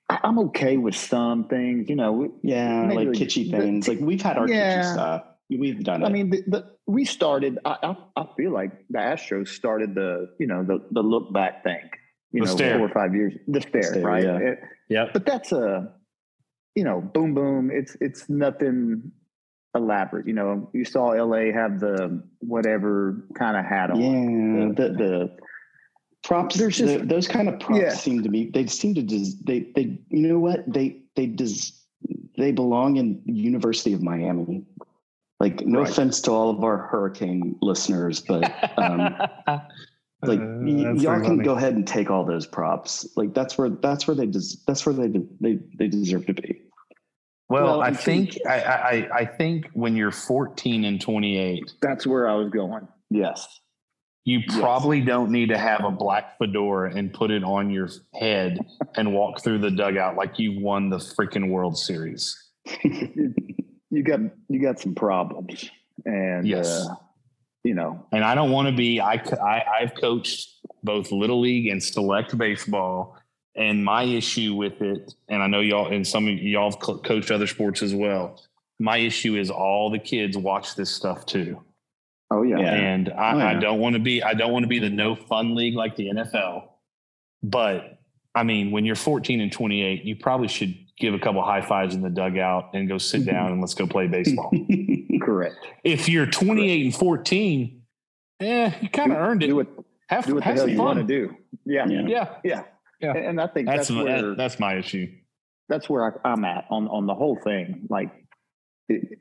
I'm 0.10 0.39
okay 0.39 0.78
with 0.78 0.96
some 0.96 1.48
things, 1.50 1.89
you 1.89 1.96
know. 1.96 2.32
Yeah, 2.41 2.84
like 2.88 3.08
like- 3.08 3.08
kitschy 3.10 3.52
but- 3.52 3.60
things. 3.60 3.88
Like 3.88 4.00
we've 4.00 4.22
had 4.22 4.38
our 4.38 4.48
Yeah. 4.48 4.82
kitschy 4.82 4.93
stuff. 4.93 5.24
We've 5.50 5.82
done 5.84 6.04
it. 6.04 6.06
I 6.06 6.10
mean, 6.10 6.30
the, 6.30 6.43
the, 6.48 6.65
we 6.88 7.06
started. 7.06 7.58
I, 7.63 7.78
I 7.84 7.96
I 8.22 8.26
feel 8.36 8.52
like 8.52 8.72
the 8.89 9.00
Astros 9.00 9.48
started 9.50 9.96
the 9.96 10.30
you 10.39 10.48
know 10.48 10.63
the 10.63 10.80
the 10.91 11.02
look 11.02 11.34
back 11.34 11.63
thing. 11.63 11.89
You 12.32 12.41
The 12.43 12.48
know, 12.50 12.56
stare. 12.56 12.78
four 12.78 12.88
or 12.88 12.93
five 12.93 13.15
years. 13.15 13.34
The 13.48 13.62
stare, 13.62 13.84
stare, 13.84 14.04
right? 14.04 14.24
yeah. 14.24 14.38
It- 14.38 14.60
Yep. 14.89 15.10
but 15.12 15.26
that's 15.26 15.52
a 15.52 15.91
you 16.76 16.86
know 16.86 17.02
boom 17.02 17.34
boom 17.34 17.70
it's 17.74 17.98
it's 18.00 18.30
nothing 18.30 19.12
elaborate 19.76 20.26
you 20.26 20.32
know 20.34 20.70
you 20.74 20.86
saw 20.86 21.08
la 21.08 21.39
have 21.52 21.82
the 21.82 22.24
whatever 22.39 23.28
kind 23.38 23.58
of 23.58 23.65
hat 23.65 23.91
on 23.91 24.00
yeah, 24.00 24.67
the 24.74 24.93
the 24.93 25.38
props. 26.28 26.56
There's 26.58 26.78
just- 26.78 27.00
the- 27.00 27.06
those 27.06 27.28
kind 27.28 27.48
of 27.50 27.60
props 27.60 27.82
Yeah. 27.82 27.90
seem 27.94 28.22
to 28.24 28.30
be. 28.30 28.50
They 28.52 28.68
seem 28.68 28.94
to. 28.96 29.02
Des, 29.02 29.32
they 29.46 29.60
they. 29.76 30.00
You 30.10 30.28
know 30.28 30.40
what? 30.40 30.72
They 30.72 31.02
they 31.16 31.26
des, 31.28 31.72
They 32.38 32.52
belong 32.52 32.98
in 32.98 33.22
University 33.26 33.94
of 33.94 34.04
Miami. 34.04 34.63
Like, 35.40 35.66
no 35.66 35.80
Right. 35.80 35.90
offense 35.90 36.22
to 36.22 36.32
all 36.32 36.50
of 36.52 36.63
our 36.63 36.78
hurricane 36.78 37.56
listeners, 37.62 38.22
but 38.22 38.44
um, 38.78 39.16
like 40.24 40.40
Uh, 40.40 40.60
y- 40.62 40.94
y'all 40.94 41.16
can 41.20 41.24
funny. 41.24 41.44
go 41.44 41.56
ahead 41.56 41.74
and 41.76 41.88
take 41.88 42.10
all 42.12 42.26
those 42.26 42.46
props. 42.48 43.08
Like 43.16 43.34
that's 43.34 43.58
where 43.58 43.70
that's 43.70 44.08
where 44.08 44.16
they 44.16 44.26
des- 44.28 44.58
that's 44.68 44.86
where 44.86 44.94
they 44.94 45.08
de- 45.08 45.28
they 45.42 45.60
they 45.80 45.88
deserve 45.88 46.26
to 46.28 46.34
be. 46.34 46.62
Well, 47.50 47.63
Well, 47.66 47.82
I 47.82 47.88
and 47.90 47.98
see- 47.98 48.04
think 48.04 48.38
I, 48.48 48.60
I 48.62 49.18
I 49.22 49.26
think 49.26 49.70
when 49.74 49.96
you're 49.96 50.12
14 50.12 50.84
and 50.86 51.00
28, 51.02 51.74
That's 51.82 52.06
where 52.06 52.28
I 52.28 52.36
was 52.36 52.50
going. 52.50 52.88
Yes. 53.10 53.48
You 54.28 54.40
Yes. 54.46 54.60
probably 54.60 55.00
don't 55.00 55.32
need 55.32 55.50
to 55.50 55.58
have 55.58 55.86
a 55.86 55.90
black 55.92 56.38
fedora 56.38 56.94
and 56.94 57.13
put 57.13 57.32
it 57.32 57.44
on 57.46 57.70
your 57.70 57.88
head 58.13 58.60
and 58.98 59.13
walk 59.13 59.40
through 59.42 59.60
the 59.60 59.72
dugout 59.72 60.16
like 60.18 60.38
you 60.38 60.60
won 60.60 60.90
the 60.90 60.98
freaking 60.98 61.50
World 61.50 61.78
Series. 61.78 62.36
You 63.90 64.04
got 64.04 64.20
you 64.50 64.62
got 64.62 64.80
some 64.80 64.94
problems, 64.96 65.70
and 66.06 66.46
Yes. 66.46 66.68
uh, 66.68 66.96
you 67.63 67.74
know 67.74 68.06
And 68.12 68.22
I 68.24 68.36
don't 68.36 68.52
want 68.52 68.68
to 68.68 68.76
be. 68.76 69.00
I, 69.00 69.13
I 69.13 69.63
I've 69.80 69.96
coached 69.96 70.50
both 70.84 71.10
little 71.12 71.40
league 71.40 71.68
and 71.68 71.82
select 71.82 72.38
baseball, 72.38 73.18
and 73.56 73.84
my 73.86 74.04
issue 74.04 74.56
with 74.56 74.82
it, 74.82 75.13
and 75.30 75.42
I 75.42 75.48
know 75.48 75.62
y'all 75.62 75.88
and 75.92 76.06
some 76.06 76.28
of 76.28 76.34
y'all 76.38 76.69
have 76.71 76.80
co- 76.82 76.98
coached 77.00 77.32
other 77.32 77.48
sports 77.48 77.82
as 77.82 77.96
well. 77.96 78.44
My 78.78 78.98
issue 78.98 79.38
is 79.38 79.50
all 79.50 79.90
the 79.90 80.00
kids 80.00 80.38
watch 80.38 80.75
this 80.75 80.90
stuff 80.94 81.25
too. 81.25 81.63
Oh 82.30 82.44
yeah. 82.44 82.60
Yeah. 82.60 82.73
and 82.73 83.10
I, 83.10 83.34
Oh, 83.34 83.38
yeah. 83.38 83.50
I 83.50 83.54
don't 83.56 83.80
want 83.80 83.94
to 83.94 84.00
be 84.00 84.21
I 84.23 84.34
don't 84.34 84.52
want 84.52 84.63
to 84.63 84.67
be 84.67 84.80
the 84.80 84.90
no 84.90 85.15
fun 85.15 85.56
league 85.56 85.75
like 85.75 85.96
the 85.96 86.10
NFL. 86.10 86.69
But 87.44 88.00
I 88.36 88.44
mean, 88.44 88.71
when 88.71 88.86
you're 88.86 88.96
14 88.96 89.42
and 89.42 89.52
28, 89.52 90.04
you 90.04 90.15
probably 90.15 90.48
should 90.48 90.75
give 91.00 91.13
a 91.13 91.19
couple 91.19 91.42
high 91.44 91.62
fives 91.62 91.96
in 91.96 92.02
the 92.02 92.10
dugout 92.10 92.71
and 92.73 92.88
go 92.88 92.98
sit 92.98 93.25
down 93.25 93.52
and 93.52 93.62
let's 93.62 93.73
go 93.73 93.88
play 93.88 94.08
baseball. 94.08 94.52
Correct. 95.21 95.56
if 95.84 96.08
you're 96.10 96.25
28 96.25 96.86
and 96.86 96.96
14, 96.96 97.82
eh, 98.40 98.71
you 98.82 98.90
kind 98.90 99.12
of 99.12 99.17
earned 99.17 99.44
it. 99.44 99.48
Do 99.48 99.56
what 99.56 99.67
have 100.10 100.25
do 100.25 100.36
what 100.36 100.44
the 100.44 100.54
hell 100.54 100.67
you 100.67 100.78
want 100.78 101.00
to 101.00 101.06
do. 101.06 101.36
Yeah. 101.65 101.88
Yeah. 101.88 102.02
Yeah, 102.08 102.30
Yeah. 102.44 102.63
Yeah. 103.00 103.10
And, 103.12 103.25
and 103.25 103.42
I 103.42 103.48
think 103.48 103.67
that's 103.67 103.88
that's, 103.88 103.92
my, 103.92 104.04
where 104.04 104.36
that's 104.36 104.60
my 104.60 104.75
issue. 104.78 105.08
that's 105.69 105.88
where 105.90 106.06
I, 106.06 106.30
I'm 106.30 106.44
at 106.46 106.65
on 106.69 106.88
on 106.88 107.06
the 107.06 107.13
whole 107.13 107.38
thing. 107.44 107.88
Like, 107.90 108.10
it, 108.90 109.19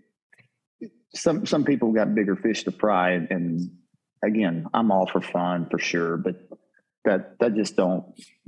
some 1.17 1.47
some 1.47 1.65
people 1.65 1.93
got 1.93 2.15
bigger 2.15 2.37
fish 2.37 2.65
to 2.65 2.71
fry, 2.71 3.13
and, 3.13 3.31
and 3.31 3.71
again, 4.25 4.67
I'm 4.75 4.91
all 4.91 5.07
for 5.07 5.21
fun 5.21 5.69
for 5.71 5.79
sure, 5.79 6.17
but 6.17 6.37
that 7.05 7.39
that 7.41 7.55
just 7.55 7.77
don't. 7.77 8.05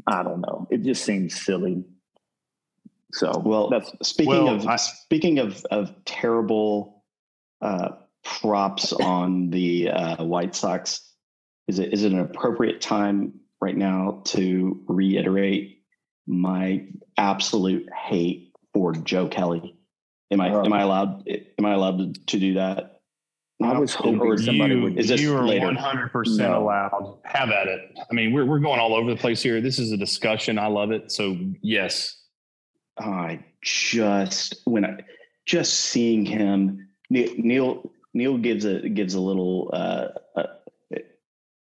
I 0.06 0.22
don't 0.22 0.40
know. 0.40 0.66
It 0.70 0.82
just 0.82 1.04
seems 1.04 1.40
silly. 1.40 1.84
So 3.12 3.42
Well, 3.44 3.70
that's 3.70 3.92
speaking 4.02 4.30
Well, 4.30 4.48
of 4.48 4.66
I- 4.66 4.76
speaking 4.76 5.38
of 5.38 5.64
of 5.70 5.92
terrible 6.04 7.04
uh, 7.60 7.90
props 8.24 8.92
on 9.00 9.50
the 9.50 9.90
uh, 9.90 10.24
White 10.24 10.54
Sox. 10.54 11.04
Is 11.66 11.78
it 11.78 11.92
is 11.92 12.04
it 12.04 12.12
an 12.12 12.20
appropriate 12.20 12.80
time 12.80 13.40
right 13.60 13.76
now 13.76 14.22
to 14.26 14.82
reiterate 14.88 15.82
my 16.26 16.86
absolute 17.16 17.88
hate 17.92 18.52
for 18.72 18.92
Joe 18.92 19.28
Kelly? 19.28 19.77
Am 20.30 20.40
I 20.40 20.48
am 20.48 20.72
I 20.72 20.82
allowed 20.82 21.28
am 21.58 21.64
I 21.64 21.72
allowed 21.72 21.98
to, 21.98 22.20
to 22.26 22.38
do 22.38 22.54
that? 22.54 22.98
I 23.62 23.76
was 23.76 23.94
hoping 23.94 24.38
somebody 24.38 24.74
you, 24.74 24.82
would. 24.82 24.98
Is 24.98 25.08
this 25.08 25.20
you 25.20 25.36
are 25.36 25.42
100% 25.42 26.38
No. 26.38 26.62
allowed. 26.62 27.18
Have 27.24 27.50
at 27.50 27.66
it. 27.66 27.98
I 28.08 28.14
mean, 28.14 28.32
we're, 28.32 28.44
we're 28.44 28.60
going 28.60 28.78
all 28.78 28.94
over 28.94 29.10
the 29.10 29.16
place 29.16 29.42
here. 29.42 29.60
This 29.60 29.80
is 29.80 29.90
a 29.90 29.96
discussion. 29.96 30.60
I 30.60 30.68
love 30.68 30.92
it. 30.92 31.10
So, 31.10 31.36
yes. 31.60 32.14
I 32.98 33.44
just 33.62 34.60
when 34.64 34.84
I 34.84 34.98
just 35.46 35.74
seeing 35.74 36.24
him 36.24 36.88
Neil 37.10 37.30
Neil, 37.36 37.92
Neil 38.14 38.38
gives 38.38 38.64
a 38.64 38.88
gives 38.88 39.14
a 39.14 39.20
little 39.20 39.70
uh, 39.72 40.08
uh 40.36 40.46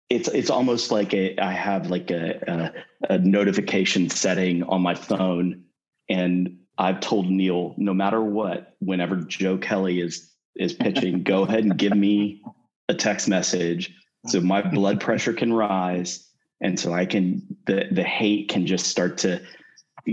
it's 0.09 0.27
it's 0.29 0.49
almost 0.49 0.91
like 0.91 1.13
a 1.13 1.37
I 1.39 1.51
have 1.51 1.91
like 1.91 2.09
a, 2.09 2.73
a 3.09 3.13
a 3.13 3.17
notification 3.19 4.09
setting 4.09 4.63
on 4.63 4.81
my 4.81 4.95
phone 4.95 5.63
and 6.09 6.57
I've 6.79 7.01
told 7.01 7.29
Neil 7.29 7.75
no 7.77 7.93
matter 7.93 8.21
what 8.21 8.75
whenever 8.79 9.17
Joe 9.17 9.57
Kelly 9.57 9.99
is 9.99 10.31
is 10.55 10.73
pitching 10.73 11.23
go 11.23 11.43
ahead 11.43 11.63
and 11.63 11.77
give 11.77 11.95
me 11.95 12.41
a 12.87 12.93
text 12.93 13.27
message 13.27 13.93
so 14.27 14.41
my 14.41 14.61
blood 14.61 14.99
pressure 14.99 15.33
can 15.33 15.53
rise 15.53 16.27
and 16.61 16.79
so 16.79 16.93
I 16.93 17.05
can 17.05 17.45
the 17.65 17.85
the 17.91 18.03
hate 18.03 18.49
can 18.49 18.65
just 18.65 18.87
start 18.87 19.17
to 19.19 19.41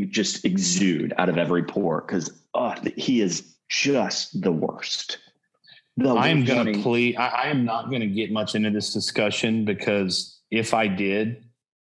just 0.05 0.45
exude 0.45 1.14
out 1.17 1.29
of 1.29 1.39
every 1.39 1.62
pore 1.62 2.03
because 2.03 2.31
oh, 2.55 2.75
he 2.97 3.21
is 3.21 3.55
just 3.69 4.41
the 4.41 4.53
worst. 4.53 5.19
The 5.97 6.11
I 6.11 6.29
am 6.29 6.45
going 6.45 6.67
to 6.67 6.73
funny. 6.73 6.83
plead. 6.83 7.17
I, 7.17 7.29
I 7.29 7.47
am 7.47 7.64
not 7.64 7.89
going 7.89 8.03
to 8.03 8.07
get 8.07 8.31
much 8.31 8.55
into 8.55 8.71
this 8.71 8.93
discussion 8.93 9.64
because 9.64 10.39
if 10.51 10.75
I 10.75 10.89
did, 10.89 11.45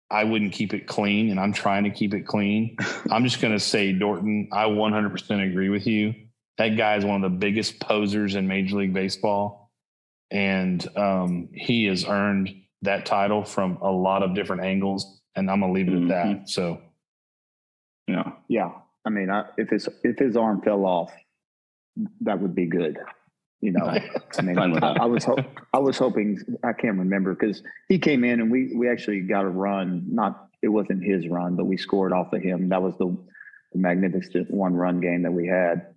I 0.09 0.23
wouldn't 0.23 0.53
keep 0.53 0.73
it 0.73 0.87
clean, 0.87 1.29
and 1.31 1.39
I'm 1.39 1.53
trying 1.53 1.83
to 1.85 1.89
keep 1.89 2.13
it 2.13 2.27
clean. 2.27 2.77
I'm 3.11 3.23
just 3.23 3.41
going 3.41 3.53
to 3.53 3.59
say, 3.59 3.93
Dorton, 3.93 4.49
I 4.51 4.65
100% 4.65 5.49
agree 5.49 5.69
with 5.69 5.87
you. 5.87 6.13
That 6.57 6.77
guy 6.77 6.95
is 6.95 7.03
one 7.03 7.23
of 7.23 7.31
the 7.31 7.37
biggest 7.37 7.79
posers 7.79 8.35
in 8.35 8.47
Major 8.47 8.77
League 8.77 8.93
Baseball, 8.93 9.71
and 10.31 10.85
um, 10.97 11.49
he 11.53 11.85
has 11.85 12.05
earned 12.05 12.53
that 12.83 13.05
title 13.05 13.43
from 13.43 13.77
a 13.81 13.91
lot 13.91 14.23
of 14.23 14.35
different 14.35 14.63
angles. 14.63 15.21
And 15.35 15.51
I'm 15.51 15.59
going 15.59 15.73
to 15.73 15.79
leave 15.79 15.89
it 15.89 16.03
at 16.03 16.07
that. 16.07 16.49
So, 16.49 16.81
Yeah. 18.07 18.31
Yeah, 18.47 18.71
I 19.05 19.09
mean, 19.09 19.29
I, 19.29 19.45
if 19.57 19.69
his 19.69 19.89
if 20.03 20.17
his 20.17 20.37
arm 20.37 20.61
fell 20.61 20.85
off, 20.85 21.11
that 22.21 22.39
would 22.39 22.55
be 22.55 22.65
good. 22.65 22.97
You 23.65 23.71
know, 23.71 23.87
I 24.37 24.41
mean, 24.43 24.59
I. 24.59 24.93
I 25.01 25.05
was 25.05 25.23
ho- 25.23 25.43
I 25.73 25.79
was 25.79 25.97
hoping 25.97 26.39
I 26.63 26.71
can't 26.71 26.99
remember 26.99 27.33
because 27.33 27.63
he 27.89 27.97
came 27.97 28.23
in 28.23 28.39
and 28.39 28.51
we 28.51 28.75
we 28.75 28.87
actually 28.87 29.21
got 29.21 29.43
a 29.43 29.49
run. 29.49 30.05
Not 30.07 30.49
it 30.61 30.67
wasn't 30.67 31.03
his 31.03 31.27
run, 31.27 31.55
but 31.55 31.65
we 31.65 31.75
scored 31.75 32.13
off 32.13 32.31
of 32.31 32.43
him. 32.43 32.69
That 32.69 32.83
was 32.83 32.95
the, 32.99 33.07
the 33.73 33.79
magnificent 33.79 34.51
one 34.51 34.75
run 34.75 34.99
game 34.99 35.23
that 35.23 35.31
we 35.31 35.47
had. 35.47 35.95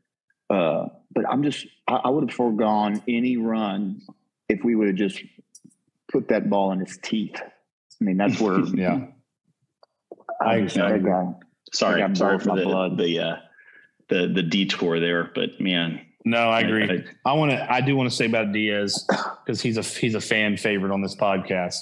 Uh, 0.49 0.87
but 1.13 1.29
I'm 1.29 1.43
just 1.43 1.67
I, 1.87 1.97
I 1.97 2.09
would 2.09 2.31
have 2.31 2.35
foregone 2.35 3.03
any 3.07 3.37
run 3.37 4.01
if 4.49 4.65
we 4.65 4.75
would 4.75 4.89
have 4.89 4.97
just 4.97 5.23
put 6.11 6.29
that 6.29 6.49
ball 6.49 6.73
in 6.73 6.81
his 6.81 6.99
teeth. 7.03 7.37
I 7.39 8.05
mean, 8.05 8.17
that's 8.17 8.41
where 8.41 8.61
yeah. 8.75 9.09
I 10.41 10.55
I 10.55 10.91
agree. 10.93 11.13
Sorry, 11.75 12.01
got 12.01 12.17
sorry 12.17 12.39
for 12.39 12.49
my 12.49 12.57
the 12.57 12.65
blood. 12.65 12.97
the 12.97 13.19
uh, 13.21 13.37
the 14.09 14.33
the 14.35 14.43
detour 14.43 15.01
there, 15.01 15.31
but 15.35 15.61
man, 15.61 16.01
No, 16.29 16.51
I 16.51 16.61
agree. 16.61 17.05
I 17.25 17.33
want 17.33 17.53
to. 17.53 17.73
I 17.73 17.81
do 17.81 17.97
want 17.97 18.11
to 18.11 18.15
say 18.15 18.27
about 18.27 18.53
Diaz 18.53 19.07
because 19.45 19.61
he's 19.63 19.79
a 19.79 19.83
he's 19.83 20.15
a 20.15 20.21
fan 20.21 20.57
favorite 20.57 20.93
on 20.93 21.01
this 21.01 21.15
podcast. 21.17 21.77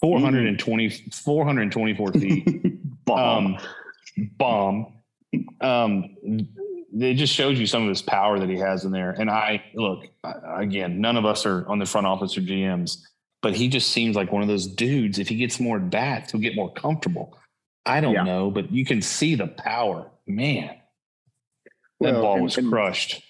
420, 0.00 0.88
424 0.88 2.12
feet. 2.14 3.04
bomb. 3.04 3.46
um, 3.56 3.58
bomb. 4.38 4.92
Um, 5.60 6.16
it 6.94 7.14
just 7.14 7.32
shows 7.32 7.58
you 7.60 7.66
some 7.66 7.82
of 7.84 7.88
his 7.88 8.02
power 8.02 8.38
that 8.40 8.48
he 8.48 8.56
has 8.56 8.84
in 8.84 8.90
there. 8.92 9.10
And 9.12 9.30
I 9.30 9.62
look 9.74 10.04
again. 10.44 11.00
None 11.00 11.16
of 11.16 11.24
us 11.24 11.46
are 11.46 11.66
on 11.68 11.78
the 11.78 11.86
front 11.86 12.06
office 12.06 12.36
or 12.36 12.40
GMs, 12.40 12.98
but 13.40 13.54
he 13.54 13.68
just 13.68 13.90
seems 13.92 14.16
like 14.16 14.32
one 14.32 14.42
of 14.42 14.48
those 14.48 14.66
dudes. 14.66 15.18
If 15.20 15.28
he 15.28 15.36
gets 15.36 15.60
more 15.60 15.76
at 15.76 15.90
bats, 15.90 16.32
he'll 16.32 16.40
get 16.40 16.56
more 16.56 16.72
comfortable. 16.72 17.38
I 17.86 18.00
don't 18.00 18.14
Yeah. 18.14 18.24
know, 18.24 18.50
but 18.50 18.72
you 18.72 18.84
can 18.84 19.00
see 19.02 19.34
the 19.36 19.46
power. 19.46 20.10
Man, 20.26 20.76
that 22.00 22.12
Well, 22.14 22.22
ball 22.22 22.40
was 22.40 22.58
and- 22.58 22.68
crushed. 22.70 23.22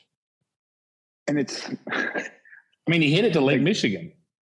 And 1.28 1.38
it's 1.38 1.68
I 1.92 2.90
mean, 2.90 3.02
he 3.02 3.12
hit 3.12 3.24
it 3.24 3.32
to 3.34 3.40
Lake 3.40 3.60
Michigan. 3.60 4.12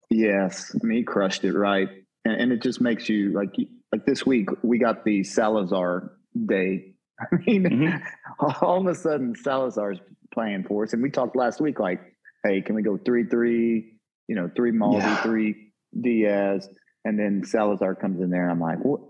yes 0.09 0.75
i 0.81 0.85
mean 0.85 0.97
he 0.99 1.03
crushed 1.03 1.43
it 1.43 1.53
right 1.53 1.89
and, 2.25 2.41
and 2.41 2.51
it 2.51 2.61
just 2.61 2.81
makes 2.81 3.07
you 3.09 3.31
like 3.33 3.55
like 3.91 4.05
this 4.05 4.25
week 4.25 4.49
we 4.63 4.77
got 4.79 5.03
the 5.05 5.23
salazar 5.23 6.13
day 6.45 6.93
i 7.21 7.35
mean 7.45 7.63
Mhm. 7.63 8.01
all 8.61 8.81
of 8.81 8.87
a 8.87 8.95
sudden 8.95 9.35
salazar's 9.35 9.99
playing 10.33 10.63
for 10.63 10.83
us 10.83 10.93
and 10.93 11.01
we 11.03 11.09
talked 11.09 11.35
last 11.35 11.59
week 11.61 11.79
like 11.79 12.01
hey 12.43 12.61
can 12.61 12.75
we 12.75 12.81
go 12.81 12.97
three 12.97 13.23
three 13.25 13.93
you 14.27 14.35
know 14.35 14.49
three 14.55 14.71
Maldi, 14.71 14.99
Yeah. 14.99 15.21
three 15.23 15.71
diaz 16.01 16.67
and 17.05 17.17
then 17.19 17.43
salazar 17.43 17.93
comes 17.95 18.21
in 18.21 18.29
there 18.29 18.43
and 18.43 18.51
i'm 18.51 18.59
like 18.61 18.79
what 18.83 19.01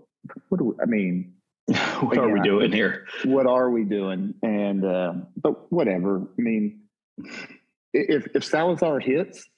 what 0.48 0.58
do 0.58 0.64
we, 0.64 0.74
i 0.82 0.86
mean 0.86 1.34
what 2.00 2.18
are 2.18 2.26
we 2.28 2.40
Again, 2.40 2.42
doing 2.52 2.72
here? 2.72 3.06
what 3.24 3.46
are 3.46 3.70
we 3.70 3.84
doing? 3.84 4.34
And 4.42 4.84
uh, 4.84 5.12
but 5.40 5.70
whatever. 5.70 6.16
I 6.36 6.42
mean, 6.42 6.80
if 7.92 8.26
if 8.34 8.44
Salazar 8.44 9.00
hits, 9.00 9.48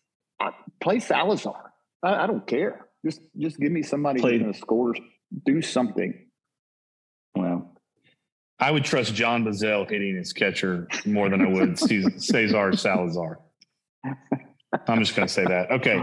I, 0.41 0.51
play 0.81 0.99
Salazar. 0.99 1.73
I, 2.03 2.25
I 2.25 2.27
don't 2.27 2.47
care. 2.47 2.87
Just 3.05 3.21
just 3.37 3.59
give 3.59 3.73
me 3.73 3.83
somebody 3.83 4.21
Play- 4.21 4.33
who's 4.33 4.41
going 4.43 4.53
to 4.53 4.59
score. 4.59 4.95
Do 5.47 5.63
something. 5.63 6.27
Well, 7.35 7.75
I 8.59 8.71
would 8.71 8.85
trust 8.85 9.15
John 9.15 9.45
Bazell 9.45 9.91
hitting 9.91 10.15
his 10.17 10.33
catcher 10.33 10.87
more 11.07 11.29
than 11.29 11.41
I 11.41 11.49
would 11.49 11.79
Cesar 12.21 12.73
Salazar. 12.77 13.41
I'm 14.87 15.01
just 15.01 15.17
going 15.17 15.27
to 15.27 15.33
say 15.33 15.45
that. 15.45 15.71
Okay. 15.71 16.01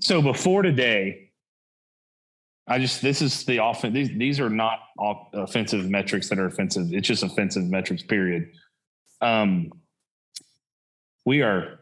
So 0.00 0.22
before 0.22 0.62
today, 0.62 1.30
I 2.68 2.78
just 2.78 3.00
this 3.02 3.22
is 3.22 3.44
the 3.44 3.64
offense. 3.64 3.94
These 3.94 4.10
these 4.16 4.40
are 4.40 4.50
not 4.50 4.80
off- 4.98 5.28
offensive 5.32 5.88
metrics 5.88 6.28
that 6.28 6.38
are 6.38 6.46
offensive. 6.46 6.92
It's 6.92 7.08
just 7.08 7.22
offensive 7.22 7.64
metrics. 7.64 8.02
Period. 8.02 8.50
Um, 9.20 9.72
we 11.28 11.42
are 11.42 11.80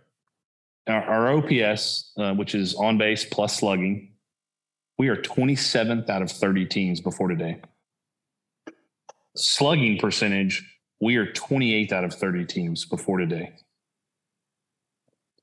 our, 0.89 1.05
our 1.05 1.33
OPS, 1.35 2.11
uh, 2.19 2.35
which 2.35 2.57
is 2.57 2.75
on 2.75 2.99
base 2.99 3.25
plus 3.25 3.59
slugging. 3.61 4.11
We 4.99 5.07
are 5.07 5.15
27th 5.15 6.11
out 6.11 6.21
of 6.21 6.33
30 6.33 6.67
teams 6.67 7.01
before 7.01 7.29
today. 7.29 7.61
Slugging 9.37 9.99
percentage, 9.99 10.69
we 11.01 11.15
are 11.15 11.27
28th 11.27 11.93
out 11.93 12.03
of 12.03 12.13
30 12.13 12.45
teams 12.47 12.87
before 12.87 13.19
today. 13.19 13.53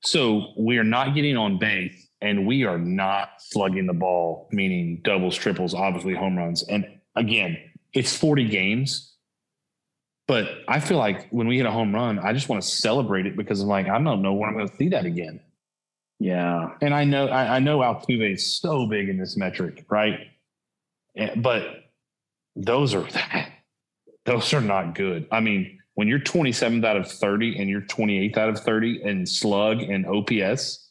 So 0.02 0.52
we 0.58 0.76
are 0.76 0.84
not 0.84 1.14
getting 1.14 1.38
on 1.38 1.58
base 1.58 2.06
and 2.20 2.46
we 2.46 2.64
are 2.64 2.78
not 2.78 3.30
slugging 3.38 3.86
the 3.86 3.94
ball, 3.94 4.50
meaning 4.52 5.00
doubles, 5.02 5.34
triples, 5.34 5.72
obviously 5.72 6.12
home 6.12 6.36
runs. 6.36 6.62
And 6.64 6.86
again, 7.16 7.56
it's 7.94 8.14
40 8.14 8.48
games. 8.50 9.13
But 10.26 10.48
I 10.68 10.80
feel 10.80 10.96
like 10.96 11.28
when 11.30 11.46
we 11.48 11.58
hit 11.58 11.66
a 11.66 11.70
home 11.70 11.94
run, 11.94 12.18
I 12.18 12.32
just 12.32 12.48
want 12.48 12.62
to 12.62 12.68
celebrate 12.68 13.26
it 13.26 13.36
because 13.36 13.60
I'm 13.60 13.68
like, 13.68 13.88
I 13.88 13.98
don't 14.00 14.22
know 14.22 14.32
when 14.32 14.48
I'm 14.48 14.56
going 14.56 14.68
to 14.68 14.76
see 14.76 14.88
that 14.88 15.04
again. 15.04 15.40
yeah, 16.18 16.70
And 16.80 16.94
I 16.94 17.04
know 17.04 17.28
I, 17.28 17.56
I 17.56 17.58
know 17.58 17.80
Altuve 17.80 18.32
is 18.32 18.58
so 18.58 18.86
big 18.86 19.08
in 19.10 19.18
this 19.18 19.36
metric, 19.36 19.84
right? 19.90 20.18
And- 21.14 21.42
but 21.42 21.66
those 22.56 22.94
are 22.94 23.06
those 24.24 24.54
are 24.54 24.60
not 24.62 24.94
good. 24.94 25.26
I 25.30 25.40
mean, 25.40 25.78
when 25.94 26.08
you're 26.08 26.20
27th 26.20 26.84
out 26.84 26.96
of 26.96 27.10
30 27.10 27.58
and 27.58 27.68
you're 27.68 27.82
28th 27.82 28.38
out 28.38 28.48
of 28.48 28.58
30 28.60 29.02
and 29.02 29.28
slug 29.28 29.82
and 29.82 30.06
OPS, 30.06 30.90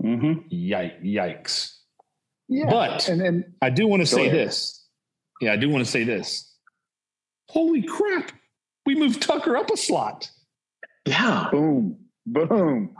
hmm 0.00 0.34
yike, 0.50 1.00
yikes. 1.02 1.70
Yeah. 2.48 2.66
But- 2.68 3.08
and 3.08 3.18
then 3.20 3.54
I 3.62 3.70
do 3.70 3.86
want 3.86 4.02
to 4.02 4.06
say 4.06 4.26
ahead. 4.26 4.46
this. 4.48 4.86
Yeah, 5.40 5.54
I 5.54 5.56
do 5.56 5.70
want 5.70 5.84
to 5.84 5.90
say 5.90 6.04
this. 6.04 6.52
Holy 7.48 7.82
crap. 7.82 8.30
We 8.86 8.94
moved 8.94 9.22
Tucker 9.22 9.56
up 9.56 9.70
a 9.70 9.76
slot. 9.76 10.30
yeah. 11.06 11.48
boom, 11.50 11.98
boom. 12.26 12.94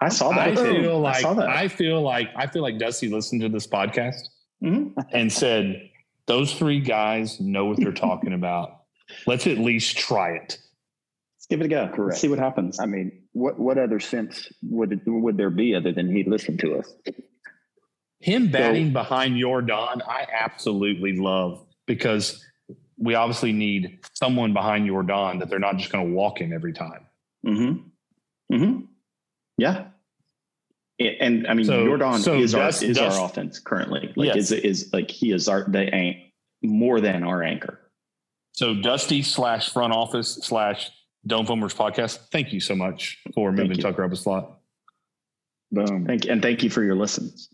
I 0.00 0.08
saw 0.08 0.30
that. 0.30 0.48
I 0.48 0.54
too. 0.54 0.62
feel 0.80 0.96
I 0.96 1.10
like 1.10 1.20
saw 1.22 1.34
that. 1.34 1.48
I 1.48 1.68
feel 1.68 2.02
like 2.02 2.28
I 2.36 2.46
feel 2.46 2.62
like 2.62 2.78
Dusty 2.78 3.08
listened 3.08 3.40
to 3.42 3.48
this 3.48 3.66
podcast 3.66 4.20
Mhm. 4.62 4.92
and 5.12 5.32
said, 5.32 5.88
Those 6.26 6.52
three 6.54 6.80
guys 6.80 7.40
know 7.40 7.66
what 7.66 7.78
they're 7.78 7.92
talking 7.92 8.32
about. 8.32 8.82
Let's 9.26 9.46
at 9.46 9.58
least 9.58 9.96
try 9.98 10.32
it. 10.32 10.58
Let's 11.36 11.46
give 11.48 11.60
it 11.60 11.66
a 11.66 11.68
go. 11.68 11.86
Correct. 11.88 11.98
Let's 12.12 12.20
see 12.20 12.28
what 12.28 12.38
happens. 12.38 12.78
I 12.80 12.86
mean, 12.86 13.22
what 13.32 13.58
what 13.58 13.78
other 13.78 14.00
sense 14.00 14.48
would 14.62 14.92
it, 14.92 15.00
would 15.06 15.36
there 15.36 15.50
be 15.50 15.74
other 15.74 15.92
than 15.92 16.14
he 16.14 16.24
listened 16.24 16.58
to 16.60 16.78
us? 16.78 16.94
Him 18.20 18.50
batting 18.52 18.92
behind 18.92 19.34
Yordan, 19.34 20.00
I 20.06 20.26
absolutely 20.32 21.16
love 21.16 21.64
because 21.86 22.44
we 23.02 23.14
obviously 23.16 23.52
need 23.52 23.98
someone 24.14 24.52
behind 24.52 24.86
Jordan 24.86 25.38
that 25.40 25.50
they're 25.50 25.58
not 25.58 25.76
just 25.76 25.90
going 25.90 26.06
to 26.06 26.12
walk 26.12 26.40
in 26.40 26.52
every 26.52 26.72
time. 26.72 27.06
Mm-hmm. 27.46 28.54
Mm-hmm. 28.56 28.80
Yeah. 29.58 29.86
And 31.00 31.48
I 31.48 31.54
mean, 31.54 31.66
So- 31.66 31.84
Jordan 31.84 32.20
so 32.20 32.34
is, 32.34 32.52
Dust- 32.52 32.84
our, 32.84 32.90
is 32.90 32.96
Dust- 32.96 33.18
our 33.18 33.26
offense 33.26 33.58
currently. 33.58 34.12
Like, 34.14 34.34
Yes. 34.36 34.36
is, 34.36 34.52
is 34.52 34.90
like 34.92 35.10
he 35.10 35.32
is 35.32 35.48
our, 35.48 35.64
the 35.68 35.80
anch 35.92 36.16
more 36.62 37.00
than 37.00 37.24
our 37.24 37.42
anchor. 37.42 37.80
So 38.52 38.74
Dusty 38.74 39.22
slash 39.22 39.70
front 39.72 39.92
office 39.92 40.34
slash 40.42 40.90
Dome 41.26 41.46
Foamers 41.46 41.74
podcast. 41.74 42.18
Thank 42.30 42.52
you 42.52 42.60
so 42.60 42.76
much 42.76 43.18
for 43.34 43.48
Thank 43.50 43.58
moving 43.62 43.76
you. 43.78 43.82
Tucker 43.82 44.04
up 44.04 44.12
a 44.12 44.16
slot. 44.16 44.58
Boom. 45.72 46.04
Thank 46.06 46.26
and 46.26 46.40
thank 46.42 46.62
you 46.62 46.70
for 46.70 46.82
your 46.84 46.94
listens. 46.94 47.48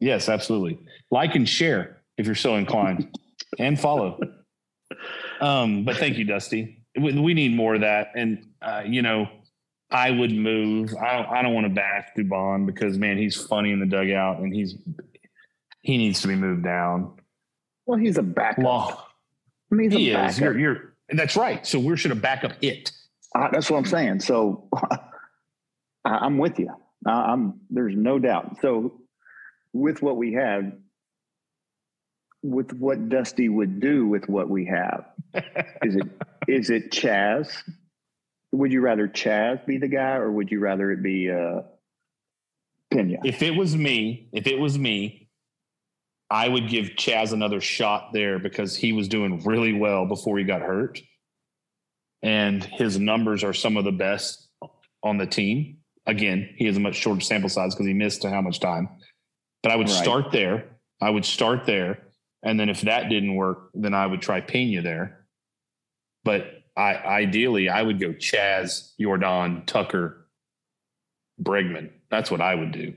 Yes, 0.00 0.28
absolutely. 0.28 0.78
Like 1.10 1.34
and 1.34 1.48
share 1.48 2.02
if 2.18 2.26
you're 2.26 2.34
so 2.34 2.56
inclined, 2.56 3.08
and 3.58 3.80
follow. 3.80 4.20
Um, 5.40 5.84
but 5.84 5.96
thank 5.96 6.16
you, 6.18 6.24
Dusty. 6.24 6.82
We, 6.98 7.18
we 7.20 7.34
need 7.34 7.54
more 7.54 7.74
of 7.74 7.82
that. 7.82 8.12
And 8.16 8.46
uh, 8.62 8.82
you 8.86 9.02
know, 9.02 9.28
I 9.90 10.10
would 10.10 10.32
move. 10.32 10.94
I 11.00 11.16
don't. 11.16 11.26
I 11.28 11.42
don't 11.42 11.54
want 11.54 11.66
to 11.66 11.72
bash 11.72 12.08
Dubon 12.16 12.66
because 12.66 12.98
man, 12.98 13.16
he's 13.18 13.36
funny 13.36 13.72
in 13.72 13.80
the 13.80 13.86
dugout, 13.86 14.38
and 14.40 14.52
he's 14.52 14.74
he 15.82 15.96
needs 15.96 16.20
to 16.22 16.28
be 16.28 16.34
moved 16.34 16.64
down. 16.64 17.14
Well, 17.86 17.98
he's 17.98 18.18
a 18.18 18.22
backup. 18.22 18.64
Law. 18.64 19.04
I 19.70 19.74
mean, 19.74 19.90
he's 19.90 19.98
He 19.98 20.10
a 20.10 20.26
is. 20.26 20.34
backup. 20.34 20.40
You're. 20.40 20.58
You're. 20.58 20.94
That's 21.10 21.36
right. 21.36 21.66
So 21.66 21.78
we 21.78 21.96
should 21.96 22.10
have 22.10 22.20
back 22.20 22.44
up 22.44 22.52
it. 22.60 22.92
Uh, 23.34 23.48
that's 23.50 23.70
what 23.70 23.78
I'm 23.78 23.86
saying. 23.86 24.20
So 24.20 24.68
I'm 26.04 26.38
with 26.38 26.58
you. 26.58 26.70
I, 27.06 27.10
I'm 27.32 27.60
there's 27.70 27.94
no 27.96 28.18
doubt. 28.18 28.58
So 28.60 29.00
with 29.72 30.02
what 30.02 30.16
we 30.16 30.34
have, 30.34 30.72
with 32.42 32.72
what 32.74 33.08
Dusty 33.08 33.48
would 33.48 33.80
do 33.80 34.06
with 34.06 34.28
what 34.28 34.48
we 34.48 34.66
have, 34.66 35.06
is 35.82 35.96
it 35.96 36.08
is 36.48 36.70
it 36.70 36.92
Chas? 36.92 37.50
Would 38.52 38.72
you 38.72 38.80
rather 38.80 39.06
Chas 39.08 39.58
be 39.66 39.76
the 39.78 39.88
guy, 39.88 40.14
or 40.14 40.30
would 40.32 40.50
you 40.50 40.60
rather 40.60 40.90
it 40.90 41.02
be 41.02 41.30
uh, 41.30 41.62
Pena? 42.90 43.18
If 43.24 43.42
it 43.42 43.54
was 43.54 43.76
me, 43.76 44.28
if 44.32 44.46
it 44.46 44.58
was 44.58 44.78
me, 44.78 45.28
I 46.30 46.48
would 46.48 46.68
give 46.68 46.96
Chas 46.96 47.32
another 47.32 47.60
shot 47.60 48.10
there 48.12 48.38
because 48.38 48.76
he 48.76 48.92
was 48.92 49.08
doing 49.08 49.42
really 49.44 49.72
well 49.74 50.06
before 50.06 50.38
he 50.38 50.44
got 50.44 50.62
hurt. 50.62 51.00
And 52.22 52.64
his 52.64 52.98
numbers 52.98 53.44
are 53.44 53.52
some 53.52 53.76
of 53.76 53.84
the 53.84 53.92
best 53.92 54.48
on 55.02 55.18
the 55.18 55.26
team. 55.26 55.78
Again, 56.06 56.48
he 56.56 56.64
has 56.66 56.76
a 56.76 56.80
much 56.80 56.96
shorter 56.96 57.20
sample 57.20 57.48
size 57.48 57.74
because 57.74 57.86
he 57.86 57.94
missed 57.94 58.24
how 58.24 58.40
much 58.40 58.60
time. 58.60 58.88
But 59.62 59.72
I 59.72 59.76
would 59.76 59.88
Right. 59.88 60.02
start 60.02 60.32
there. 60.32 60.64
I 61.00 61.10
would 61.10 61.24
start 61.24 61.64
there. 61.66 62.07
And 62.42 62.58
then 62.58 62.68
if 62.68 62.82
that 62.82 63.08
didn't 63.08 63.34
work, 63.34 63.70
then 63.74 63.94
I 63.94 64.06
would 64.06 64.22
try 64.22 64.40
Pena 64.40 64.82
there. 64.82 65.26
But 66.24 66.62
I 66.76 66.94
ideally 66.94 67.68
I 67.68 67.82
would 67.82 67.98
go 68.00 68.12
Chas, 68.12 68.94
Jordan, 69.00 69.64
Tucker, 69.66 70.26
Bregman. 71.42 71.90
That's 72.10 72.30
what 72.30 72.40
I 72.40 72.54
would 72.54 72.72
do. 72.72 72.94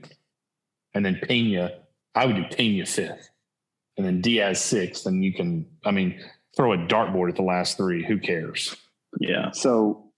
And 0.94 1.04
then 1.04 1.18
Pena, 1.22 1.72
I 2.14 2.26
would 2.26 2.36
do 2.36 2.44
Pena 2.56 2.86
fifth. 2.86 3.28
And 3.96 4.06
then 4.06 4.20
Diaz 4.20 4.60
sixth. 4.60 5.06
And 5.06 5.24
you 5.24 5.32
can, 5.34 5.66
I 5.84 5.90
mean, 5.90 6.20
throw 6.56 6.72
a 6.72 6.78
dartboard 6.78 7.30
at 7.30 7.36
the 7.36 7.42
last 7.42 7.76
three. 7.76 8.04
Who 8.04 8.18
cares? 8.18 8.76
Yeah. 9.20 9.50
So, 9.52 10.10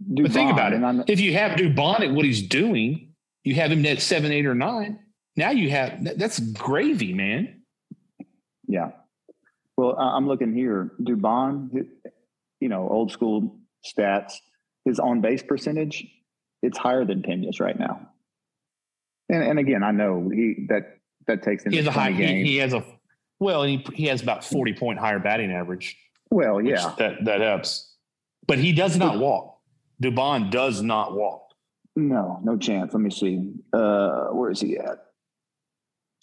But 0.00 0.32
think 0.32 0.50
about 0.52 0.72
it. 0.72 0.76
and 0.76 0.86
I'm- 0.86 1.04
If 1.06 1.20
you 1.20 1.32
have 1.34 1.52
Dubon 1.52 2.00
at 2.00 2.12
what 2.12 2.24
he's 2.24 2.42
doing, 2.46 3.12
you 3.44 3.54
have 3.54 3.70
him 3.72 3.84
at 3.86 4.00
seven, 4.00 4.32
eight, 4.32 4.46
or 4.46 4.54
nine. 4.54 4.98
Now 5.36 5.50
you 5.50 5.70
have 5.70 6.02
that's 6.18 6.38
gravy, 6.40 7.12
man. 7.12 7.62
Yeah. 8.74 8.90
Well, 9.76 9.96
I'm 9.96 10.26
looking 10.26 10.52
here. 10.52 10.90
Dubon, 11.00 11.86
you 12.60 12.68
know, 12.68 12.88
old 12.88 13.12
school 13.12 13.56
stats, 13.86 14.32
his 14.84 14.98
on 14.98 15.20
base 15.20 15.44
percentage, 15.44 16.04
it's 16.60 16.76
higher 16.76 17.04
than 17.04 17.22
Pena's 17.22 17.60
right 17.60 17.78
now. 17.78 18.08
And, 19.28 19.44
and 19.44 19.58
again, 19.60 19.84
I 19.84 19.92
know 19.92 20.28
he 20.28 20.66
that 20.70 20.98
that 21.28 21.44
takes 21.44 21.64
into 21.64 21.76
He 21.76 21.76
has 21.78 21.86
a 21.86 21.92
high. 21.92 22.10
20 22.10 22.42
He, 22.42 22.50
he 22.50 22.56
has 22.56 22.74
a 22.74 22.84
well, 23.38 23.62
he 23.62 23.84
he 23.94 24.06
has 24.06 24.22
about 24.22 24.44
forty 24.44 24.74
point 24.74 24.98
higher 24.98 25.20
batting 25.20 25.52
average. 25.52 25.96
well, 26.30 26.60
yeah. 26.60 26.94
that 26.98 27.24
that 27.24 27.40
helps. 27.40 27.94
But 28.48 28.58
he 28.58 28.72
does 28.72 28.96
not 28.96 29.18
walk. 29.18 29.58
Dubon 30.02 30.50
does 30.50 30.82
not 30.82 31.14
walk. 31.14 31.42
No, 31.94 32.40
no 32.42 32.56
chance. 32.56 32.92
Let 32.92 33.00
me 33.00 33.10
see. 33.10 33.52
Uh, 33.72 34.26
where 34.32 34.50
is 34.50 34.60
he 34.60 34.76
at? 34.78 34.98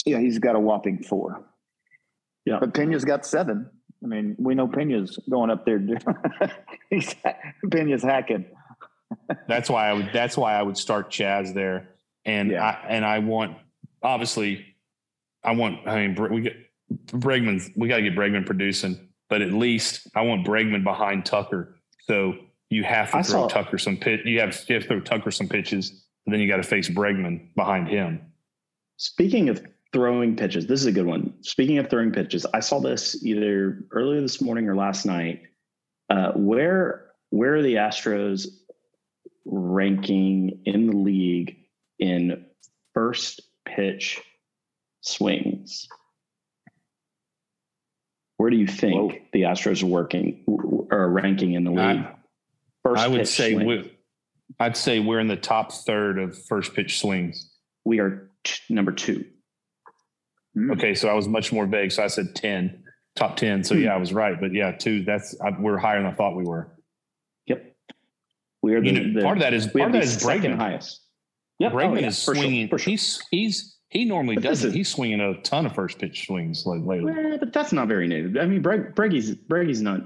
Yeah, 0.05 0.19
he's 0.19 0.37
got 0.37 0.55
a 0.55 0.59
whopping 0.59 1.01
four. 1.01 1.45
Yeah. 2.45 2.57
But 2.59 2.73
Pena's 2.73 3.05
got 3.05 3.25
seven. 3.25 3.69
I 4.03 4.07
mean, 4.07 4.35
we 4.39 4.55
know 4.55 4.67
Pena's 4.67 5.17
going 5.29 5.51
up 5.51 5.65
there. 5.65 5.79
he's 6.89 7.13
Pena's 7.65 8.01
hacking. 8.03 8.45
That's 9.47 9.69
why 9.69 9.89
I 9.89 9.93
would. 9.93 10.09
That's 10.13 10.37
why 10.37 10.53
I 10.55 10.61
would 10.63 10.77
start 10.77 11.11
Chas 11.11 11.53
there, 11.53 11.89
and 12.25 12.51
Yeah. 12.51 12.63
I 12.63 12.87
and 12.87 13.05
I 13.05 13.19
want 13.19 13.57
obviously, 14.01 14.65
I 15.43 15.51
want. 15.51 15.87
I 15.87 16.07
mean, 16.07 16.15
we 16.31 16.41
get 16.41 16.55
Bregman's. 17.07 17.69
We 17.75 17.87
got 17.89 17.97
to 17.97 18.01
get 18.03 18.15
Bregman 18.15 18.45
producing, 18.45 19.09
but 19.29 19.41
at 19.41 19.51
least 19.53 20.07
I 20.15 20.21
want 20.23 20.47
Bregman 20.47 20.83
behind 20.83 21.25
Tucker. 21.25 21.75
So 22.07 22.35
you 22.69 22.83
have 22.83 23.11
to 23.11 23.17
I 23.17 23.21
throw 23.21 23.41
saw- 23.41 23.47
Tucker 23.49 23.77
some 23.77 23.97
pit. 23.97 24.21
You 24.25 24.39
have, 24.39 24.57
you 24.67 24.75
have 24.75 24.83
to 24.83 24.87
throw 24.87 24.99
Tucker 25.01 25.29
some 25.29 25.47
pitches, 25.49 25.89
and 26.25 26.33
then 26.33 26.39
you 26.41 26.47
got 26.47 26.57
to 26.57 26.63
face 26.63 26.89
Bregman 26.89 27.53
behind 27.55 27.87
him. 27.89 28.31
Speaking 28.97 29.49
of 29.49 29.63
throwing 29.93 30.35
pitches, 30.35 30.67
this 30.67 30.79
is 30.79 30.85
a 30.85 30.91
good 30.91 31.05
one. 31.05 31.33
Speaking 31.41 31.77
of 31.77 31.89
throwing 31.89 32.11
pitches, 32.11 32.45
I 32.53 32.59
saw 32.59 32.79
this 32.79 33.23
either 33.23 33.83
earlier 33.91 34.21
this 34.21 34.41
morning 34.41 34.67
or 34.69 34.75
last 34.75 35.05
night. 35.05 35.41
Uh, 36.09 36.31
where 36.33 37.11
where 37.29 37.55
are 37.55 37.61
the 37.61 37.75
Astros 37.75 38.47
ranking 39.45 40.61
in 40.65 40.87
the 40.87 40.97
league 40.97 41.57
in 41.99 42.45
first 42.93 43.41
pitch 43.65 44.21
swings? 45.01 45.87
Where 48.37 48.49
do 48.49 48.57
you 48.57 48.67
think 48.67 49.13
Whoa. 49.13 49.17
the 49.33 49.41
Astros 49.43 49.83
are 49.83 49.87
working 49.87 50.43
or 50.47 51.09
ranking 51.09 51.53
in 51.53 51.63
the 51.63 51.71
league? 51.71 52.05
First 52.83 53.01
I 53.01 53.07
would 53.07 53.19
pitch 53.19 53.27
say 53.27 53.53
we, 53.55 53.97
I'd 54.59 54.75
say 54.75 54.99
we're 54.99 55.19
in 55.19 55.27
the 55.27 55.35
top 55.37 55.71
third 55.71 56.17
of 56.19 56.37
first 56.45 56.73
pitch 56.73 56.99
swings. 56.99 57.51
we 57.85 57.99
are 57.99 58.29
t- 58.43 58.59
number 58.73 58.91
two. 58.91 59.25
Hmm. 60.53 60.71
Okay, 60.71 60.93
so 60.93 61.07
I 61.09 61.13
was 61.13 61.27
much 61.27 61.51
more 61.53 61.65
vague. 61.65 61.91
So 61.91 62.03
I 62.03 62.07
said 62.07 62.35
ten, 62.35 62.83
top 63.15 63.35
ten. 63.37 63.63
So 63.63 63.75
Hmm. 63.75 63.81
yeah, 63.81 63.93
I 63.95 63.97
was 63.97 64.13
right. 64.13 64.39
But 64.39 64.53
yeah, 64.53 64.71
two. 64.71 65.03
That's 65.03 65.35
I, 65.41 65.51
we're 65.59 65.77
higher 65.77 66.01
than 66.01 66.11
I 66.11 66.13
thought 66.15 66.35
we 66.35 66.43
were. 66.43 66.75
Yep, 67.47 67.75
we 68.61 68.75
are 68.75 68.81
the, 68.81 68.87
You 68.87 68.99
know, 69.07 69.19
the- 69.19 69.25
part 69.25 69.37
of 69.37 69.41
that 69.43 69.53
is 69.53 69.67
part 69.67 69.87
of 69.87 69.93
that 69.93 70.03
is 70.03 70.17
Bregman. 70.17 70.55
highest. 70.55 71.01
Yep. 71.59 71.73
Bregman 71.73 71.97
Oh, 71.97 71.99
yeah, 72.01 72.07
is 72.07 72.23
for 72.25 72.33
sure, 72.35 72.43
swinging. 72.43 72.67
for 72.67 72.77
sure. 72.77 72.91
He's 72.91 73.21
he's 73.31 73.77
he 73.89 74.05
normally 74.05 74.35
But 74.35 74.43
doesn't. 74.45 74.69
listen- 74.69 74.77
He's 74.77 74.89
swinging 74.89 75.19
a 75.21 75.39
ton 75.41 75.65
of 75.65 75.73
first 75.75 75.99
pitch 75.99 76.25
swings 76.25 76.65
like 76.65 76.81
lately. 76.83 77.11
Well, 77.13 77.37
but 77.37 77.53
that's 77.53 77.71
not 77.73 77.87
very 77.87 78.07
new. 78.07 78.33
I 78.39 78.45
mean, 78.45 78.63
Breg, 78.63 78.93
Breggy's 78.95 79.35
Breggy's 79.35 79.81
not. 79.81 80.01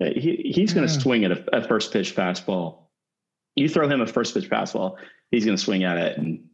uh, 0.00 0.06
He 0.16 0.50
he's 0.54 0.72
going 0.72 0.86
to 0.86 0.92
Yeah. 0.92 0.98
swing 1.00 1.24
at 1.24 1.32
a, 1.32 1.56
a 1.58 1.66
first 1.68 1.92
pitch 1.92 2.14
fastball. 2.16 2.84
You 3.56 3.68
throw 3.68 3.88
him 3.88 4.00
a 4.00 4.06
first 4.06 4.34
pitch 4.34 4.48
fastball, 4.48 4.96
he's 5.32 5.44
going 5.44 5.56
to 5.56 5.62
swing 5.62 5.82
at 5.84 5.98
it, 5.98 6.16
and 6.18 6.44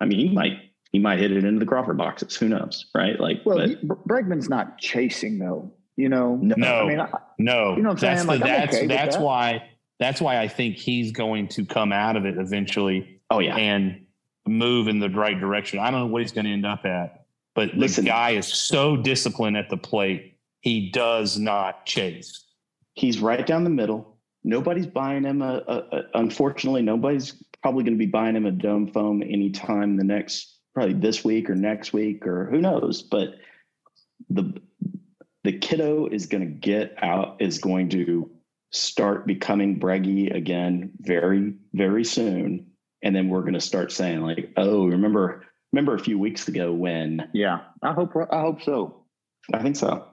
I 0.00 0.04
mean, 0.06 0.18
he 0.18 0.28
might 0.32 0.58
he 0.92 0.98
might 0.98 1.18
hit 1.18 1.32
it 1.32 1.44
into 1.44 1.58
the 1.58 1.66
Crawford 1.66 1.96
boxes. 1.98 2.36
Who 2.36 2.48
knows, 2.48 2.86
right? 2.94 3.18
Like, 3.18 3.40
Well, 3.44 3.58
but 3.58 3.68
he, 3.70 3.76
Bregman's 3.76 4.48
not 4.48 4.78
chasing 4.78 5.38
though. 5.38 5.72
You 5.96 6.08
know. 6.08 6.36
no, 6.36 6.54
No. 6.56 6.84
I 6.84 6.88
mean, 6.88 7.00
I, 7.00 7.08
No, 7.38 7.76
You 7.76 7.82
know 7.82 7.90
what 7.90 8.02
I'm 8.04 8.16
that's 8.16 8.22
saying? 8.22 8.26
the, 8.26 8.26
Like, 8.26 8.42
I'm 8.42 8.46
that's 8.48 8.76
okay 8.76 8.86
that's 8.86 9.16
that. 9.16 9.22
why 9.22 9.68
that's 9.98 10.20
why 10.20 10.38
I 10.38 10.48
think 10.48 10.76
he's 10.76 11.12
going 11.12 11.48
to 11.48 11.64
come 11.64 11.92
out 11.92 12.16
of 12.16 12.24
it 12.24 12.36
eventually 12.38 13.20
oh 13.30 13.38
yeah, 13.40 13.56
and 13.56 14.06
move 14.46 14.88
in 14.88 14.98
the 15.00 15.10
right 15.10 15.38
direction. 15.38 15.78
I 15.78 15.90
don't 15.90 16.00
know 16.00 16.06
what 16.06 16.22
he's 16.22 16.32
going 16.32 16.46
to 16.46 16.50
end 16.52 16.66
up 16.66 16.84
at, 16.84 17.24
but 17.54 17.70
the 17.72 17.76
Listen. 17.78 18.04
guy 18.04 18.30
is 18.30 18.46
so 18.46 18.96
disciplined 18.96 19.56
at 19.56 19.70
the 19.70 19.76
plate. 19.76 20.38
He 20.60 20.90
does 20.90 21.38
not 21.38 21.86
chase. 21.86 22.44
he's 22.94 23.18
right 23.20 23.46
down 23.46 23.64
the 23.64 23.70
middle. 23.70 24.18
Nobody's 24.44 24.86
buying 24.86 25.22
him 25.24 25.40
a, 25.42 25.62
a, 25.68 25.76
a 25.96 26.02
unfortunately, 26.14 26.82
nobody's 26.82 27.42
probably 27.62 27.84
going 27.84 27.94
to 27.94 27.98
be 27.98 28.06
buying 28.10 28.34
him 28.34 28.46
a 28.46 28.50
dome 28.50 28.88
foam 28.88 29.22
anytime 29.22 29.96
the 29.96 30.02
next, 30.04 30.51
probably 30.74 30.94
this 30.94 31.24
week 31.24 31.50
or 31.50 31.54
next 31.54 31.92
week 31.92 32.26
or 32.26 32.46
who 32.46 32.60
knows. 32.60 33.02
But 33.02 33.36
the 34.30 34.60
the 35.44 35.58
kiddo 35.58 36.06
is 36.06 36.26
going 36.26 36.46
to 36.46 36.54
get 36.54 36.94
out, 37.02 37.36
is 37.40 37.58
going 37.58 37.88
to 37.90 38.30
start 38.70 39.26
becoming 39.26 39.78
Breggy 39.78 40.34
again 40.34 40.92
very, 41.00 41.54
very 41.72 42.04
soon. 42.04 42.66
And 43.02 43.14
then 43.14 43.28
we're 43.28 43.40
going 43.40 43.54
to 43.54 43.60
start 43.60 43.90
saying 43.92 44.20
like, 44.20 44.52
oh, 44.56 44.86
remember, 44.86 45.44
remember 45.72 45.94
a 45.94 45.98
few 45.98 46.18
weeks 46.18 46.46
ago 46.48 46.72
when 46.72 47.28
yeah. 47.32 47.60
I 47.82 47.92
hope. 47.92 48.12
I 48.30 48.40
hope 48.40 48.62
so. 48.62 49.04
I 49.52 49.60
think 49.60 49.76
so. 49.76 50.06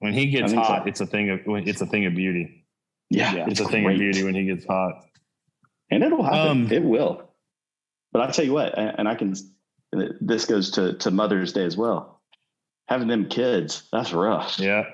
When 0.00 0.12
he 0.12 0.26
gets 0.26 0.44
I 0.44 0.48
think 0.48 0.64
so. 0.64 0.72
hot, 0.72 0.88
it's 0.88 1.00
a 1.00 1.06
thing 1.06 1.30
of 1.30 1.40
it's 1.46 1.80
a 1.80 1.86
thing 1.86 2.06
of 2.06 2.14
beauty. 2.14 2.66
Yeah, 3.08 3.34
Yeah. 3.34 3.46
It's, 3.48 3.60
a 3.60 3.68
thing 3.68 3.88
of 3.88 3.96
beauty 3.96 4.24
when 4.24 4.34
he 4.34 4.44
gets 4.44 4.66
hot. 4.66 5.06
and 5.90 6.02
it'll 6.02 6.24
happen. 6.24 6.48
Um, 6.48 6.72
it 6.72 6.82
will. 6.82 7.30
But 8.12 8.22
I 8.22 8.30
tell 8.32 8.44
you 8.44 8.52
what, 8.52 8.76
and 8.76 8.98
and 8.98 9.08
I 9.08 9.14
can. 9.14 9.34
This 10.20 10.44
goes 10.44 10.70
to 10.72 10.94
to 10.94 11.10
Mother's 11.10 11.52
Day 11.52 11.64
as 11.64 11.76
well. 11.76 12.20
Having 12.88 13.08
them 13.08 13.28
kids, 13.28 13.88
that's 13.92 14.12
rough. 14.12 14.58
Yeah, 14.58 14.84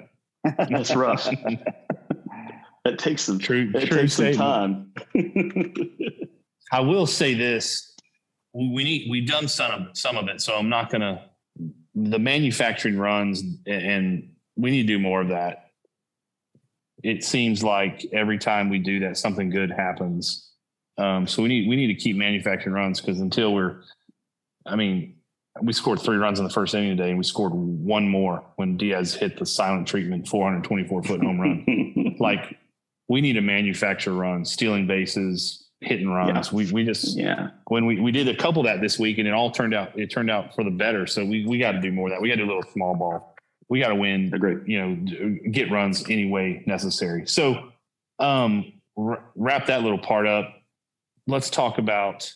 That's 0.44 0.94
rough. 0.94 1.28
it 2.84 2.98
takes 2.98 3.22
some. 3.22 3.38
true. 3.38 3.70
It 3.74 3.86
true 3.88 4.00
takes 4.00 4.14
some 4.14 4.32
time. 4.32 4.92
I 6.72 6.80
will 6.80 7.06
say 7.06 7.34
this: 7.34 7.94
we 8.54 8.84
need 8.84 9.08
we've 9.10 9.26
done 9.26 9.48
some 9.48 9.70
of 9.72 9.88
it, 9.88 9.96
some 9.96 10.16
of 10.16 10.28
it. 10.28 10.40
So 10.40 10.54
I'm 10.54 10.68
not 10.68 10.90
gonna 10.90 11.30
the 11.94 12.18
manufacturing 12.18 12.96
runs 12.96 13.42
and 13.66 14.30
we 14.56 14.70
need 14.70 14.82
to 14.82 14.88
do 14.88 14.98
more 14.98 15.20
of 15.20 15.28
that. 15.28 15.70
It 17.02 17.24
seems 17.24 17.62
like 17.62 18.06
every 18.12 18.38
time 18.38 18.68
we 18.68 18.78
do 18.78 19.00
that, 19.00 19.18
something 19.18 19.50
good 19.50 19.70
happens. 19.70 20.50
Um, 20.98 21.26
so 21.26 21.42
we 21.42 21.48
need 21.48 21.68
we 21.68 21.76
need 21.76 21.88
to 21.88 21.94
keep 21.94 22.16
manufacturing 22.16 22.74
runs 22.74 23.00
because 23.00 23.20
until 23.20 23.54
we're, 23.54 23.82
I 24.66 24.76
mean, 24.76 25.16
we 25.60 25.72
scored 25.72 26.00
three 26.00 26.16
runs 26.16 26.38
in 26.38 26.44
the 26.44 26.50
first 26.50 26.74
inning 26.74 26.96
today, 26.96 27.10
and 27.10 27.18
we 27.18 27.24
scored 27.24 27.52
one 27.52 28.08
more 28.08 28.44
when 28.56 28.76
Diaz 28.76 29.14
hit 29.14 29.38
the 29.38 29.46
silent 29.46 29.86
treatment 29.86 30.26
424 30.28 31.02
foot 31.02 31.22
home 31.22 31.40
run. 31.40 32.16
like 32.20 32.58
we 33.08 33.20
need 33.20 33.34
to 33.34 33.40
manufacture 33.40 34.12
runs, 34.12 34.50
stealing 34.50 34.86
bases, 34.86 35.66
hitting 35.80 36.08
runs. 36.08 36.48
Yeah. 36.48 36.56
We 36.56 36.72
we 36.72 36.84
just 36.84 37.16
yeah. 37.16 37.50
When 37.66 37.84
we 37.84 38.00
we 38.00 38.12
did 38.12 38.28
a 38.28 38.36
couple 38.36 38.62
that 38.62 38.80
this 38.80 38.98
week, 38.98 39.18
and 39.18 39.28
it 39.28 39.34
all 39.34 39.50
turned 39.50 39.74
out 39.74 39.98
it 39.98 40.10
turned 40.10 40.30
out 40.30 40.54
for 40.54 40.64
the 40.64 40.70
better. 40.70 41.06
So 41.06 41.24
we 41.24 41.46
we 41.46 41.58
got 41.58 41.72
to 41.72 41.80
do 41.80 41.92
more 41.92 42.08
of 42.08 42.14
that. 42.14 42.22
We 42.22 42.28
got 42.28 42.36
to 42.36 42.44
do 42.44 42.46
a 42.46 42.52
little 42.54 42.70
small 42.72 42.94
ball. 42.94 43.36
We 43.68 43.80
got 43.80 43.88
to 43.88 43.94
win. 43.94 44.32
Agree. 44.32 44.58
You 44.66 44.80
know, 44.80 45.38
get 45.50 45.70
runs 45.70 46.08
any 46.08 46.26
way 46.26 46.62
necessary. 46.66 47.26
So 47.26 47.72
um, 48.18 48.72
r- 48.96 49.22
wrap 49.34 49.66
that 49.66 49.82
little 49.82 49.98
part 49.98 50.26
up 50.26 50.54
let's 51.26 51.50
talk 51.50 51.78
about 51.78 52.32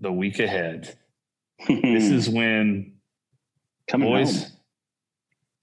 the 0.00 0.12
week 0.12 0.38
ahead. 0.38 0.96
this 1.68 2.04
is 2.04 2.28
when 2.28 2.94
coming 3.88 4.08
boys 4.08 4.44
home. 4.44 4.52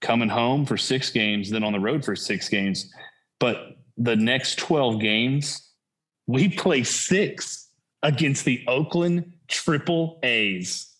coming 0.00 0.28
home 0.28 0.64
for 0.66 0.76
six 0.76 1.10
games, 1.10 1.50
then 1.50 1.64
on 1.64 1.72
the 1.72 1.80
road 1.80 2.04
for 2.04 2.16
six 2.16 2.48
games. 2.48 2.92
But 3.40 3.76
the 3.96 4.16
next 4.16 4.58
12 4.58 5.00
games, 5.00 5.72
we 6.26 6.48
play 6.48 6.82
six 6.82 7.70
against 8.02 8.44
the 8.44 8.64
Oakland 8.68 9.32
Triple 9.48 10.18
A's. 10.22 10.94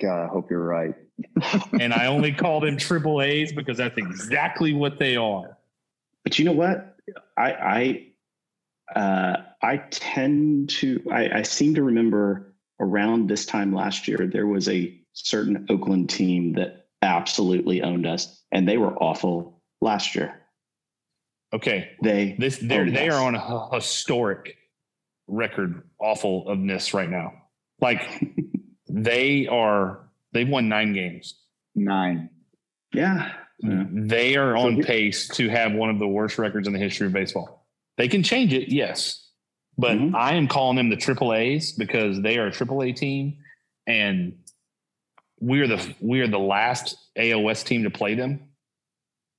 God, 0.00 0.24
I 0.24 0.26
hope 0.26 0.50
you're 0.50 0.64
right. 0.64 0.94
and 1.80 1.92
I 1.92 2.06
only 2.06 2.32
call 2.32 2.60
them 2.60 2.76
Triple 2.76 3.22
A's 3.22 3.52
because 3.52 3.78
that's 3.78 3.96
exactly 3.96 4.72
what 4.72 4.98
they 4.98 5.16
are. 5.16 5.58
But 6.24 6.38
you 6.38 6.44
know 6.44 6.52
what? 6.52 6.96
I, 7.36 7.52
I 7.52 8.98
uh, 8.98 9.36
I 9.62 9.76
tend 9.90 10.70
to, 10.70 11.02
I, 11.10 11.38
I 11.38 11.42
seem 11.42 11.74
to 11.76 11.82
remember 11.82 12.51
around 12.82 13.28
this 13.28 13.46
time 13.46 13.74
last 13.74 14.06
year, 14.06 14.28
there 14.30 14.46
was 14.46 14.68
a 14.68 14.94
certain 15.14 15.66
Oakland 15.70 16.10
team 16.10 16.52
that 16.54 16.86
absolutely 17.00 17.82
owned 17.82 18.06
us, 18.06 18.42
and 18.52 18.68
they 18.68 18.76
were 18.76 18.94
awful 18.96 19.62
last 19.80 20.14
year. 20.14 20.40
Okay, 21.54 21.90
they 22.02 22.36
this 22.38 22.58
they're 22.58 22.90
they 22.90 23.08
are 23.08 23.22
on 23.22 23.34
a 23.34 23.74
historic 23.74 24.56
record 25.28 25.82
awful 25.98 26.46
ofness 26.46 26.92
right 26.92 27.08
now. 27.08 27.32
Like 27.80 28.02
they 28.88 29.46
are, 29.46 30.08
they've 30.32 30.48
won 30.48 30.68
nine 30.68 30.92
games. 30.92 31.40
Nine. 31.74 32.30
Yeah. 32.92 33.32
yeah. 33.60 33.84
They 33.90 34.36
are 34.36 34.56
on 34.56 34.82
so 34.82 34.86
pace 34.86 35.28
to 35.28 35.48
have 35.48 35.72
one 35.72 35.90
of 35.90 35.98
the 35.98 36.08
worst 36.08 36.38
records 36.38 36.66
in 36.66 36.72
the 36.72 36.78
history 36.78 37.06
of 37.06 37.12
baseball. 37.12 37.66
They 37.96 38.08
can 38.08 38.22
change 38.22 38.52
it, 38.52 38.70
yes. 38.70 39.30
But 39.78 39.96
mm-hmm. 39.96 40.14
I 40.14 40.34
am 40.34 40.48
calling 40.48 40.76
them 40.76 40.90
the 40.90 40.96
triple 40.96 41.32
A's 41.32 41.72
because 41.72 42.20
they 42.20 42.38
are 42.38 42.46
a 42.46 42.52
triple 42.52 42.82
A 42.82 42.92
team 42.92 43.38
and 43.86 44.34
we 45.40 45.60
are 45.60 45.66
the 45.66 45.94
we 46.00 46.20
are 46.20 46.28
the 46.28 46.38
last 46.38 46.96
AOS 47.18 47.64
team 47.64 47.82
to 47.82 47.90
play 47.90 48.14
them. 48.14 48.40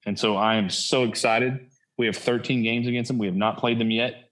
And 0.06 0.20
so 0.20 0.36
I 0.36 0.56
am 0.56 0.70
so 0.70 1.04
excited. 1.04 1.68
We 1.98 2.08
have 2.08 2.18
13 2.18 2.62
games 2.62 2.88
against 2.88 3.08
them. 3.08 3.18
We 3.18 3.28
have 3.28 3.36
not 3.36 3.58
played 3.58 3.80
them 3.80 3.90
yet. 3.90 4.30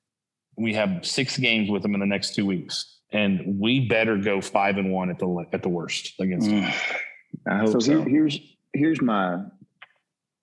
We 0.58 0.74
have 0.74 1.06
six 1.06 1.38
games 1.38 1.70
with 1.70 1.82
them 1.82 1.94
in 1.94 2.02
the 2.02 2.06
next 2.06 2.36
two 2.36 2.46
weeks. 2.46 3.00
And 3.14 3.60
we 3.60 3.88
better 3.88 4.18
go 4.18 4.42
five 4.42 4.78
and 4.78 4.92
one 4.92 5.10
at 5.10 5.20
the 5.20 5.46
at 5.54 5.64
the 5.64 5.70
worst 5.70 6.14
against 6.20 6.50
them. 6.50 6.64
I 7.48 7.58
hope 7.60 7.70
so. 7.70 7.80
so. 7.80 8.02
Here, 8.02 8.10
here's 8.10 8.40
here's 8.74 9.02
my 9.02 9.44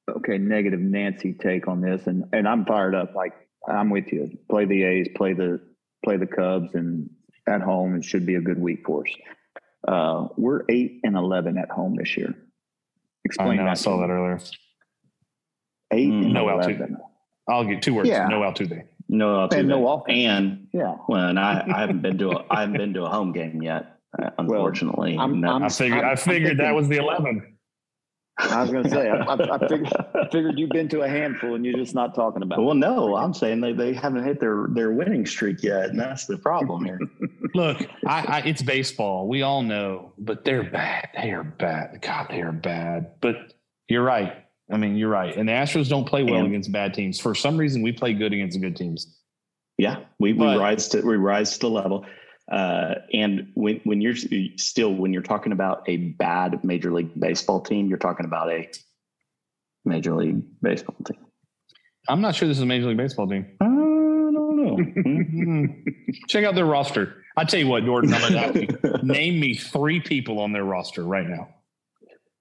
okay 0.09 0.39
negative 0.39 0.81
Nancy 0.81 1.35
take 1.35 1.69
on 1.69 1.81
this, 1.81 2.07
and 2.07 2.25
and 2.33 2.49
I'm 2.49 2.65
fired 2.65 2.95
up. 2.95 3.15
Like 3.15 3.33
I'm 3.67 3.91
with 3.91 4.13
you. 4.13 4.39
Play 4.51 4.65
the 4.65 4.83
A's, 4.85 5.09
play 5.17 5.33
the 5.33 5.61
play 6.05 6.17
the 6.17 6.27
Cubs, 6.27 6.75
and 6.75 7.11
at 7.49 7.61
home 7.61 7.97
it 7.97 8.05
should 8.05 8.27
be 8.27 8.37
a 8.37 8.41
good 8.41 8.61
week 8.61 8.85
for 8.85 9.05
us. 9.07 9.15
Uh, 9.87 10.29
we're 10.37 10.63
eight 10.69 11.01
and 11.05 11.17
eleven 11.17 11.59
at 11.59 11.71
home 11.71 11.97
this 11.97 12.17
year. 12.17 12.35
Explain 13.25 13.61
I 13.61 13.65
that. 13.65 13.71
I 13.71 13.75
saw 13.75 14.01
that 14.01 14.11
earlier. 14.11 14.41
Eight 15.93 16.11
mm, 16.11 16.25
and 16.25 16.35
no 16.35 16.49
11. 16.49 16.77
Altuve. 16.77 16.97
I'll 17.49 17.65
get 17.65 17.83
two 17.83 17.95
words. 17.95 18.09
Yeah. 18.09 18.27
No 18.29 18.41
Altuve. 18.41 18.85
No 19.09 19.49
Altuve. 19.49 19.59
And 19.59 19.69
no 19.69 19.89
offense. 19.89 20.19
And 20.19 20.69
yeah. 20.73 20.97
Well, 21.09 21.29
and 21.29 21.39
I, 21.39 21.65
I 21.67 21.81
haven't 21.81 22.03
been 22.03 22.19
to 22.19 22.33
a 22.33 22.45
I 22.51 22.61
haven't 22.61 22.77
been 22.77 22.95
to 22.95 23.05
a 23.05 23.09
home 23.09 23.33
game 23.33 23.63
yet. 23.63 23.97
Uh, 24.19 24.31
unfortunately, 24.39 25.17
well, 25.17 25.25
I'm, 25.27 25.45
I'm, 25.45 25.63
i 25.65 25.69
figured 25.69 26.05
I'm, 26.05 26.13
i 26.13 26.17
figured 26.17 26.59
that 26.59 26.75
was 26.75 26.89
the 26.89 26.97
eleven. 26.97 27.58
I 28.39 28.63
was 28.63 28.71
going 28.71 28.85
to 28.85 28.91
say, 28.91 29.09
I, 29.09 29.17
I, 29.17 29.57
I, 29.57 29.59
figured, 29.69 29.93
I, 30.15 30.29
figured, 30.31 30.59
you've 30.59 30.71
been 30.71 30.89
to 30.91 31.01
a 31.01 31.09
handful 31.09 31.55
and 31.55 31.65
you're 31.65 31.77
just 31.77 31.95
not 31.95 32.15
talking 32.15 32.43
about. 32.43 32.63
Well, 32.63 32.73
it. 32.73 32.79
no, 32.79 33.17
I'm 33.17 33.35
saying 33.35 33.61
they, 33.61 33.73
they 33.73 33.93
haven't 33.93 34.25
hit 34.25 34.39
their 34.39 34.67
their 34.71 34.93
winning 34.93 35.27
streak 35.27 35.63
yet, 35.63 35.91
and 35.91 35.99
that's 35.99 36.27
the 36.27 36.39
problem 36.39 36.85
here. 36.85 37.01
Look, 37.55 37.79
I, 38.07 38.43
it's 38.45 38.63
baseball. 38.63 39.27
We 39.29 39.43
all 39.43 39.63
know, 39.63 40.13
but 40.19 40.45
they're 40.45 40.71
bad. 40.71 41.09
They 41.21 41.33
are 41.33 41.45
bad. 41.45 42.01
God, 42.01 42.29
they 42.31 42.43
are 42.43 42.53
bad. 42.53 43.21
But 43.21 43.55
you're 43.89 44.05
right. 44.05 44.45
I 44.71 44.77
mean, 44.77 44.97
you're 44.97 45.09
right. 45.09 45.35
And 45.35 45.49
the 45.49 45.53
Astros 45.53 45.89
don't 45.89 46.05
play 46.05 46.23
well 46.23 46.37
and, 46.37 46.47
against 46.47 46.71
bad 46.71 46.95
teams. 46.95 47.19
For 47.19 47.35
some 47.35 47.57
reason, 47.57 47.83
we 47.83 47.93
play 47.93 48.13
good 48.13 48.33
against 48.33 48.61
good 48.61 48.77
teams. 48.77 49.17
Yeah, 49.79 50.01
we, 50.19 50.33
but, 50.33 50.57
we 50.57 50.63
rise 50.63 50.89
to 50.89 51.01
we 51.03 51.17
rise 51.17 51.55
to 51.55 51.61
the 51.61 51.71
level. 51.71 52.05
Uh, 52.51 52.95
and 53.13 53.51
when 53.55 53.81
when 53.85 54.01
you're 54.01 54.17
still 54.57 54.95
when 54.95 55.13
you're 55.13 55.23
talking 55.23 55.53
about 55.53 55.83
a 55.87 55.97
bad 55.97 56.65
Major 56.65 56.93
League 56.93 57.19
Baseball 57.19 57.61
team, 57.61 57.89
you're 57.89 57.99
talking 57.99 58.25
about 58.25 58.51
a 58.51 58.71
Major 59.85 60.15
League 60.15 60.43
Baseball 60.63 60.97
team. 61.07 61.19
I'm 62.09 62.23
not 62.23 62.35
sure 62.35 62.49
this 62.49 62.57
is 62.57 62.63
a 62.63 62.67
Major 62.67 62.87
League 62.87 62.97
Baseball 62.97 63.29
team. 63.29 63.47
I 63.61 63.67
don't 63.67 64.57
know. 64.57 65.69
Check 66.29 66.45
out 66.45 66.55
their 66.55 66.65
roster. 66.65 67.23
I 67.37 67.45
tell 67.45 67.61
you 67.61 67.69
what, 67.69 67.85
Jordan, 67.85 68.15
I'm 68.15 68.33
gonna 68.33 69.03
name 69.03 69.39
me 69.39 69.55
three 69.55 70.01
people 70.01 70.41
on 70.41 70.53
their 70.53 70.65
roster 70.65 71.05
right 71.05 71.29
now. 71.29 71.49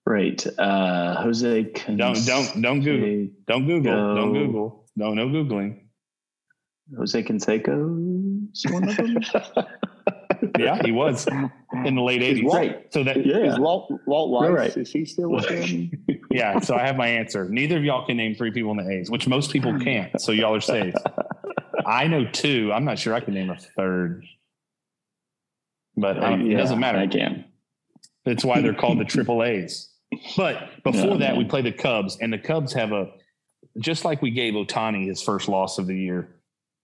Right, 0.06 0.42
uh, 0.58 1.22
Jose. 1.22 1.64
Don't 1.96 2.26
don't 2.26 2.62
don't 2.62 2.82
Google. 2.82 3.34
Don't 3.46 3.68
Google. 3.68 4.16
Don't 4.16 4.34
Google. 4.34 4.86
No 4.96 5.14
no 5.14 5.28
googling. 5.28 5.82
Jose 6.98 7.22
Canseco 7.24 8.28
one 8.70 8.90
of 8.90 8.96
them. 8.96 9.18
yeah, 10.60 10.82
he 10.84 10.92
was 10.92 11.28
in 11.86 11.96
the 11.96 12.02
late 12.02 12.22
eighties. 12.22 12.52
Right. 12.52 12.92
So 12.94 13.04
that 13.04 13.26
yeah. 13.26 13.54
is 13.54 13.60
Walt 13.60 13.92
Walt 14.06 14.32
Weiss. 14.32 14.52
Right. 14.52 14.78
Is 14.78 14.92
he 14.92 15.06
still 15.06 15.30
with 15.30 15.46
him? 15.46 15.92
yeah. 16.32 16.60
So 16.60 16.76
I 16.76 16.86
have 16.86 16.96
my 16.96 17.08
answer. 17.08 17.48
Neither 17.50 17.78
of 17.78 17.84
y'all 17.84 18.06
can 18.06 18.18
name 18.18 18.36
three 18.36 18.52
people 18.52 18.72
in 18.72 18.78
the 18.78 18.90
A's, 18.90 19.10
which 19.10 19.28
most 19.28 19.52
people 19.52 19.78
can't. 19.80 20.20
So 20.22 20.32
y'all 20.32 20.56
are 20.56 20.62
safe. 20.62 20.94
I 21.86 22.08
know 22.08 22.26
two. 22.26 22.72
I'm 22.74 22.86
not 22.86 23.00
sure 23.00 23.14
I 23.14 23.20
can 23.20 23.34
name 23.34 23.50
a 23.50 23.58
third. 23.58 24.26
But 25.96 26.24
um, 26.24 26.46
yeah, 26.46 26.58
it 26.58 26.62
doesn't 26.62 26.80
matter. 26.80 27.00
I 27.00 27.08
can. 27.08 27.46
It's 28.26 28.44
why 28.44 28.62
they're 28.62 28.74
called 28.74 29.00
the 29.00 29.06
Triple 29.06 29.44
A's. 29.44 29.90
But 30.36 30.84
before 30.84 31.12
yeah, 31.12 31.18
that, 31.18 31.32
man. 31.32 31.38
we 31.38 31.46
play 31.46 31.62
the 31.62 31.72
Cubs, 31.72 32.18
and 32.22 32.32
the 32.32 32.38
Cubs 32.38 32.74
have 32.74 32.92
a 32.92 33.12
just 33.80 34.06
like 34.06 34.22
we 34.22 34.32
gave 34.32 34.54
Ohtani 34.54 35.08
his 35.08 35.22
first 35.22 35.48
loss 35.48 35.78
of 35.78 35.88
the 35.88 35.96
year 35.96 36.37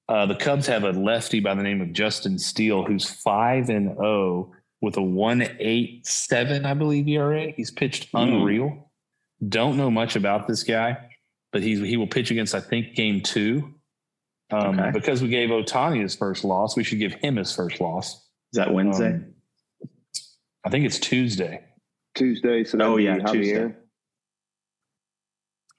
uh, 0.10 0.26
the 0.26 0.36
Cubs 0.36 0.68
have 0.68 0.84
a 0.84 0.92
lefty 0.92 1.40
by 1.40 1.56
the 1.56 1.64
name 1.64 1.82
of 1.82 1.94
Justin 1.94 2.38
Steele, 2.38 2.84
who's 2.84 3.10
five 3.10 3.70
and 3.70 3.96
zero 3.96 4.06
oh 4.06 4.56
with 4.82 4.98
a 4.98 5.02
one 5.02 5.48
eight 5.60 6.06
seven, 6.06 6.66
I 6.66 6.74
believe 6.74 7.08
ERA. 7.08 7.52
He's 7.52 7.72
pitched 7.72 8.10
hmm. 8.12 8.18
unreal. 8.18 8.70
Mm. 8.70 9.50
Don't 9.50 9.78
know 9.78 9.90
much 9.90 10.16
about 10.16 10.48
this 10.48 10.64
guy, 10.64 10.98
but 11.52 11.62
he's 11.62 11.80
he 11.80 11.98
will 11.98 12.08
pitch 12.08 12.32
against 12.32 12.54
I 12.54 12.60
think 12.60 12.96
game 12.96 13.22
two. 13.22 13.74
Um, 14.52 14.80
okay. 14.80 14.92
Because 14.92 15.22
we 15.22 15.30
gave 15.30 15.50
Ohtani 15.50 16.02
his 16.02 16.16
first 16.16 16.44
loss, 16.44 16.76
we 16.76 16.84
should 16.84 17.00
give 17.00 17.14
him 17.14 17.38
his 17.38 17.56
first 17.56 17.82
loss. 17.82 18.16
Is 18.52 18.58
that 18.58 18.74
Wednesday? 18.74 19.14
Um, 19.14 19.34
I 20.66 20.70
think 20.70 20.86
it's 20.86 21.00
Tuesday. 21.00 21.64
Tuesday. 22.16 22.64
So 22.64 22.78
oh 22.82 22.98
yeah, 22.98 23.18
Javier. 23.18 23.32
Tuesday. 23.32 23.76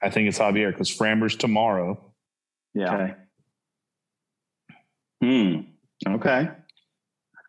I 0.01 0.09
think 0.09 0.27
it's 0.27 0.39
Javier 0.39 0.71
because 0.71 0.89
Framber's 0.89 1.35
tomorrow. 1.35 2.13
Yeah. 2.73 2.93
Okay. 2.93 3.13
Hmm. 5.25 5.61
Okay. 6.07 6.49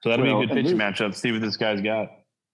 So 0.03 0.11
that'll 0.11 0.25
well, 0.25 0.39
be 0.39 0.45
a 0.45 0.47
good 0.47 0.55
pitching 0.55 0.79
matchup. 0.79 1.15
See 1.15 1.33
what 1.33 1.43
this 1.43 1.57
guy's 1.57 1.81
got. 1.81 2.11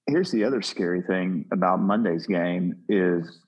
Here's 0.09 0.33
the 0.33 0.43
other 0.43 0.63
scary 0.63 1.03
thing 1.03 1.45
about 1.53 1.81
Monday's 1.81 2.27
game 2.27 2.83
is 2.89 3.39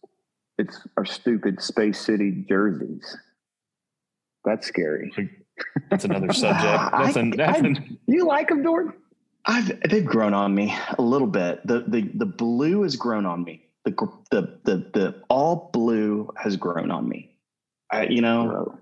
it's 0.56 0.86
our 0.96 1.04
stupid 1.04 1.60
Space 1.60 1.98
City 1.98 2.44
jerseys. 2.48 3.16
That's 4.44 4.66
scary. 4.66 5.12
That's 5.90 6.04
another 6.04 6.32
subject. 6.32 6.92
That's, 6.92 7.16
I, 7.16 7.30
that's 7.36 7.58
I, 7.58 7.66
an, 7.66 7.98
you 8.06 8.26
like 8.26 8.50
them, 8.50 8.62
Jordan? 8.62 8.92
I've 9.46 9.80
they've 9.88 10.04
grown 10.04 10.32
on 10.32 10.54
me 10.54 10.74
a 10.96 11.02
little 11.02 11.26
bit. 11.26 11.66
The 11.66 11.84
the 11.88 12.10
the 12.14 12.26
blue 12.26 12.82
has 12.82 12.96
grown 12.96 13.26
on 13.26 13.42
me. 13.42 13.66
The 13.84 13.92
the 14.30 14.60
the 14.64 14.76
the 14.94 15.22
all 15.28 15.70
blue 15.72 16.30
has 16.36 16.56
grown 16.56 16.90
on 16.90 17.08
me. 17.08 17.36
I 17.90 18.04
you 18.04 18.22
know 18.22 18.78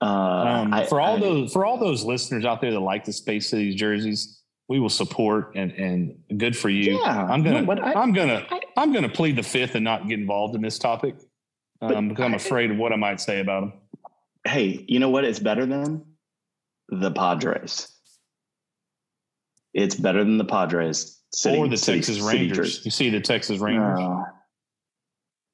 uh, 0.00 0.04
um, 0.04 0.74
I, 0.74 0.86
for 0.86 1.00
all 1.00 1.16
I, 1.16 1.20
those 1.20 1.52
for 1.52 1.64
all 1.64 1.78
those 1.78 2.04
listeners 2.04 2.44
out 2.44 2.60
there 2.60 2.72
that 2.72 2.80
like 2.80 3.04
the 3.04 3.12
Space 3.12 3.48
Cities 3.48 3.74
jerseys, 3.74 4.40
we 4.68 4.80
will 4.80 4.88
support 4.88 5.52
and 5.54 5.72
and 5.72 6.16
good 6.38 6.56
for 6.56 6.68
you. 6.68 6.98
Yeah, 6.98 7.26
I'm 7.30 7.42
gonna 7.42 7.62
no, 7.62 7.82
I- 7.82 8.02
am 8.02 8.12
gonna 8.12 8.46
I- 8.50 8.82
am 8.82 8.92
gonna 8.92 9.08
plead 9.08 9.36
the 9.36 9.42
fifth 9.42 9.74
and 9.74 9.84
not 9.84 10.08
get 10.08 10.18
involved 10.18 10.54
in 10.54 10.62
this 10.62 10.78
topic 10.78 11.16
um, 11.80 12.08
because 12.08 12.24
I'm 12.24 12.34
afraid 12.34 12.70
of 12.70 12.76
what 12.76 12.92
I 12.92 12.96
might 12.96 13.20
say 13.20 13.40
about 13.40 13.60
them. 13.60 13.72
Hey, 14.46 14.84
you 14.88 14.98
know 14.98 15.10
what? 15.10 15.24
It's 15.24 15.38
better 15.38 15.64
than 15.64 16.04
the 16.88 17.10
Padres. 17.10 17.88
It's 19.72 19.94
better 19.94 20.22
than 20.22 20.38
the 20.38 20.44
Padres. 20.44 21.20
City, 21.32 21.58
or 21.58 21.66
the 21.66 21.76
city- 21.76 21.98
Texas 21.98 22.16
city 22.16 22.38
Rangers. 22.38 22.84
You 22.84 22.90
see 22.90 23.10
the 23.10 23.20
Texas 23.20 23.58
Rangers. 23.58 23.98
Uh, 23.98 24.22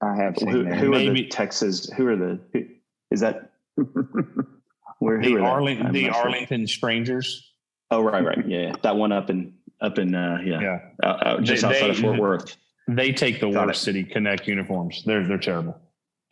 I 0.03 0.17
have 0.17 0.37
Who, 0.37 0.65
who 0.65 0.95
are 0.95 1.13
the 1.13 1.27
Texas? 1.29 1.91
Who 1.97 2.07
are 2.07 2.17
the? 2.17 2.41
Who, 2.53 2.67
is 3.11 3.21
that 3.21 3.50
where? 4.99 5.21
the 5.21 5.29
who 5.31 5.39
are? 5.39 5.49
Arlington, 5.49 5.93
the 5.93 6.05
sure. 6.05 6.15
Arlington 6.15 6.67
Strangers. 6.67 7.53
Oh, 7.91 8.03
right, 8.03 8.25
right, 8.25 8.47
yeah, 8.49 8.59
yeah. 8.69 8.73
that 8.83 8.97
one 8.97 9.13
up 9.13 9.31
in 9.31 9.55
up 9.81 9.99
in 9.99 10.15
uh, 10.15 10.39
yeah, 10.45 10.61
Yeah, 10.61 10.79
Out, 11.03 11.27
out, 11.27 11.43
just 11.43 11.63
They- 11.63 11.69
outside 11.69 11.87
they- 11.87 11.91
of 11.91 11.99
Fort 11.99 12.19
Worth. 12.19 12.57
they 12.89 13.13
take 13.13 13.41
the 13.41 13.51
Got 13.51 13.67
worst 13.69 13.83
it. 13.83 13.85
City 13.85 14.05
Connect 14.05 14.47
uniforms. 14.47 15.03
They're 15.05 15.27
they're 15.27 15.39
terrible. 15.39 15.81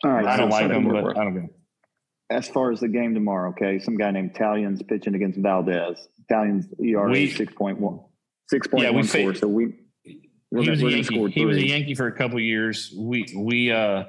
All 0.03 0.11
right. 0.11 0.25
I 0.25 0.37
don't 0.37 0.49
like 0.49 0.69
them, 0.69 0.87
but 0.87 1.17
I 1.17 1.23
don't 1.25 1.33
care. 1.33 1.49
as 2.29 2.47
far 2.47 2.71
as 2.71 2.79
the 2.79 2.87
game 2.87 3.13
tomorrow, 3.13 3.49
okay, 3.49 3.79
some 3.79 3.97
guy 3.97 4.11
named 4.11 4.33
Taillon's 4.33 4.81
pitching 4.83 5.15
against 5.15 5.39
Valdez. 5.39 6.07
Taillon's 6.31 6.67
ERA 6.81 7.09
We- 7.11 7.29
six 7.31 7.53
point 7.53 7.79
one, 7.79 7.99
six 8.49 8.67
point 8.67 8.83
Yeah, 8.83 8.91
one 8.91 9.03
four. 9.03 9.33
So 9.33 9.47
we 9.47 9.73
he 10.05 10.69
was 10.69 10.81
a 10.81 10.89
Yankee. 10.89 11.29
He 11.31 11.45
was 11.45 11.57
a. 11.57 11.67
Yankee 11.67 11.95
for 11.95 12.07
a 12.07 12.11
couple 12.13 12.37
of 12.37 12.43
years. 12.43 12.93
We 12.97 13.25
we 13.35 13.71
uh 13.71 14.05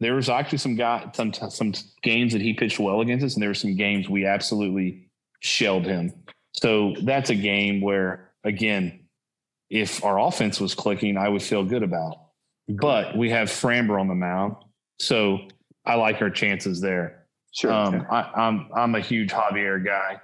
there 0.00 0.14
was 0.14 0.28
actually 0.28 0.58
some 0.58 0.76
guy 0.76 1.10
some 1.14 1.32
some 1.32 1.72
games 2.02 2.32
that 2.32 2.42
he 2.42 2.52
pitched 2.54 2.78
well 2.78 3.00
against 3.00 3.24
us, 3.24 3.34
and 3.34 3.42
there 3.42 3.50
were 3.50 3.54
some 3.54 3.76
games 3.76 4.08
we 4.08 4.26
absolutely 4.26 5.08
shelled 5.40 5.84
him. 5.86 6.12
So 6.54 6.94
that's 7.02 7.30
a 7.30 7.34
game 7.34 7.80
where 7.80 8.30
again, 8.44 9.00
if 9.70 10.04
our 10.04 10.18
offense 10.18 10.60
was 10.60 10.74
clicking, 10.74 11.16
I 11.16 11.28
would 11.28 11.42
feel 11.42 11.64
good 11.64 11.82
about. 11.82 12.16
But 12.68 13.16
we 13.16 13.30
have 13.30 13.48
Framber 13.48 13.98
on 14.00 14.08
the 14.08 14.14
mound, 14.14 14.56
so 15.00 15.38
I 15.84 15.94
like 15.94 16.20
our 16.20 16.30
chances 16.30 16.80
there. 16.80 17.26
Sure. 17.52 17.72
Um, 17.72 18.06
I, 18.10 18.22
I'm 18.34 18.68
I'm 18.74 18.94
a 18.96 19.00
huge 19.00 19.30
Javier 19.30 19.82
guy, 19.84 20.20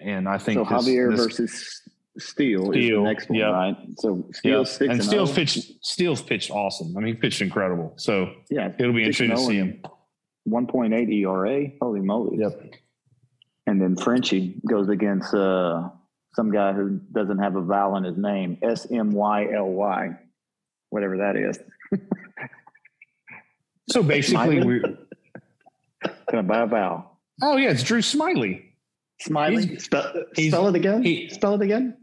and 0.00 0.28
I 0.28 0.38
think 0.38 0.56
So 0.58 0.64
this- 0.64 0.88
Javier 0.88 1.10
this- 1.10 1.20
versus 1.26 1.82
Steele, 2.18 2.70
is 2.72 2.90
the 2.90 3.00
next 3.00 3.30
one, 3.30 3.38
yeah. 3.38 3.46
right? 3.46 3.76
So 3.98 4.16
yeah, 4.44 4.62
Steele's 4.64 4.70
six 4.70 4.80
and 4.82 4.92
and, 4.92 5.04
Steele's 5.04 5.30
oh. 5.30 5.34
pitched 5.34 5.84
Steele's 5.84 6.22
pitched 6.22 6.50
awesome. 6.50 6.96
I 6.96 7.00
mean, 7.00 7.14
he 7.14 7.20
pitched 7.20 7.40
incredible. 7.40 7.94
So 7.96 8.32
Yeah, 8.50 8.70
it'll 8.78 8.92
be 8.92 9.00
interesting 9.04 9.30
to 9.30 9.36
oh 9.36 9.48
see 9.48 9.56
him. 9.56 9.82
one 10.44 10.66
point 10.66 10.92
eight 10.92 11.08
ERA. 11.08 11.68
Holy 11.80 12.00
moly! 12.00 12.38
Yep. 12.38 12.74
And 13.66 13.80
then 13.80 13.96
Frenchie 13.96 14.60
goes 14.68 14.88
against 14.88 15.32
uh, 15.32 15.88
some 16.34 16.50
guy 16.52 16.72
who 16.72 17.00
doesn't 17.12 17.38
have 17.38 17.56
a 17.56 17.62
vowel 17.62 17.96
in 17.96 18.04
his 18.04 18.18
name. 18.18 18.58
S 18.62 18.86
M 18.90 19.12
Y 19.12 19.48
L 19.54 19.70
Y, 19.70 20.10
whatever 20.90 21.18
that 21.18 21.36
is. 21.36 21.58
So 23.90 24.02
basically, 24.02 24.56
Smyly? 24.60 24.64
we 24.64 24.80
Can 26.28 26.38
I 26.38 26.42
buy 26.42 26.60
a 26.62 26.66
vowel? 26.66 27.18
oh 27.42 27.56
yeah, 27.56 27.70
it's 27.70 27.82
Drew 27.82 28.00
Smyly. 28.00 28.62
Smyly. 29.26 29.80
spell, 29.80 30.12
he's- 30.34 30.50
spell 30.52 30.68
it 30.68 30.76
again. 30.76 31.02
he- 31.02 31.28
spell 31.28 31.54
it 31.54 31.62
again. 31.62 31.96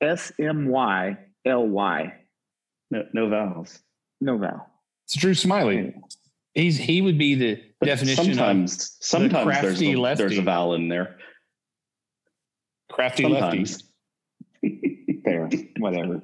S 0.00 0.32
M 0.38 0.68
Y 0.68 1.16
L 1.46 1.66
Y. 1.68 2.12
No, 2.90 3.02
no 3.12 3.28
vowels. 3.28 3.78
No 4.20 4.38
vowel. 4.38 4.66
It's 5.04 5.16
Drew 5.16 5.32
Smyly. 5.32 5.94
He's 6.54 6.76
he 6.78 7.02
would 7.02 7.18
be 7.18 7.34
the 7.34 7.62
But 7.80 7.86
definition 7.86 8.24
sometimes, 8.24 8.96
sometimes 9.00 9.32
there's 9.60 9.60
crafty 9.78 9.92
a, 9.92 10.00
lefty. 10.00 10.22
there's 10.24 10.38
a 10.38 10.42
vowel 10.42 10.74
in 10.74 10.88
there. 10.88 11.02
of 12.90 12.94
crafty 12.96 13.26
lefty. 13.26 13.64
Sometimes. 13.66 13.82
Fair. 15.24 15.48
Whatever. 15.78 16.22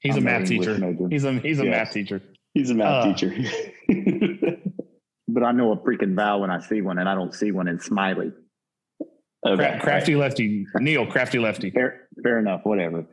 He's 0.00 0.14
I'm 0.16 0.22
a 0.22 0.24
math 0.24 0.48
teacher. 0.48 0.78
major. 0.78 1.08
He's 1.08 1.24
a 1.24 1.32
he's 1.38 1.58
a 1.60 1.64
Yes. 1.64 1.70
math 1.86 1.92
teacher. 1.94 2.22
He's 2.54 2.70
a 2.70 2.74
math 2.74 3.04
Uh, 3.06 3.14
teacher. 3.14 3.34
But 5.26 5.42
I 5.42 5.50
know 5.52 5.72
a 5.72 5.76
freaking 5.78 6.14
vowel 6.14 6.42
when 6.42 6.50
I 6.50 6.60
see 6.60 6.80
one, 6.80 6.98
and 6.98 7.08
I 7.08 7.14
don't 7.16 7.34
see 7.34 7.50
one 7.50 7.66
in 7.66 7.78
Smyly. 7.78 8.32
Okay. 9.46 9.56
Cra- 9.56 9.80
crafty 9.80 10.16
lefty. 10.16 10.66
Neil, 10.76 11.06
crafty 11.06 11.38
lefty. 11.38 11.70
Fair, 11.70 12.08
fair 12.22 12.38
enough. 12.38 12.62
Whatever. 12.64 13.04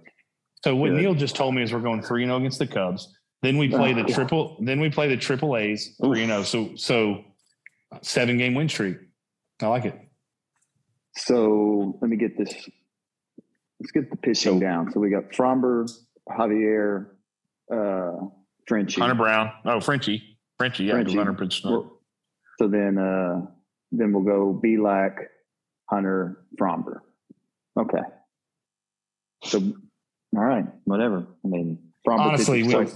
So 0.64 0.76
what 0.76 0.90
Good. 0.92 1.02
Neil 1.02 1.14
just 1.14 1.36
told 1.36 1.56
me 1.56 1.64
is 1.64 1.74
we're 1.74 1.80
going 1.80 2.02
three 2.02 2.24
and 2.24 2.30
zero 2.30 2.38
against 2.38 2.60
the 2.60 2.68
Cubs. 2.68 3.14
Then 3.42 3.58
we 3.58 3.68
play 3.68 3.94
the 3.94 4.04
Oh, 4.04 4.08
yeah. 4.08 4.16
triple. 4.16 4.58
Then 4.62 4.80
we 4.80 4.90
play 4.90 5.08
the 5.10 5.18
triple 5.18 5.58
A's 5.58 5.96
three 6.02 6.22
and 6.24 6.30
zero. 6.32 6.44
So 6.44 6.76
so 6.76 7.24
seven 8.02 8.38
game 8.38 8.54
win 8.54 8.70
streak. 8.70 8.98
I 9.62 9.68
like 9.68 9.86
it. 9.86 10.00
So 11.18 11.98
let 12.02 12.10
me 12.10 12.18
get 12.18 12.38
this. 12.38 12.54
Let's 13.80 13.92
get 13.92 14.10
the 14.10 14.16
pitching 14.18 14.54
So- 14.54 14.60
down. 14.60 14.92
So 14.92 15.00
we 15.00 15.10
got 15.10 15.30
Framber, 15.32 15.90
Javier, 16.30 17.08
uh, 17.74 18.28
Frenchie. 18.68 19.02
Hunter 19.02 19.16
Brown. 19.16 19.52
Oh, 19.66 19.80
Frenchie. 19.80 20.38
Frenchie. 20.58 20.86
Yeah, 20.86 20.94
Frenchie. 20.94 21.16
Hunter 21.18 21.34
pitched. 21.34 21.66
Well, 21.66 22.00
So 22.60 22.68
then, 22.68 22.98
uh, 23.00 23.48
then 23.92 24.14
we'll 24.14 24.24
go 24.24 24.54
Bielak, 24.64 25.16
Hunter, 25.96 26.38
Framber. 26.60 27.02
Okay. 27.78 28.00
So, 29.44 29.60
all 30.36 30.44
right, 30.44 30.66
whatever. 30.86 31.28
I 31.44 31.48
mean, 31.48 31.78
Framber. 32.08 32.20
Honestly, 32.20 32.64
we- 32.64 32.72
so- 32.72 32.88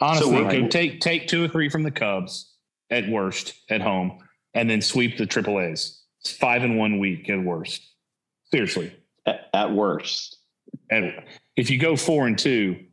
Honestly, 0.00 0.36
So, 0.36 0.42
like- 0.42 0.70
take 0.70 1.00
take 1.00 1.28
two 1.28 1.44
or 1.44 1.48
three 1.48 1.68
from 1.68 1.84
the 1.84 1.90
Cubs 1.90 2.52
at 2.90 3.08
worst 3.08 3.54
at 3.70 3.80
home, 3.80 4.18
and 4.52 4.68
then 4.68 4.82
sweep 4.82 5.16
the 5.16 5.24
triple 5.24 5.60
A's. 5.60 6.02
It's 6.20 6.32
five 6.36 6.64
in 6.64 6.76
one 6.76 6.98
week 6.98 7.30
at 7.30 7.38
worst. 7.42 7.80
Seriously, 8.50 8.92
At, 9.24 9.48
at 9.54 9.72
worst. 9.72 10.38
and 10.90 11.22
if 11.56 11.70
you 11.70 11.78
go 11.78 11.94
four 11.96 12.26
and 12.26 12.36
two, 12.36 12.84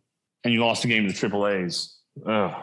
and 0.44 0.54
you 0.54 0.62
lost 0.64 0.86
a 0.86 0.88
game 0.88 1.08
to 1.08 1.12
the 1.12 1.18
triple 1.18 1.48
A's, 1.48 1.98
ugh, 2.26 2.54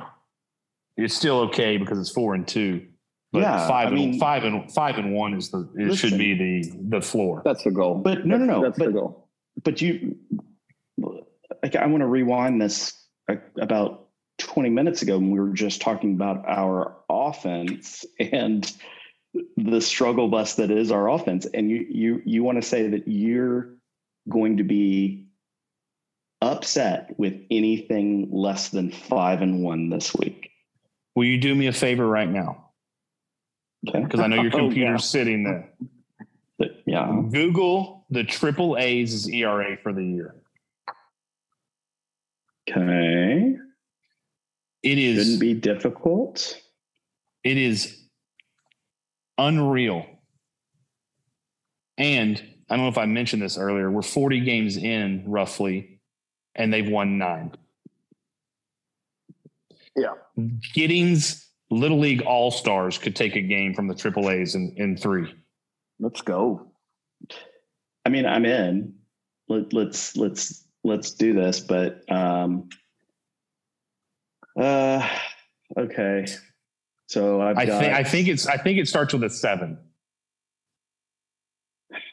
it's 0.96 1.14
still 1.14 1.40
okay 1.40 1.76
because 1.76 1.98
it's 1.98 2.10
four 2.10 2.34
and 2.36 2.46
two. 2.46 2.86
But 3.32 3.42
Yeah, 3.42 3.68
five 3.68 3.88
I 3.88 3.90
and 3.90 3.94
mean- 3.94 4.18
five 4.20 4.44
and 4.44 4.72
five 4.72 4.96
and 4.98 5.12
one 5.12 5.34
is 5.34 5.50
the 5.50 5.68
it 5.76 5.94
should 5.96 6.16
be 6.18 6.34
the 6.34 6.72
the 6.88 7.00
floor. 7.02 7.42
that's 7.44 7.62
the 7.64 7.70
goal. 7.70 7.96
But 7.96 8.24
no, 8.26 8.36
no, 8.38 8.46
That's- 8.46 8.48
no. 8.48 8.62
That's 8.62 8.78
the 8.78 8.90
goal. 8.92 9.28
but 9.64 9.82
you, 9.82 10.16
like, 11.62 11.76
I 11.76 11.86
want 11.86 12.00
to 12.02 12.06
rewind 12.06 12.60
this 12.60 12.94
like, 13.28 13.42
about 13.60 14.06
20 14.38 14.70
minutes 14.70 15.02
ago 15.02 15.18
when 15.18 15.30
we 15.30 15.40
were 15.40 15.52
just 15.52 15.80
talking 15.82 16.14
about 16.14 16.44
our 16.48 16.96
offense 17.10 18.06
and 18.18 18.72
the 19.58 19.80
struggle 19.80 20.28
bus 20.28 20.54
that 20.54 20.70
is 20.70 20.90
our 20.90 21.10
offense. 21.10 21.44
And 21.52 21.68
you 21.70 21.86
you 21.90 22.22
you 22.24 22.42
want 22.44 22.56
to 22.62 22.66
say 22.66 22.88
that 22.88 23.06
you're 23.08 23.74
going 24.28 24.56
to 24.56 24.64
be 24.64 25.26
upset 26.40 27.18
with 27.18 27.34
anything 27.50 28.28
less 28.32 28.68
than 28.70 28.90
five 28.90 29.42
and 29.42 29.62
one 29.62 29.90
this 29.90 30.14
week. 30.14 30.50
Will 31.16 31.24
you 31.24 31.38
do 31.38 31.54
me 31.54 31.66
a 31.66 31.72
favor 31.72 32.06
right 32.06 32.28
now? 32.28 32.64
Okay. 33.86 34.02
Because 34.02 34.20
I 34.20 34.26
know 34.26 34.42
your 34.42 34.50
Oh, 34.54 34.58
computer's 34.58 35.02
yeah. 35.02 35.06
sitting 35.20 35.44
there. 35.44 35.70
But, 36.58 36.82
yeah. 36.86 37.22
Google 37.30 38.04
the 38.10 38.24
triple 38.24 38.76
A's 38.78 39.28
ERA 39.28 39.76
for 39.82 39.92
the 39.92 40.04
year. 40.04 40.34
Okay. 42.68 43.56
It 44.82 44.98
is 44.98 45.18
Shouldn't 45.24 45.40
be 45.40 45.54
difficult. 45.54 46.60
It 47.44 47.56
is 47.56 48.02
unreal. 49.36 50.06
And 51.96 52.42
I 52.70 52.76
don't 52.76 52.84
know 52.84 52.90
if 52.90 52.98
I 52.98 53.06
mentioned 53.06 53.42
this 53.42 53.58
earlier. 53.58 53.90
We're 53.90 54.02
40 54.02 54.40
games 54.40 54.76
in 54.76 55.24
roughly, 55.26 56.00
and 56.54 56.72
they've 56.72 56.88
won 56.88 57.18
nine. 57.18 57.52
Yeah. 59.96 60.14
Giddings 60.74 61.47
Little 61.70 61.98
League 61.98 62.22
All 62.22 62.50
Stars 62.50 62.96
could 62.98 63.14
take 63.14 63.36
a 63.36 63.42
game 63.42 63.74
from 63.74 63.88
the 63.88 63.94
Triple 63.94 64.30
A's 64.30 64.54
in, 64.54 64.72
in 64.76 64.96
three. 64.96 65.34
Let's 66.00 66.22
go. 66.22 66.66
I 68.04 68.08
mean, 68.08 68.24
I'm 68.24 68.46
in. 68.46 68.94
Let, 69.48 69.72
let's 69.72 70.16
let's 70.16 70.64
let's 70.84 71.12
do 71.12 71.34
this. 71.34 71.60
But 71.60 72.10
um, 72.10 72.68
uh, 74.58 75.06
okay. 75.76 76.26
So 77.06 77.40
I've 77.40 77.58
I 77.58 77.66
got, 77.66 77.80
think 77.80 77.94
I 77.94 78.02
think 78.04 78.28
it's 78.28 78.46
I 78.46 78.56
think 78.56 78.78
it 78.78 78.88
starts 78.88 79.12
with 79.12 79.24
a 79.24 79.30
seven. 79.30 79.78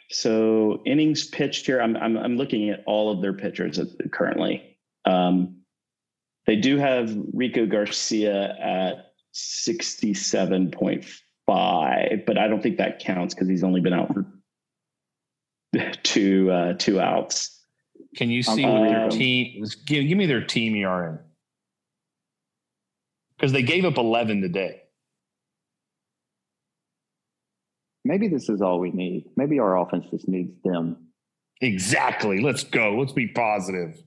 so 0.09 0.81
innings 0.85 1.27
pitched 1.27 1.65
here. 1.65 1.81
I'm 1.81 1.95
I'm 1.97 2.17
I'm 2.17 2.37
looking 2.37 2.69
at 2.69 2.83
all 2.85 3.11
of 3.11 3.21
their 3.21 3.33
pitchers 3.33 3.79
currently. 4.11 4.77
Um, 5.05 5.61
they 6.45 6.55
do 6.55 6.77
have 6.77 7.15
Rico 7.33 7.65
Garcia 7.65 8.55
at 8.59 9.13
sixty-seven 9.35 10.71
point 10.71 11.05
five, 11.45 12.23
but 12.25 12.37
I 12.37 12.47
don't 12.47 12.61
think 12.61 12.77
that 12.77 12.99
counts 12.99 13.33
because 13.33 13.47
he's 13.47 13.63
only 13.63 13.81
been 13.81 13.93
out 13.93 14.13
for 14.13 14.25
two 16.03 16.51
uh, 16.51 16.73
two 16.73 16.99
outs. 16.99 17.51
Can 18.15 18.29
you 18.29 18.43
see 18.43 18.63
Um, 18.63 18.79
what 18.79 18.89
their 18.89 19.09
team 19.09 19.63
give, 19.85 20.07
give 20.07 20.17
me 20.17 20.25
their 20.25 20.45
team 20.45 20.75
ERA? 20.75 21.19
Because 23.37 23.51
they 23.51 23.63
gave 23.63 23.83
up 23.83 23.97
11 23.97 24.41
today. 24.41 24.81
Maybe 28.05 28.29
this 28.29 28.47
is 28.47 28.61
all 28.61 28.79
we 28.79 28.91
need. 28.91 29.25
Maybe 29.35 29.59
our 29.59 29.77
offense 29.77 30.05
just 30.09 30.29
needs 30.29 30.53
them 30.63 31.05
Exactly. 31.61 32.41
Let's 32.41 32.63
go. 32.63 32.95
Let's 32.97 33.13
be 33.13 33.27
positive. 33.27 34.01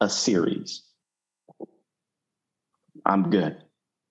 a 0.00 0.08
series, 0.08 0.82
I'm 3.06 3.30
good. 3.30 3.56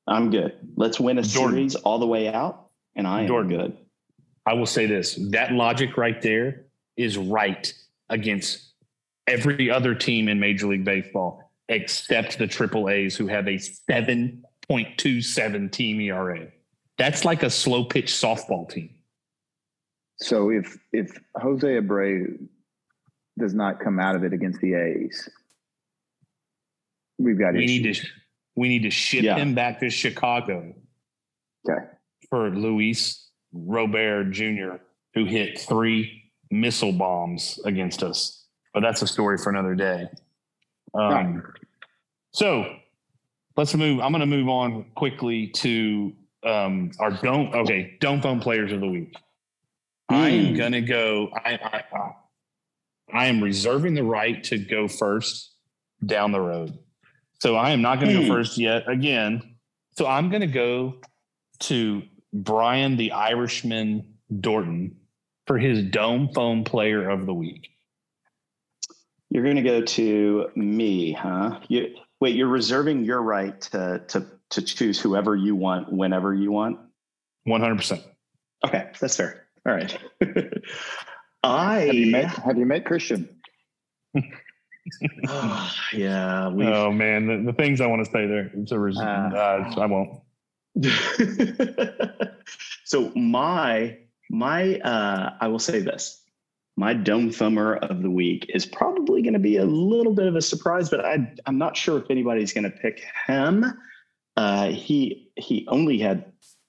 I'm 0.08 0.30
good. 0.32 0.54
Let's 0.78 1.00
win 1.00 1.18
a 1.18 1.24
Jordan. 1.24 1.56
series 1.58 1.76
all 1.76 1.98
the 2.00 2.08
way 2.08 2.28
out, 2.32 2.70
and 2.96 3.06
I 3.08 3.22
am 3.22 3.28
Jordan. 3.28 3.58
good. 3.58 3.78
I 4.46 4.54
will 4.54 4.66
say 4.66 4.86
this 4.86 5.16
that 5.32 5.52
logic 5.52 5.98
right 5.98 6.22
there 6.22 6.66
is 6.96 7.18
right 7.18 7.74
against 8.10 8.72
every 9.28 9.70
other 9.70 9.94
team 9.96 10.30
in 10.30 10.40
Major 10.40 10.68
League 10.68 10.86
Baseball 10.86 11.42
except 11.68 12.38
the 12.38 12.46
Triple 12.48 12.90
A's 12.90 13.18
who 13.18 13.26
have 13.28 13.48
a 13.48 13.56
7.27 13.56 15.72
team 15.72 16.00
ERA. 16.00 16.48
That's 17.00 17.26
like 17.26 17.42
a 17.44 17.50
slow 17.50 17.84
pitch 17.86 18.14
softball 18.14 18.70
team. 18.70 18.92
So 20.20 20.52
if 20.52 20.78
if 20.94 21.20
Jose 21.42 21.68
Abreu 21.68 22.38
does 23.38 23.54
not 23.56 23.80
come 23.82 24.00
out 24.00 24.16
of 24.16 24.24
it 24.24 24.32
against 24.32 24.62
the 24.62 24.76
A's, 24.76 25.28
we've 27.18 27.38
got 27.40 27.56
We 27.56 27.66
need 27.66 27.86
issues. 27.88 28.06
to 28.06 28.12
we 28.56 28.70
need 28.70 28.84
to 28.84 28.90
ship 28.90 29.24
Yeah. 29.24 29.36
him 29.36 29.54
back 29.56 29.80
to 29.80 29.90
Chicago 29.90 30.74
Okay. 31.68 31.86
for 32.30 32.50
Luis 32.50 33.30
Robert 33.54 34.32
Jr., 34.32 34.76
who 35.14 35.26
hit 35.26 35.60
three 35.60 36.32
missile 36.52 36.92
bombs 36.92 37.60
against 37.66 38.04
us. 38.04 38.46
But 38.74 38.82
that's 38.82 39.02
a 39.02 39.08
story 39.08 39.38
for 39.38 39.50
another 39.50 39.76
day. 39.76 40.08
Um, 40.94 41.02
Right. 41.36 41.44
So 42.32 42.76
let's 43.56 43.74
move. 43.76 44.00
I'm 44.02 44.12
going 44.12 44.20
to 44.20 44.26
move 44.26 44.50
on 44.50 44.84
quickly 44.96 45.48
to 45.48 46.14
um, 46.44 46.92
our 47.00 47.12
don't. 47.12 47.54
Okay, 47.56 47.98
don't 48.02 48.22
phone 48.22 48.40
players 48.40 48.72
of 48.72 48.82
the 48.82 48.88
week. 48.88 49.16
I 50.10 50.30
am 50.30 50.48
Hmm. 50.50 50.56
going 50.58 50.72
to 50.74 50.82
go. 50.82 51.30
I, 51.34 51.54
I, 51.54 51.84
I 51.98 52.12
I 53.14 53.26
am 53.28 53.42
reserving 53.44 53.94
the 53.94 54.04
right 54.04 54.44
to 54.46 54.58
go 54.58 54.88
first 54.88 55.56
down 56.06 56.32
the 56.32 56.42
road. 56.42 56.78
So 57.46 57.56
I 57.56 57.70
am 57.70 57.84
not 57.84 58.00
going 58.00 58.12
to 58.12 58.22
Hmm. 58.24 58.28
go 58.28 58.34
first 58.34 58.58
yet 58.58 58.90
again. 58.90 59.58
So 59.92 60.08
I'm 60.08 60.30
going 60.30 60.42
to 60.42 60.48
go 60.48 60.96
to 61.60 62.02
Brian 62.34 62.98
the 62.98 63.12
Irishman 63.12 64.16
Dorton 64.34 64.96
for 65.46 65.60
his 65.60 65.84
dome 65.84 66.30
phone 66.34 66.64
player 66.64 67.08
of 67.08 67.28
the 67.28 67.36
week. 67.36 67.70
You're 69.30 69.44
going 69.44 69.58
to 69.58 69.62
go 69.62 69.82
to 69.82 70.50
me, 70.56 71.12
huh? 71.12 71.60
You, 71.68 71.94
wait, 72.20 72.36
you're 72.36 72.48
reserving 72.48 73.06
your 73.06 73.22
right 73.22 73.62
to 73.62 74.02
to 74.08 74.26
to 74.50 74.62
choose 74.64 75.00
whoever 75.00 75.36
you 75.36 75.56
want 75.56 75.94
whenever 75.94 76.34
you 76.34 76.52
want. 76.52 76.80
100%. 77.48 78.04
Okay, 78.66 78.90
that's 79.00 79.18
fair. 79.18 79.46
All 79.68 79.74
right. 79.76 79.96
I 81.44 81.80
Have 81.82 81.94
you 81.94 82.12
met 82.12 82.26
Have 82.26 82.58
you 82.58 82.66
met 82.66 82.86
Christian? 82.86 83.30
Ah, 85.28 85.76
yeah, 85.94 86.48
Oh 86.62 86.92
man, 86.92 87.28
the, 87.28 87.52
the 87.52 87.54
things 87.54 87.82
I 87.82 87.88
want 87.88 88.06
to 88.06 88.12
say 88.12 88.28
there. 88.28 88.52
It's 88.56 88.72
a 88.72 88.80
res- 88.80 88.98
Ah. 89.00 89.28
uh, 89.34 89.80
I 89.82 89.86
won't. 89.86 90.22
so 92.84 93.12
my 93.16 93.98
my 94.30 94.76
uh 94.80 95.34
I 95.40 95.48
will 95.48 95.60
say 95.60 95.80
this. 95.80 96.22
My 96.78 96.94
dome 96.94 97.32
thumber 97.32 97.76
of 97.78 98.02
the 98.02 98.10
week 98.10 98.48
is 98.54 98.66
probably 98.66 99.22
going 99.22 99.34
to 99.34 99.40
be 99.40 99.56
a 99.56 99.64
little 99.66 100.14
bit 100.14 100.28
of 100.28 100.36
a 100.36 100.42
surprise, 100.42 100.90
but 100.90 101.06
I 101.06 101.34
I'm 101.46 101.58
not 101.58 101.78
sure 101.78 101.98
if 101.98 102.10
anybody's 102.10 102.52
going 102.54 102.66
to 102.66 102.70
pick 102.70 103.02
him. 103.28 103.66
Uh 104.36 104.68
he 104.70 105.30
he 105.38 105.66
only 105.70 105.98
had 105.98 106.26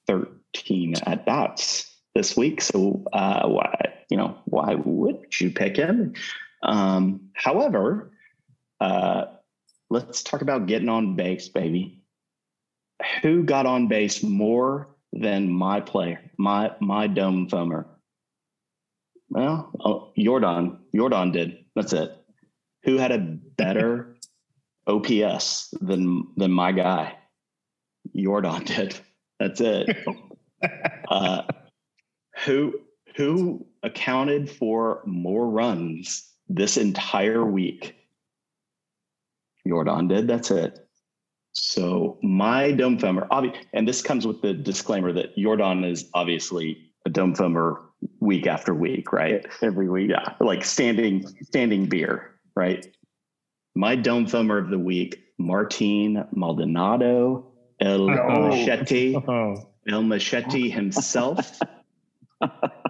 13 0.07 0.95
at 1.07 1.27
bats 1.27 1.93
this 2.15 2.37
week, 2.37 2.61
so 2.61 3.05
uh 3.13 3.49
why 3.49 3.75
you 4.09 4.17
know, 4.17 4.39
why 4.45 4.77
would 4.77 5.41
you 5.41 5.51
pick 5.51 5.77
him? 5.77 6.15
Um 6.67 7.31
however, 7.35 8.13
uh 8.81 9.27
let's 9.89 10.23
talk 10.23 10.43
about 10.43 10.67
getting 10.67 10.89
on 10.89 11.17
base, 11.17 11.49
baby 11.49 12.03
who 13.23 13.43
got 13.43 13.67
on 13.67 13.89
base 13.89 14.23
more 14.23 14.89
than 15.13 15.51
my 15.51 15.81
player, 15.81 16.21
my 16.39 16.73
my 16.81 17.07
dome 17.07 17.49
thumber? 17.49 17.87
Well, 19.29 19.71
oh, 19.81 20.13
Jordan. 20.17 20.79
Jordan 20.95 21.33
did. 21.33 21.65
That's 21.75 21.93
it. 21.93 22.17
Who 22.85 22.97
had 22.97 23.13
a 23.13 23.19
better 23.19 24.17
OPS 24.87 25.75
than 25.81 26.29
than 26.37 26.53
my 26.53 26.73
guy? 26.73 27.17
Jordan 28.17 28.65
did. 28.65 28.99
That's 29.41 29.61
it. 29.61 29.97
uh, 31.09 31.43
who 32.45 32.81
who 33.17 33.67
accounted 33.83 34.51
for 34.51 35.03
more 35.07 35.49
runs 35.49 36.31
this 36.49 36.77
entire 36.77 37.45
week? 37.45 37.95
Jordan 39.67 40.09
did. 40.09 40.29
That's 40.29 40.51
it. 40.51 40.79
So 41.53 42.19
my 42.23 42.71
dome 42.73 42.99
thumber, 42.99 43.27
obvi- 43.31 43.57
and 43.73 43.89
this 43.89 44.03
comes 44.03 44.27
with 44.27 44.43
the 44.43 44.53
disclaimer 44.53 45.13
that 45.13 45.37
Jordan 45.37 45.85
is 45.85 46.09
obviously 46.15 46.93
a 47.07 47.11
dome 47.11 47.35
thumber 47.35 47.81
week 48.21 48.47
after 48.47 48.75
week, 48.75 49.13
right? 49.13 49.45
Every 49.63 49.89
week. 49.89 50.11
Yeah, 50.11 50.35
like 50.41 50.65
standing 50.65 51.27
standing 51.43 51.87
beer, 51.87 52.33
right? 52.55 52.87
My 53.75 53.97
dome 53.97 54.27
thumber 54.27 54.59
of 54.59 54.69
the 54.71 54.79
week, 54.79 55.23
Martin 55.39 56.27
Maldonado, 56.33 57.53
El 57.81 58.11
Oh. 58.11 58.49
Machete, 58.49 59.17
Oh, 59.29 59.55
El 59.89 60.03
Machete 60.03 60.69
himself. 60.71 61.59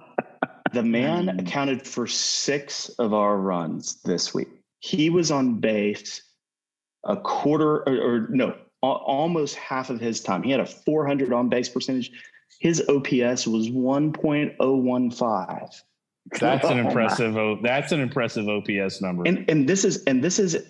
the 0.76 0.82
man 0.82 1.26
mm-hmm. 1.26 1.38
accounted 1.38 1.86
for 1.86 2.06
six 2.06 2.90
of 2.98 3.14
our 3.14 3.38
runs 3.38 4.02
this 4.02 4.34
week. 4.34 4.48
He 4.80 5.08
was 5.08 5.30
on 5.30 5.58
base 5.58 6.20
a 7.04 7.16
quarter 7.16 7.76
or, 7.88 7.96
or 7.96 8.28
no, 8.28 8.54
almost 8.82 9.54
half 9.54 9.88
of 9.88 10.00
his 10.00 10.20
time. 10.20 10.42
He 10.42 10.50
had 10.50 10.60
a 10.60 10.66
400 10.66 11.32
on 11.32 11.48
base 11.48 11.70
percentage. 11.70 12.10
His 12.60 12.82
OPS 12.88 13.46
was 13.46 13.70
1.015. 13.70 15.80
That's 16.40 16.68
an 16.68 16.78
impressive. 16.78 17.62
That's 17.62 17.92
an 17.92 18.00
impressive 18.00 18.48
OPS 18.48 19.00
number. 19.00 19.22
And 19.26 19.48
and 19.48 19.68
this 19.68 19.84
is 19.84 20.02
and 20.04 20.22
this 20.22 20.38
is 20.38 20.62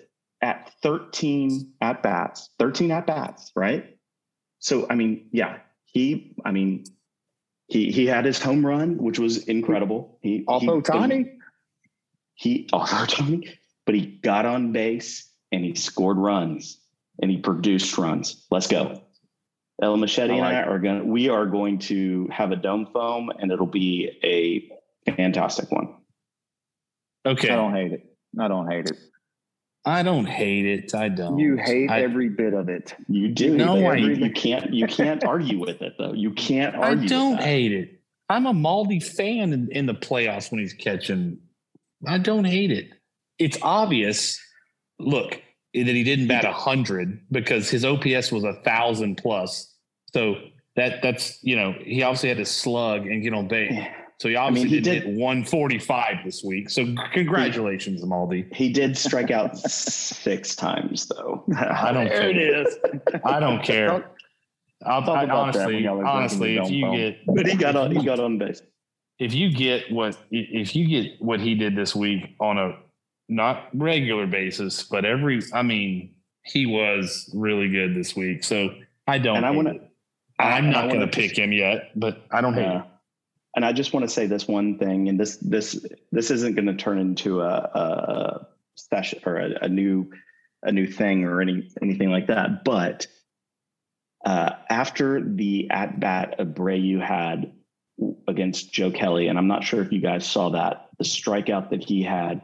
at 0.42 0.72
13 0.82 1.72
at 1.80 2.02
bats, 2.02 2.50
13 2.58 2.90
at 2.92 3.06
bats, 3.06 3.50
right? 3.56 3.96
So 4.60 4.86
I 4.88 4.94
mean, 4.94 5.28
yeah, 5.32 5.58
he. 5.86 6.36
I 6.44 6.52
mean, 6.52 6.84
he 7.68 7.90
he 7.90 8.06
had 8.06 8.24
his 8.24 8.40
home 8.40 8.64
run, 8.64 8.98
which 8.98 9.18
was 9.18 9.48
incredible. 9.48 10.18
He 10.22 10.44
also 10.46 10.80
Tony. 10.80 11.32
He 12.34 12.68
also 12.72 13.06
Tony, 13.06 13.58
but 13.86 13.94
he 13.94 14.06
got 14.06 14.46
on 14.46 14.72
base 14.72 15.30
and 15.50 15.64
he 15.64 15.74
scored 15.74 16.18
runs 16.18 16.78
and 17.20 17.30
he 17.30 17.38
produced 17.38 17.96
runs. 17.96 18.44
Let's 18.50 18.66
go. 18.66 19.02
El 19.82 19.96
Machete 19.96 20.34
I 20.34 20.38
like 20.38 20.54
and 20.54 20.56
I 20.56 20.62
are 20.62 20.78
going 20.78 21.00
to, 21.00 21.06
we 21.06 21.28
are 21.28 21.46
going 21.46 21.78
to 21.80 22.28
have 22.30 22.50
a 22.50 22.56
dome 22.56 22.88
foam 22.92 23.30
and 23.38 23.50
it'll 23.50 23.66
be 23.66 24.10
a 24.22 25.12
fantastic 25.12 25.70
one. 25.70 25.96
Okay. 27.26 27.50
I 27.50 27.56
don't 27.56 27.74
hate 27.74 27.92
it. 27.92 28.16
I 28.38 28.48
don't 28.48 28.70
hate 28.70 28.86
it. 28.86 28.96
I 29.86 30.02
don't 30.02 30.26
hate 30.26 30.66
it. 30.66 30.94
I 30.96 31.08
don't. 31.08 31.38
You 31.38 31.56
hate 31.56 31.88
I, 31.90 32.02
every 32.02 32.28
bit 32.28 32.54
of 32.54 32.68
it. 32.68 32.96
You 33.08 33.28
do. 33.28 33.56
No, 33.56 33.86
I, 33.86 33.94
you 33.94 34.30
can't. 34.32 34.74
You 34.74 34.88
can't 34.88 35.24
argue 35.24 35.60
with 35.60 35.80
it 35.80 35.94
though. 35.96 36.12
You 36.12 36.32
can't 36.32 36.74
argue. 36.74 37.04
I 37.04 37.06
don't 37.06 37.40
hate 37.40 37.72
it. 37.72 38.00
I'm 38.28 38.46
a 38.46 38.52
Maldy 38.52 38.98
fan 38.98 39.52
in, 39.52 39.68
in 39.70 39.86
the 39.86 39.94
playoffs 39.94 40.50
when 40.50 40.60
he's 40.60 40.72
catching. 40.72 41.38
I 42.04 42.18
don't 42.18 42.44
hate 42.44 42.72
it. 42.72 42.90
It's 43.38 43.58
obvious. 43.62 44.40
Look, 44.98 45.40
that 45.74 45.86
he 45.86 46.02
didn't 46.02 46.26
bat 46.26 46.44
a 46.44 46.52
hundred 46.52 47.20
because 47.30 47.70
his 47.70 47.84
OPS 47.84 48.32
was 48.32 48.42
a 48.42 48.54
thousand 48.64 49.16
plus. 49.16 49.72
So 50.12 50.36
that 50.74 51.00
that's 51.00 51.38
you 51.44 51.54
know 51.54 51.74
he 51.78 52.02
obviously 52.02 52.30
had 52.30 52.38
to 52.38 52.44
slug 52.44 53.06
and 53.06 53.22
get 53.22 53.34
on 53.34 53.46
base. 53.46 53.86
So 54.18 54.28
he 54.28 54.36
obviously 54.36 54.70
I 54.70 54.72
mean, 54.72 54.74
he 54.74 54.80
did, 54.80 55.02
hit 55.02 55.14
145 55.14 56.24
this 56.24 56.42
week. 56.42 56.70
So 56.70 56.86
congratulations, 57.12 58.00
he, 58.00 58.06
Maldy. 58.06 58.46
He 58.52 58.72
did 58.72 58.96
strike 58.96 59.30
out 59.30 59.58
six 59.58 60.56
times 60.56 61.06
though. 61.06 61.44
I 61.56 61.92
don't 61.92 62.06
there 62.06 62.20
care. 62.20 62.30
it 62.30 62.36
is. 62.38 62.78
I 63.24 63.40
don't 63.40 63.62
care. 63.62 64.10
I'll 64.84 65.02
talk 65.02 65.24
about 65.24 65.56
honestly, 65.56 65.82
that 65.82 65.90
honestly, 65.90 66.56
if 66.58 66.70
you 66.70 66.90
get, 66.96 67.18
but 67.26 67.46
he 67.46 67.56
got 67.56 67.76
on, 67.76 67.94
he 67.94 68.04
got 68.04 68.20
on 68.20 68.38
base. 68.38 68.62
If 69.18 69.34
you 69.34 69.50
get 69.50 69.90
what, 69.90 70.16
if 70.30 70.76
you 70.76 70.86
get 70.86 71.20
what 71.20 71.40
he 71.40 71.54
did 71.54 71.74
this 71.74 71.94
week 71.96 72.36
on 72.40 72.58
a 72.58 72.78
not 73.28 73.68
regular 73.74 74.26
basis, 74.26 74.82
but 74.82 75.04
every, 75.04 75.42
I 75.52 75.62
mean, 75.62 76.14
he 76.42 76.66
was 76.66 77.30
really 77.34 77.68
good 77.68 77.94
this 77.94 78.14
week. 78.14 78.44
So 78.44 78.70
I 79.06 79.18
don't. 79.18 79.38
And 79.38 79.46
I 79.46 79.50
want 79.50 79.68
to. 79.68 79.80
I'm 80.38 80.70
not 80.70 80.90
going 80.90 81.00
to 81.00 81.06
pick 81.06 81.36
him 81.36 81.52
yet, 81.52 81.90
but 81.96 82.26
I 82.30 82.40
don't 82.40 82.54
hate 82.54 82.66
him. 82.66 82.82
And 83.56 83.64
I 83.64 83.72
just 83.72 83.92
want 83.92 84.04
to 84.04 84.08
say 84.08 84.26
this 84.26 84.46
one 84.46 84.78
thing, 84.78 85.08
and 85.08 85.18
this 85.18 85.38
this 85.38 85.84
this 86.12 86.30
isn't 86.30 86.54
going 86.54 86.66
to 86.66 86.74
turn 86.74 86.98
into 86.98 87.40
a, 87.40 87.46
a 87.46 88.46
session 88.74 89.20
or 89.24 89.38
a, 89.38 89.64
a, 89.64 89.68
new 89.68 90.12
a 90.62 90.70
new 90.70 90.86
thing 90.86 91.24
or 91.24 91.40
any 91.40 91.70
anything 91.82 92.10
like 92.10 92.26
that. 92.26 92.64
But 92.64 93.06
uh, 94.24 94.50
after 94.68 95.22
the 95.22 95.70
at 95.70 95.98
bat 95.98 96.38
Abreu 96.38 97.00
had 97.02 97.52
against 98.28 98.72
Joe 98.72 98.90
Kelly, 98.90 99.28
and 99.28 99.38
I'm 99.38 99.48
not 99.48 99.64
sure 99.64 99.80
if 99.80 99.90
you 99.90 100.00
guys 100.00 100.30
saw 100.30 100.50
that 100.50 100.90
the 100.98 101.04
strikeout 101.04 101.70
that 101.70 101.82
he 101.82 102.02
had 102.02 102.42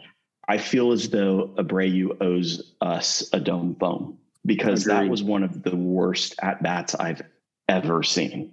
I 0.49 0.59
feel 0.59 0.93
as 0.93 1.09
though 1.09 1.55
Abreu 1.57 2.17
owes 2.21 2.75
us 2.81 3.29
a 3.33 3.41
dome 3.41 3.77
foam 3.79 4.19
because 4.45 4.85
that 4.85 5.09
was 5.09 5.23
one 5.23 5.43
of 5.43 5.63
the 5.63 5.77
worst 5.77 6.35
at 6.43 6.63
bats 6.63 6.95
I've 6.95 7.23
ever 7.69 8.03
seen. 8.03 8.53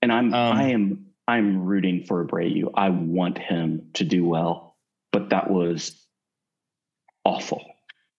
And 0.00 0.10
I'm 0.10 0.32
um, 0.32 0.56
I 0.56 0.70
am 0.70 1.05
I'm 1.28 1.64
rooting 1.64 2.04
for 2.04 2.24
Abreu. 2.24 2.70
I 2.74 2.90
want 2.90 3.38
him 3.38 3.88
to 3.94 4.04
do 4.04 4.24
well, 4.24 4.76
but 5.12 5.30
that 5.30 5.50
was 5.50 6.06
awful. 7.24 7.64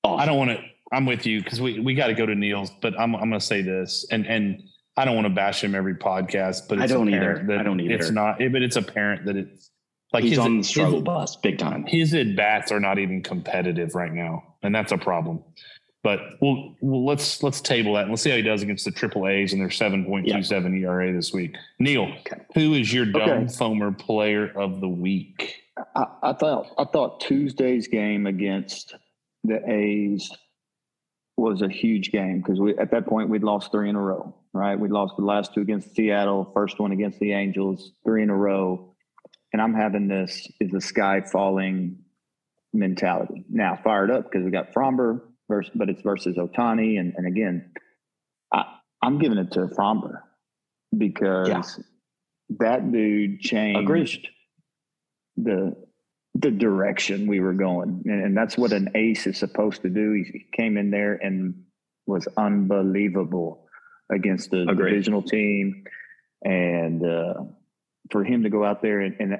awful. 0.03 0.19
I 0.19 0.25
don't 0.25 0.37
want 0.37 0.51
to. 0.51 0.63
I'm 0.91 1.05
with 1.05 1.25
you 1.25 1.43
because 1.43 1.59
we 1.59 1.79
we 1.79 1.95
got 1.95 2.07
to 2.07 2.13
go 2.13 2.25
to 2.25 2.35
Neil's, 2.35 2.71
but 2.81 2.99
I'm 2.99 3.15
I'm 3.15 3.29
going 3.29 3.39
to 3.39 3.45
say 3.45 3.61
this, 3.61 4.05
and 4.11 4.25
and 4.25 4.63
I 4.95 5.05
don't 5.05 5.15
want 5.15 5.27
to 5.27 5.33
bash 5.33 5.63
him 5.63 5.75
every 5.75 5.95
podcast, 5.95 6.63
but 6.67 6.79
I 6.79 6.87
don't 6.87 7.09
either. 7.09 7.45
I 7.57 7.63
don't 7.63 7.79
either. 7.79 7.93
It's 7.93 8.11
not, 8.11 8.39
but 8.39 8.61
it's 8.61 8.75
apparent 8.75 9.25
that 9.25 9.35
it's 9.35 9.69
like 10.11 10.23
he's 10.23 10.31
his, 10.31 10.39
on 10.39 10.57
the 10.57 10.63
struggle 10.63 10.95
his, 10.95 11.03
bus 11.03 11.35
big 11.37 11.57
time. 11.57 11.85
His 11.85 12.13
at 12.13 12.35
bats 12.35 12.71
are 12.71 12.79
not 12.79 12.99
even 12.99 13.21
competitive 13.21 13.95
right 13.95 14.11
now, 14.11 14.55
and 14.63 14.73
that's 14.73 14.91
a 14.91 14.97
problem. 14.97 15.43
But 16.03 16.19
we'll, 16.41 16.75
we'll 16.79 17.05
let's 17.05 17.43
let's 17.43 17.59
table 17.59 17.95
that 17.95 18.03
and 18.03 18.11
let's 18.11 18.21
see 18.21 18.29
how 18.29 18.37
he 18.37 18.41
does 18.41 18.61
against 18.61 18.85
the 18.85 18.91
triple 18.91 19.27
A's 19.27 19.51
and 19.51 19.61
their 19.61 19.71
seven 19.71 20.05
point 20.05 20.27
two 20.27 20.43
seven 20.43 20.73
ERA 20.81 21.11
this 21.11 21.33
week. 21.33 21.55
Neil, 21.79 22.11
okay. 22.19 22.41
who 22.53 22.73
is 22.73 22.93
your 22.93 23.05
dumb 23.05 23.29
okay. 23.29 23.43
foamer 23.45 23.97
player 23.97 24.47
of 24.55 24.79
the 24.79 24.87
week? 24.87 25.55
I, 25.95 26.05
I 26.23 26.33
thought 26.33 26.67
I 26.77 26.85
thought 26.85 27.21
Tuesday's 27.21 27.87
game 27.87 28.27
against 28.27 28.95
the 29.43 29.59
A's 29.69 30.31
was 31.35 31.61
a 31.61 31.69
huge 31.69 32.11
game 32.11 32.39
because 32.39 32.59
we 32.59 32.77
at 32.77 32.91
that 32.91 33.05
point 33.05 33.29
we'd 33.29 33.43
lost 33.43 33.71
three 33.71 33.89
in 33.89 33.95
a 33.95 34.01
row. 34.01 34.33
Right, 34.53 34.79
we 34.79 34.89
lost 34.89 35.15
the 35.17 35.25
last 35.25 35.53
two 35.53 35.61
against 35.61 35.95
Seattle, 35.95 36.49
first 36.53 36.79
one 36.79 36.91
against 36.91 37.19
the 37.19 37.33
Angels, 37.33 37.91
three 38.03 38.23
in 38.23 38.29
a 38.29 38.35
row 38.35 38.95
and 39.53 39.61
I'm 39.61 39.73
having 39.73 40.07
this 40.07 40.47
is 40.59 40.71
the 40.71 40.81
sky 40.81 41.21
falling 41.21 41.97
mentality. 42.73 43.45
Now 43.49 43.79
fired 43.83 44.11
up 44.11 44.25
because 44.25 44.43
we 44.43 44.51
got 44.51 44.73
Framber 44.73 45.21
versus, 45.47 45.71
but 45.75 45.89
it's 45.89 46.01
versus 46.01 46.37
Ohtani. 46.37 46.99
and 46.99 47.13
and 47.17 47.27
again, 47.27 47.71
I 48.53 48.65
I'm 49.01 49.19
giving 49.19 49.37
it 49.37 49.51
to 49.53 49.67
Framber 49.67 50.21
because 50.97 51.47
yeah. 51.47 51.63
that 52.59 52.91
dude 52.91 53.39
changed 53.39 53.81
Agreed. 53.81 54.27
the 55.37 55.75
the 56.35 56.51
direction 56.51 57.27
we 57.27 57.39
were 57.39 57.53
going, 57.53 58.03
and, 58.05 58.23
and 58.25 58.37
that's 58.37 58.57
what 58.57 58.71
an 58.71 58.89
ace 58.95 59.25
is 59.27 59.37
supposed 59.37 59.81
to 59.81 59.89
do. 59.89 60.13
He 60.13 60.45
came 60.53 60.77
in 60.77 60.91
there 60.91 61.13
and 61.13 61.63
was 62.05 62.27
unbelievable 62.37 63.67
against 64.11 64.51
the 64.51 64.61
Agreed. 64.69 64.91
divisional 64.91 65.21
team, 65.21 65.83
and. 66.43 67.05
uh 67.05 67.33
for 68.09 68.23
him 68.23 68.43
to 68.43 68.49
go 68.49 68.63
out 68.63 68.81
there 68.81 69.01
and, 69.01 69.17
and 69.19 69.33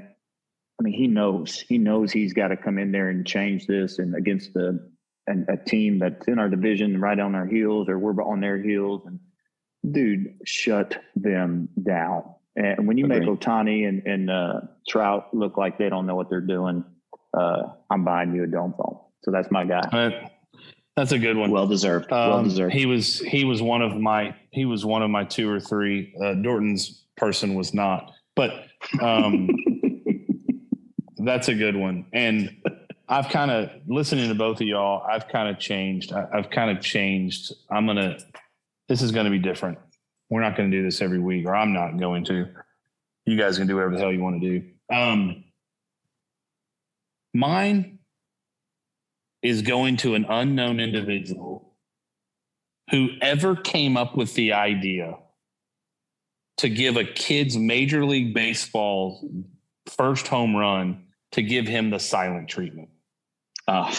I 0.80 0.84
mean, 0.84 0.94
he 0.94 1.08
knows 1.08 1.60
he 1.60 1.78
knows 1.78 2.12
he's 2.12 2.34
got 2.34 2.50
to 2.50 2.58
come 2.58 2.78
in 2.78 2.92
there 2.92 3.10
and 3.10 3.26
change 3.26 3.66
this, 3.66 3.98
and 3.98 4.16
against 4.16 4.54
the 4.54 4.92
and 5.28 5.48
a 5.50 5.58
team 5.58 6.00
that's 6.00 6.28
in 6.28 6.40
our 6.40 6.50
division, 6.50 7.00
right 7.00 7.20
on 7.20 7.36
our 7.36 7.46
heels, 7.46 7.90
or 7.90 8.00
we're 8.00 8.24
on 8.24 8.40
their 8.40 8.58
heels, 8.58 9.04
and 9.06 9.20
dude, 9.94 10.36
shut 10.46 11.02
them 11.16 11.70
down. 11.84 12.24
And 12.56 12.88
when 12.88 12.98
you 12.98 13.06
Agreed. 13.06 13.20
make 13.20 13.30
Ohtani 13.30 13.88
and, 13.88 14.06
and 14.08 14.32
uh, 14.32 14.62
Trout 14.88 15.34
look 15.34 15.58
like 15.58 15.78
they 15.78 15.90
don't 15.90 16.08
know 16.08 16.16
what 16.16 16.30
they're 16.30 16.42
doing, 16.42 16.84
uh, 17.38 17.64
I'm 17.92 18.04
buying 18.04 18.34
you 18.34 18.44
a 18.44 18.48
dome 18.48 18.74
foam. 18.76 19.00
So 19.24 19.32
that's 19.32 19.52
my 19.52 19.64
guy. 19.64 19.82
Uh, 19.92 20.28
that's 20.96 21.12
a 21.12 21.20
good 21.20 21.38
one. 21.38 21.52
Well 21.52 21.68
deserved. 21.68 22.12
Um, 22.12 22.30
well 22.30 22.44
deserved. 22.44 22.74
He 22.74 22.88
was 22.88 23.20
he 23.20 23.44
was 23.44 23.62
one 23.62 23.84
of 23.84 23.96
my 23.96 24.36
he 24.50 24.66
was 24.66 24.84
one 24.84 25.04
of 25.04 25.12
my 25.12 25.24
two 25.26 25.48
or 25.48 25.60
three. 25.60 26.16
Uh, 26.20 26.34
Dorton's 26.34 27.06
person 27.16 27.54
was 27.54 27.74
not. 27.74 28.12
But 28.36 28.66
um, 29.02 29.50
that's 31.18 31.50
a 31.50 31.56
good 31.56 31.76
one. 31.76 32.06
And 32.14 32.56
I've 33.10 33.30
kind 33.30 33.52
of 33.52 33.70
listening 33.88 34.28
to 34.30 34.36
both 34.36 34.60
of 34.60 34.68
y'all. 34.68 35.02
I've 35.10 35.28
kind 35.28 35.50
of 35.50 35.60
changed. 35.60 36.12
I, 36.12 36.28
have 36.34 36.50
kind 36.50 36.76
of 36.76 36.84
changed. 36.84 37.54
I'm 37.70 37.86
gonna. 37.86 38.18
This 38.90 39.02
is 39.02 39.12
to 39.26 39.32
be 39.32 39.40
different. 39.40 39.78
We're 40.30 40.42
not 40.42 40.56
to 40.72 40.78
do 40.78 40.84
this 40.84 41.02
every 41.02 41.20
week, 41.20 41.46
or 41.46 41.56
I'm 41.56 41.74
not 41.74 41.98
going 41.98 42.26
to. 42.26 42.48
You 43.26 43.38
guys 43.38 43.58
can 43.58 43.68
do 43.68 43.76
whatever 43.76 43.96
the 43.96 44.00
hell 44.00 44.12
you 44.12 44.22
want 44.22 44.42
to 44.42 44.60
do. 44.60 44.70
Um, 44.94 45.44
mine 47.34 48.00
is 49.42 49.62
going 49.62 49.98
to 49.98 50.16
an 50.16 50.26
unknown 50.28 50.80
individual 50.80 51.68
whoever 52.90 53.56
came 53.56 53.98
up 53.98 54.16
with 54.16 54.34
the 54.34 54.54
idea 54.54 55.18
to 56.58 56.70
give 56.70 56.98
a 56.98 57.04
kid's 57.04 57.58
Major 57.58 58.06
League 58.06 58.34
Baseball 58.34 59.30
first 59.86 60.28
home 60.28 60.56
run 60.56 61.06
to 61.32 61.42
give 61.42 61.68
him 61.68 61.90
the 61.90 62.00
silent 62.00 62.50
treatment. 62.50 62.90
Uh, 63.68 63.94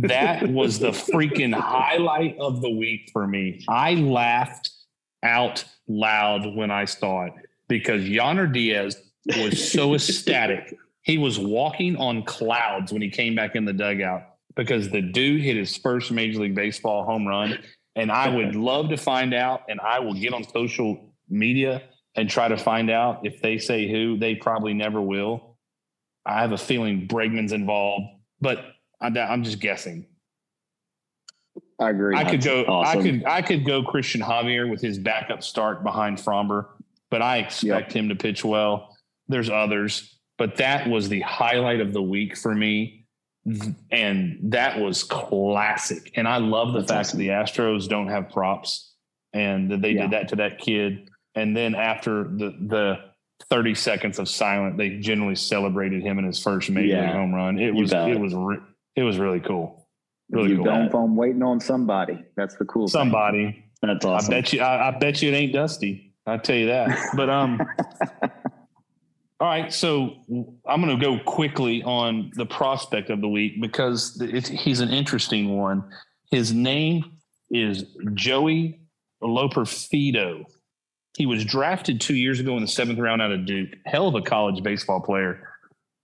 that 0.00 0.48
was 0.48 0.78
the 0.78 0.90
freaking 0.90 1.54
highlight 1.54 2.36
of 2.38 2.60
the 2.60 2.70
week 2.70 3.08
for 3.12 3.26
me. 3.26 3.64
I 3.66 3.94
laughed 3.94 4.70
out 5.22 5.64
loud 5.88 6.54
when 6.54 6.70
I 6.70 6.84
saw 6.84 7.24
it 7.24 7.32
because 7.68 8.02
Yainer 8.02 8.52
Diaz 8.52 9.02
was 9.38 9.72
so 9.72 9.94
ecstatic. 9.94 10.76
He 11.02 11.16
was 11.16 11.38
walking 11.38 11.96
on 11.96 12.22
clouds 12.24 12.92
when 12.92 13.00
he 13.00 13.08
came 13.08 13.34
back 13.34 13.56
in 13.56 13.64
the 13.64 13.72
dugout 13.72 14.22
because 14.56 14.90
the 14.90 15.00
dude 15.00 15.40
hit 15.40 15.56
his 15.56 15.76
first 15.76 16.10
Major 16.10 16.40
League 16.40 16.54
Baseball 16.54 17.04
home 17.04 17.26
run. 17.26 17.58
And 17.96 18.12
I 18.12 18.28
would 18.28 18.54
love 18.56 18.90
to 18.90 18.96
find 18.96 19.32
out, 19.32 19.62
and 19.68 19.80
I 19.80 20.00
will 20.00 20.14
get 20.14 20.34
on 20.34 20.44
social 20.44 21.14
media 21.30 21.82
and 22.14 22.28
try 22.28 22.48
to 22.48 22.58
find 22.58 22.90
out 22.90 23.24
if 23.24 23.40
they 23.40 23.58
say 23.58 23.90
who. 23.90 24.18
They 24.18 24.34
probably 24.34 24.74
never 24.74 25.00
will. 25.00 25.56
I 26.26 26.40
have 26.42 26.52
a 26.52 26.58
feeling 26.58 27.08
Bregman's 27.08 27.52
involved, 27.52 28.04
but 28.40 28.74
I'm 29.00 29.44
just 29.44 29.60
guessing. 29.60 30.06
I 31.80 31.90
agree. 31.90 32.16
I 32.16 32.24
could 32.28 32.42
go. 32.42 32.64
awesome. 32.64 32.98
I 32.98 33.02
could. 33.02 33.24
I 33.24 33.42
could 33.42 33.64
go 33.64 33.82
Cristian 33.82 34.20
Javier 34.20 34.68
with 34.68 34.80
his 34.80 34.98
backup 34.98 35.42
start 35.42 35.84
behind 35.84 36.18
Framber, 36.18 36.66
but 37.10 37.22
I 37.22 37.38
expect 37.38 37.92
him 37.92 38.08
to 38.08 38.16
pitch 38.16 38.44
well. 38.44 38.96
There's 39.28 39.48
others, 39.50 40.18
but 40.38 40.56
that 40.56 40.88
was 40.88 41.08
the 41.08 41.20
highlight 41.20 41.80
of 41.80 41.92
the 41.92 42.02
week 42.02 42.36
for 42.36 42.52
me, 42.54 43.06
and 43.92 44.38
that 44.52 44.80
was 44.80 45.04
classic. 45.04 46.10
And 46.16 46.26
I 46.26 46.38
love 46.38 46.72
the 46.72 46.80
That's 46.80 46.90
fact 46.90 47.00
awesome. 47.08 47.18
that 47.18 47.24
the 47.24 47.28
Astros 47.30 47.88
don't 47.88 48.08
have 48.08 48.30
props, 48.30 48.94
and 49.32 49.70
that 49.70 49.80
they 49.80 49.92
Yeah. 49.92 50.02
did 50.02 50.10
that 50.12 50.28
to 50.28 50.36
that 50.36 50.58
kid. 50.58 51.08
And 51.36 51.56
then 51.56 51.74
after 51.76 52.24
the 52.24 52.56
the 52.60 52.98
30 53.50 53.74
seconds 53.76 54.18
of 54.18 54.28
silent, 54.28 54.76
they 54.78 54.98
generally 54.98 55.36
celebrated 55.36 56.02
him 56.02 56.18
in 56.18 56.24
his 56.24 56.42
first 56.42 56.70
major 56.70 56.88
Yeah. 56.96 57.02
league 57.06 57.12
home 57.12 57.32
run. 57.32 57.58
It 57.60 57.72
was 57.72 57.92
it 57.92 58.18
was 58.18 58.34
it 58.98 59.04
was 59.04 59.18
really 59.18 59.40
cool. 59.40 59.86
Really 60.30 60.50
you 60.50 60.56
cool. 60.56 60.64
don't 60.64 60.90
phone 60.90 61.16
waiting 61.16 61.42
on 61.42 61.60
somebody. 61.60 62.24
That's 62.36 62.56
the 62.56 62.64
cool 62.64 62.86
thing. 62.86 62.92
Somebody. 62.92 63.64
That's 63.80 64.04
awesome. 64.04 64.34
I 64.34 64.40
bet 64.40 64.52
you. 64.52 64.60
I, 64.60 64.88
I 64.88 64.98
bet 64.98 65.22
you 65.22 65.32
it 65.32 65.34
ain't 65.34 65.52
Dusty. 65.52 66.14
I 66.26 66.36
tell 66.36 66.56
you 66.56 66.66
that. 66.66 66.98
But 67.14 67.30
um. 67.30 67.60
all 69.40 69.48
right, 69.48 69.72
so 69.72 70.16
I'm 70.66 70.82
going 70.82 70.98
to 70.98 71.02
go 71.02 71.18
quickly 71.24 71.82
on 71.84 72.32
the 72.34 72.44
prospect 72.44 73.08
of 73.08 73.20
the 73.20 73.28
week 73.28 73.60
because 73.60 74.20
it's, 74.20 74.48
he's 74.48 74.80
an 74.80 74.90
interesting 74.90 75.56
one. 75.56 75.88
His 76.32 76.52
name 76.52 77.04
is 77.50 77.84
Joey 78.14 78.80
Loperfido. 79.22 80.44
He 81.16 81.26
was 81.26 81.44
drafted 81.44 82.00
two 82.00 82.16
years 82.16 82.40
ago 82.40 82.56
in 82.56 82.62
the 82.62 82.68
seventh 82.68 82.98
round 82.98 83.22
out 83.22 83.30
of 83.30 83.46
Duke. 83.46 83.70
Hell 83.86 84.08
of 84.08 84.16
a 84.16 84.22
college 84.22 84.62
baseball 84.62 85.00
player, 85.00 85.48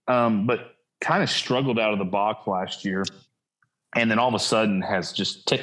um, 0.07 0.47
but 0.47 0.74
kind 1.01 1.23
of 1.23 1.29
struggled 1.29 1.79
out 1.79 1.93
of 1.93 1.99
the 1.99 2.05
box 2.05 2.47
last 2.47 2.85
year, 2.85 3.03
and 3.95 4.09
then 4.09 4.19
all 4.19 4.27
of 4.27 4.33
a 4.33 4.39
sudden 4.39 4.81
has 4.81 5.11
just 5.11 5.47
t- 5.47 5.61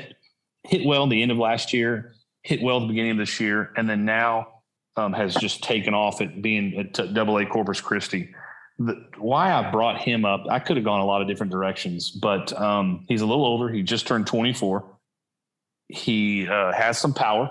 hit 0.64 0.86
well 0.86 1.06
the 1.06 1.22
end 1.22 1.30
of 1.30 1.38
last 1.38 1.72
year, 1.72 2.14
hit 2.42 2.62
well 2.62 2.80
the 2.80 2.86
beginning 2.86 3.12
of 3.12 3.18
this 3.18 3.40
year, 3.40 3.72
and 3.76 3.88
then 3.88 4.04
now 4.04 4.48
um, 4.96 5.12
has 5.12 5.34
just 5.34 5.62
taken 5.62 5.94
off 5.94 6.20
at 6.20 6.42
being 6.42 6.76
at 6.78 7.14
Double 7.14 7.38
A 7.38 7.46
Corpus 7.46 7.80
Christi. 7.80 8.34
The, 8.78 9.04
why 9.18 9.52
I 9.52 9.70
brought 9.70 10.00
him 10.00 10.24
up, 10.24 10.44
I 10.50 10.58
could 10.58 10.76
have 10.76 10.84
gone 10.84 11.00
a 11.00 11.04
lot 11.04 11.22
of 11.22 11.28
different 11.28 11.52
directions, 11.52 12.10
but 12.10 12.52
um, 12.60 13.04
he's 13.08 13.20
a 13.20 13.26
little 13.26 13.44
older. 13.44 13.68
He 13.68 13.82
just 13.82 14.06
turned 14.06 14.26
24. 14.26 14.84
He 15.88 16.48
uh, 16.48 16.72
has 16.72 16.98
some 16.98 17.14
power. 17.14 17.50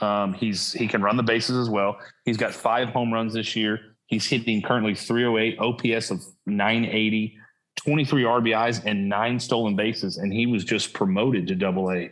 Um, 0.00 0.34
he's 0.34 0.72
he 0.72 0.86
can 0.86 1.02
run 1.02 1.16
the 1.16 1.22
bases 1.22 1.56
as 1.56 1.68
well. 1.68 1.98
He's 2.24 2.36
got 2.36 2.54
five 2.54 2.90
home 2.90 3.12
runs 3.12 3.34
this 3.34 3.56
year. 3.56 3.96
He's 4.08 4.26
hitting 4.26 4.62
currently 4.62 4.94
308, 4.94 5.58
OPS 5.58 6.10
of 6.10 6.24
980, 6.46 7.38
23 7.76 8.22
RBIs, 8.22 8.84
and 8.84 9.08
nine 9.08 9.38
stolen 9.38 9.76
bases. 9.76 10.16
And 10.16 10.32
he 10.32 10.46
was 10.46 10.64
just 10.64 10.94
promoted 10.94 11.46
to 11.46 11.54
Double 11.54 11.92
A 11.92 12.06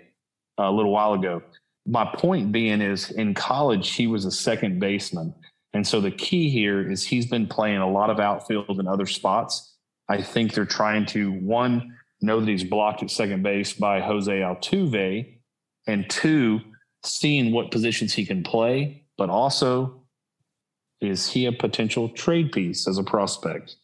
uh, 0.58 0.64
a 0.64 0.70
little 0.70 0.92
while 0.92 1.14
ago. 1.14 1.42
My 1.86 2.04
point 2.04 2.52
being 2.52 2.82
is 2.82 3.10
in 3.10 3.32
college, 3.32 3.94
he 3.94 4.06
was 4.06 4.26
a 4.26 4.30
second 4.30 4.78
baseman. 4.78 5.34
And 5.72 5.86
so 5.86 6.00
the 6.00 6.10
key 6.10 6.50
here 6.50 6.90
is 6.90 7.02
he's 7.02 7.26
been 7.26 7.46
playing 7.46 7.78
a 7.78 7.90
lot 7.90 8.10
of 8.10 8.20
outfield 8.20 8.78
and 8.78 8.88
other 8.88 9.06
spots. 9.06 9.74
I 10.08 10.20
think 10.20 10.52
they're 10.52 10.64
trying 10.64 11.06
to, 11.06 11.32
one, 11.32 11.96
know 12.20 12.40
that 12.40 12.48
he's 12.48 12.64
blocked 12.64 13.02
at 13.02 13.10
second 13.10 13.42
base 13.42 13.72
by 13.72 14.00
Jose 14.00 14.32
Altuve, 14.32 15.38
and 15.86 16.08
two, 16.10 16.60
seeing 17.04 17.52
what 17.52 17.70
positions 17.70 18.12
he 18.12 18.26
can 18.26 18.42
play, 18.42 19.04
but 19.16 19.30
also 19.30 19.95
is 21.00 21.28
he 21.28 21.46
a 21.46 21.52
potential 21.52 22.08
trade 22.08 22.52
piece 22.52 22.88
as 22.88 22.98
a 22.98 23.04
prospect? 23.04 23.76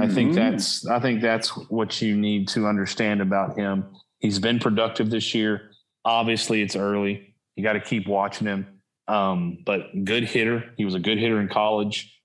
I 0.00 0.08
think 0.08 0.32
Mhm. 0.32 0.34
that's 0.36 0.86
I 0.86 0.98
think 0.98 1.20
that's 1.20 1.50
what 1.68 2.00
you 2.00 2.16
need 2.16 2.48
to 2.48 2.66
understand 2.66 3.20
about 3.20 3.56
him. 3.58 3.84
He's 4.18 4.38
been 4.38 4.58
productive 4.58 5.10
this 5.10 5.34
year. 5.34 5.70
Obviously, 6.06 6.62
it's 6.62 6.74
early. 6.74 7.34
You 7.56 7.62
got 7.62 7.74
to 7.74 7.80
keep 7.80 8.08
watching 8.08 8.46
him. 8.46 8.66
Um, 9.08 9.58
but 9.66 10.04
good 10.04 10.24
hitter. 10.24 10.72
He 10.78 10.86
was 10.86 10.94
a 10.94 10.98
good 11.00 11.18
hitter 11.18 11.38
in 11.40 11.48
college. 11.48 12.18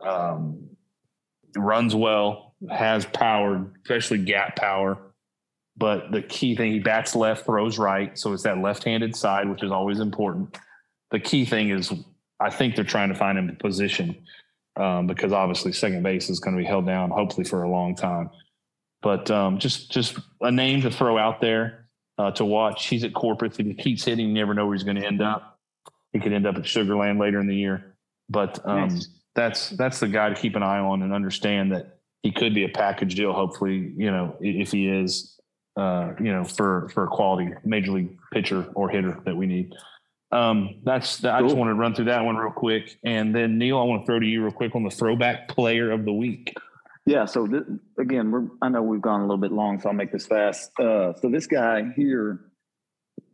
Um, 0.00 0.70
runs 1.54 1.94
well, 1.94 2.54
has 2.70 3.04
power, 3.04 3.70
especially 3.84 4.18
gap 4.24 4.56
power. 4.56 4.96
But 5.76 6.12
the 6.12 6.22
key 6.22 6.56
thing, 6.56 6.72
he 6.72 6.78
bats 6.80 7.14
left, 7.14 7.44
throws 7.44 7.78
right. 7.78 8.16
So 8.18 8.32
it's 8.32 8.42
that 8.44 8.58
left-handed 8.58 9.14
side, 9.14 9.48
which 9.50 9.62
is 9.62 9.70
always 9.70 10.00
important. 10.00 10.58
The 11.10 11.20
key 11.20 11.44
thing 11.44 11.68
is, 11.68 11.92
I 12.42 12.50
think 12.50 12.74
they're 12.74 12.84
trying 12.84 13.08
to 13.10 13.14
find 13.14 13.38
him 13.38 13.48
a 13.48 13.54
position 13.54 14.16
um, 14.76 15.06
because 15.06 15.32
obviously 15.32 15.72
second 15.72 16.02
base 16.02 16.28
is 16.28 16.40
going 16.40 16.56
to 16.56 16.62
be 16.62 16.66
held 16.66 16.86
down, 16.86 17.10
hopefully 17.10 17.44
for 17.44 17.62
a 17.62 17.70
long 17.70 17.94
time. 17.94 18.30
But 19.00 19.30
um, 19.30 19.58
just 19.58 19.90
just 19.90 20.18
a 20.40 20.50
name 20.50 20.82
to 20.82 20.90
throw 20.90 21.18
out 21.18 21.40
there 21.40 21.88
uh, 22.18 22.30
to 22.32 22.44
watch. 22.44 22.86
He's 22.86 23.04
at 23.04 23.14
Corpus. 23.14 23.58
If 23.58 23.66
he 23.66 23.74
keeps 23.74 24.04
hitting, 24.04 24.28
you 24.28 24.34
never 24.34 24.54
know 24.54 24.66
where 24.66 24.74
he's 24.74 24.84
going 24.84 24.96
to 24.96 25.06
end 25.06 25.22
up. 25.22 25.58
He 26.12 26.20
could 26.20 26.32
end 26.32 26.46
up 26.46 26.56
at 26.56 26.66
Sugar 26.66 26.96
Land 26.96 27.18
later 27.18 27.40
in 27.40 27.46
the 27.46 27.56
year. 27.56 27.96
But 28.28 28.60
um, 28.64 28.88
Nice. 28.88 29.08
that's 29.34 29.70
that's 29.70 30.00
the 30.00 30.08
guy 30.08 30.28
to 30.28 30.34
keep 30.34 30.56
an 30.56 30.62
eye 30.62 30.78
on 30.78 31.02
and 31.02 31.12
understand 31.12 31.72
that 31.72 31.98
he 32.22 32.30
could 32.30 32.54
be 32.54 32.64
a 32.64 32.68
package 32.68 33.14
deal. 33.14 33.32
Hopefully, 33.32 33.92
you 33.96 34.10
know, 34.10 34.36
if 34.40 34.70
he 34.70 34.88
is, 34.88 35.38
uh, 35.76 36.12
you 36.20 36.32
know, 36.32 36.44
for 36.44 36.88
for 36.90 37.04
a 37.04 37.08
quality 37.08 37.52
major 37.64 37.92
league 37.92 38.16
pitcher 38.32 38.68
or 38.74 38.88
hitter 38.88 39.20
that 39.24 39.36
we 39.36 39.46
need. 39.46 39.72
Um, 40.32 40.80
that's 40.82 41.24
I 41.24 41.42
just 41.42 41.54
want 41.54 41.68
to 41.68 41.74
run 41.74 41.94
through 41.94 42.06
that 42.06 42.24
one 42.24 42.36
real 42.36 42.52
quick, 42.52 42.98
and 43.04 43.34
then 43.34 43.58
Neil, 43.58 43.78
I 43.78 43.82
want 43.82 44.02
to 44.02 44.06
throw 44.06 44.18
to 44.18 44.26
you 44.26 44.42
real 44.42 44.52
quick 44.52 44.74
on 44.74 44.82
the 44.82 44.90
throwback 44.90 45.48
player 45.48 45.90
of 45.90 46.04
the 46.06 46.12
week. 46.12 46.54
Yeah. 47.04 47.26
So 47.26 47.46
th- 47.46 47.64
again, 47.98 48.30
we're 48.30 48.48
I 48.62 48.68
know 48.70 48.82
we've 48.82 49.02
gone 49.02 49.20
a 49.20 49.24
little 49.24 49.36
bit 49.36 49.52
long, 49.52 49.78
so 49.78 49.90
I'll 49.90 49.94
make 49.94 50.10
this 50.10 50.26
fast. 50.26 50.70
Uh, 50.80 51.12
so 51.20 51.28
this 51.28 51.46
guy 51.46 51.92
here, 51.94 52.40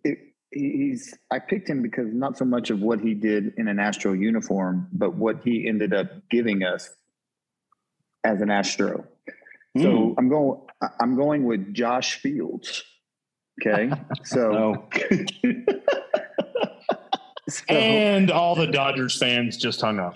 it, 0.02 0.18
he's 0.50 1.16
I 1.30 1.38
picked 1.38 1.68
him 1.70 1.82
because 1.82 2.12
not 2.12 2.36
so 2.36 2.44
much 2.44 2.70
of 2.70 2.80
what 2.80 3.00
he 3.00 3.14
did 3.14 3.54
in 3.58 3.68
an 3.68 3.78
Astro 3.78 4.12
uniform, 4.12 4.88
but 4.92 5.14
what 5.14 5.42
he 5.44 5.68
ended 5.68 5.94
up 5.94 6.10
giving 6.30 6.64
us 6.64 6.90
as 8.24 8.40
an 8.40 8.50
Astro. 8.50 9.04
Mm. 9.76 9.82
So 9.82 10.14
I'm 10.18 10.28
going 10.28 10.60
I'm 11.00 11.16
going 11.16 11.44
with 11.44 11.74
Josh 11.74 12.16
Fields. 12.16 12.82
Okay. 13.60 13.90
So, 14.24 14.88
so- 17.48 17.74
And 17.74 18.30
all 18.30 18.54
the 18.54 18.66
Dodgers 18.66 19.18
fans 19.18 19.56
just 19.56 19.80
hung 19.80 19.98
up. 19.98 20.14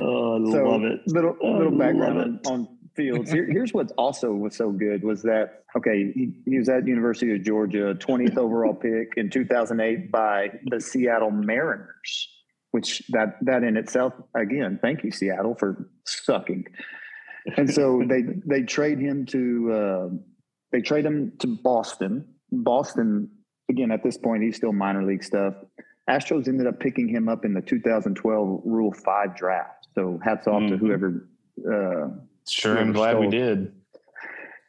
oh, 0.00 0.48
I 0.48 0.52
so 0.52 0.64
love 0.64 0.82
it. 0.84 1.00
Little 1.06 1.36
little 1.42 1.70
love 1.70 1.78
background 1.78 2.40
on, 2.46 2.52
on 2.52 2.68
Fields. 2.94 3.30
Here, 3.30 3.46
here's 3.50 3.72
what 3.72 3.90
also 3.96 4.32
was 4.32 4.56
so 4.56 4.70
good 4.70 5.02
was 5.02 5.22
that 5.22 5.62
okay, 5.76 6.12
he, 6.14 6.32
he 6.44 6.58
was 6.58 6.68
at 6.68 6.86
University 6.86 7.34
of 7.34 7.42
Georgia, 7.42 7.94
20th 7.94 8.36
overall 8.36 8.74
pick 8.74 9.14
in 9.16 9.30
2008 9.30 10.10
by 10.10 10.48
the 10.66 10.80
Seattle 10.80 11.30
Mariners. 11.30 12.28
Which 12.72 13.02
that 13.10 13.36
that 13.42 13.62
in 13.62 13.78
itself, 13.78 14.12
again, 14.34 14.78
thank 14.82 15.02
you 15.02 15.10
Seattle 15.10 15.54
for 15.54 15.88
sucking. 16.04 16.64
And 17.56 17.72
so 17.72 18.02
they 18.08 18.24
they 18.44 18.62
trade 18.62 18.98
him 18.98 19.24
to 19.26 19.72
uh, 19.72 20.08
they 20.72 20.82
trade 20.82 21.06
him 21.06 21.32
to 21.38 21.46
Boston. 21.46 22.26
Boston 22.52 23.30
again 23.70 23.90
at 23.90 24.02
this 24.02 24.18
point 24.18 24.42
he's 24.42 24.56
still 24.56 24.72
minor 24.74 25.02
league 25.02 25.24
stuff. 25.24 25.54
Astros 26.08 26.48
ended 26.48 26.66
up 26.66 26.80
picking 26.80 27.08
him 27.08 27.28
up 27.28 27.44
in 27.44 27.52
the 27.54 27.60
2012 27.60 28.62
Rule 28.64 28.92
Five 28.92 29.36
draft. 29.36 29.88
So 29.94 30.18
hats 30.24 30.46
off 30.46 30.62
to 30.68 30.76
Mhm. 30.76 30.78
whoever. 30.78 31.28
Uh, 31.58 32.10
Sure, 32.48 32.78
I'm 32.78 32.94
Whoever 32.94 33.18
glad 33.18 33.18
we 33.20 33.28
did. 33.28 33.72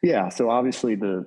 yeah. 0.02 0.28
So 0.28 0.50
obviously 0.50 0.96
the 0.96 1.26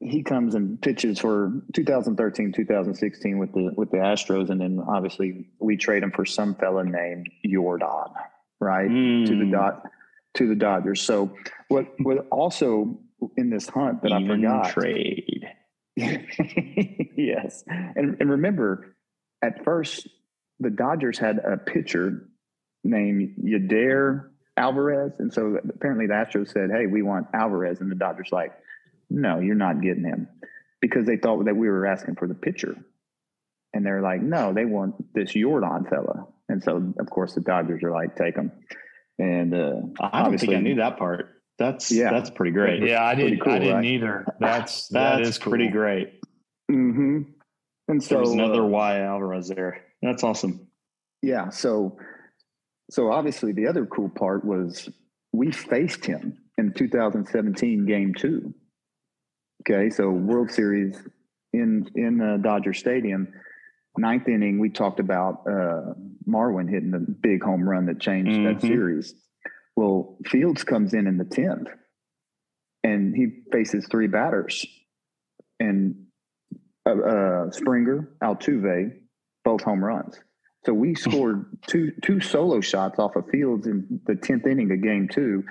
he 0.00 0.22
comes 0.22 0.54
and 0.54 0.80
pitches 0.80 1.18
for 1.18 1.50
2013, 1.74 2.52
2016 2.52 3.36
with 3.38 3.52
the 3.52 3.72
with 3.76 3.90
the 3.90 3.96
Astros, 3.96 4.48
and 4.50 4.60
then 4.60 4.78
obviously 4.86 5.48
we 5.58 5.76
trade 5.76 6.04
him 6.04 6.12
for 6.12 6.24
some 6.24 6.54
fella 6.54 6.84
named 6.84 7.28
Yordan, 7.44 8.12
right? 8.60 8.86
To 8.88 9.36
the 9.36 9.44
Mm. 9.44 9.50
dot 9.50 9.90
to 10.34 10.46
the 10.46 10.54
Dodgers. 10.54 11.00
So 11.02 11.34
what 11.66 11.86
what 12.04 12.28
also 12.30 13.00
in 13.36 13.50
this 13.50 13.68
hunt 13.68 14.02
that 14.02 14.12
I 14.12 14.20
Even 14.20 14.36
forgot 14.42 14.68
trade. 14.70 15.48
yes. 15.96 17.64
And, 17.66 18.16
and 18.20 18.30
remember, 18.30 18.94
at 19.42 19.64
first, 19.64 20.08
the 20.60 20.70
Dodgers 20.70 21.18
had 21.18 21.38
a 21.38 21.56
pitcher 21.56 22.28
named 22.84 23.36
Yadier 23.42 24.28
Alvarez. 24.56 25.12
And 25.18 25.32
so 25.32 25.58
apparently 25.68 26.06
the 26.06 26.14
Astros 26.14 26.52
said, 26.52 26.70
hey, 26.70 26.86
we 26.86 27.02
want 27.02 27.28
Alvarez. 27.34 27.80
And 27.80 27.90
the 27.90 27.94
Dodgers 27.94 28.28
like, 28.32 28.52
no, 29.10 29.38
you're 29.40 29.54
not 29.54 29.80
getting 29.80 30.04
him 30.04 30.28
because 30.80 31.06
they 31.06 31.16
thought 31.16 31.44
that 31.44 31.56
we 31.56 31.68
were 31.68 31.86
asking 31.86 32.16
for 32.16 32.26
the 32.26 32.34
pitcher. 32.34 32.76
And 33.74 33.84
they're 33.84 34.00
like, 34.02 34.20
no, 34.22 34.52
they 34.52 34.64
want 34.64 35.14
this 35.14 35.32
Yordan 35.32 35.88
fella. 35.88 36.26
And 36.48 36.62
so, 36.62 36.92
of 36.98 37.10
course, 37.10 37.34
the 37.34 37.40
Dodgers 37.40 37.82
are 37.82 37.90
like, 37.90 38.16
take 38.16 38.34
him. 38.34 38.50
And 39.18 39.54
uh, 39.54 39.74
I 40.00 40.22
don't 40.24 40.38
think 40.38 40.54
I 40.54 40.60
knew 40.60 40.76
that 40.76 40.96
part. 40.98 41.34
That's 41.58 41.90
Yeah. 41.90 42.10
that's 42.12 42.30
pretty 42.30 42.52
great. 42.52 42.82
Yeah, 42.82 43.02
I 43.04 43.14
didn't. 43.14 43.40
cool, 43.40 43.52
I 43.52 43.58
didn't 43.58 43.74
right? 43.76 43.84
either. 43.84 44.24
That's 44.40 44.88
that 44.88 45.16
That's 45.18 45.28
is 45.30 45.38
cool. 45.38 45.50
pretty 45.50 45.68
great. 45.68 46.20
hmm 46.70 47.22
and 47.88 48.02
so 48.02 48.16
There 48.16 48.20
was 48.20 48.32
another 48.32 48.62
uh, 48.62 48.66
Y 48.66 49.00
Alvarez 49.00 49.48
there. 49.48 49.84
That's 50.02 50.22
awesome. 50.22 50.68
Yeah. 51.22 51.50
So, 51.50 51.98
so 52.90 53.10
obviously 53.10 53.52
the 53.52 53.66
other 53.66 53.86
cool 53.86 54.08
part 54.08 54.44
was 54.44 54.88
we 55.32 55.50
faced 55.50 56.04
him 56.04 56.38
in 56.58 56.72
2017 56.74 57.86
game 57.86 58.14
two. 58.14 58.54
Okay. 59.62 59.90
So 59.90 60.10
World 60.10 60.50
Series 60.50 60.96
in 61.52 61.90
in 61.94 62.20
uh, 62.20 62.36
Dodger 62.36 62.74
Stadium. 62.74 63.28
Ninth 63.96 64.28
inning, 64.28 64.60
we 64.60 64.70
talked 64.70 65.00
about 65.00 65.42
uh, 65.44 65.94
Marwin 66.28 66.70
hitting 66.70 66.92
the 66.92 67.00
big 67.00 67.42
home 67.42 67.68
run 67.68 67.86
that 67.86 68.00
changed 68.00 68.30
mm-hmm. 68.30 68.44
that 68.44 68.60
series. 68.60 69.14
Well, 69.74 70.18
Fields 70.24 70.62
comes 70.62 70.94
in 70.94 71.08
in 71.08 71.18
the 71.18 71.24
tenth, 71.24 71.68
and 72.84 73.14
he 73.14 73.42
faces 73.50 73.88
three 73.90 74.06
batters, 74.06 74.64
and 75.58 76.07
uh, 76.88 77.00
uh, 77.00 77.50
Springer, 77.50 78.08
Altuve, 78.22 78.92
both 79.44 79.62
home 79.62 79.84
runs. 79.84 80.18
So 80.64 80.72
we 80.72 80.94
scored 80.94 81.46
two 81.66 81.92
two 82.02 82.20
solo 82.20 82.60
shots 82.60 82.98
off 82.98 83.16
of 83.16 83.28
Fields 83.30 83.66
in 83.66 84.00
the 84.06 84.16
tenth 84.16 84.46
inning 84.46 84.70
of 84.72 84.82
game 84.82 85.08
two, 85.08 85.44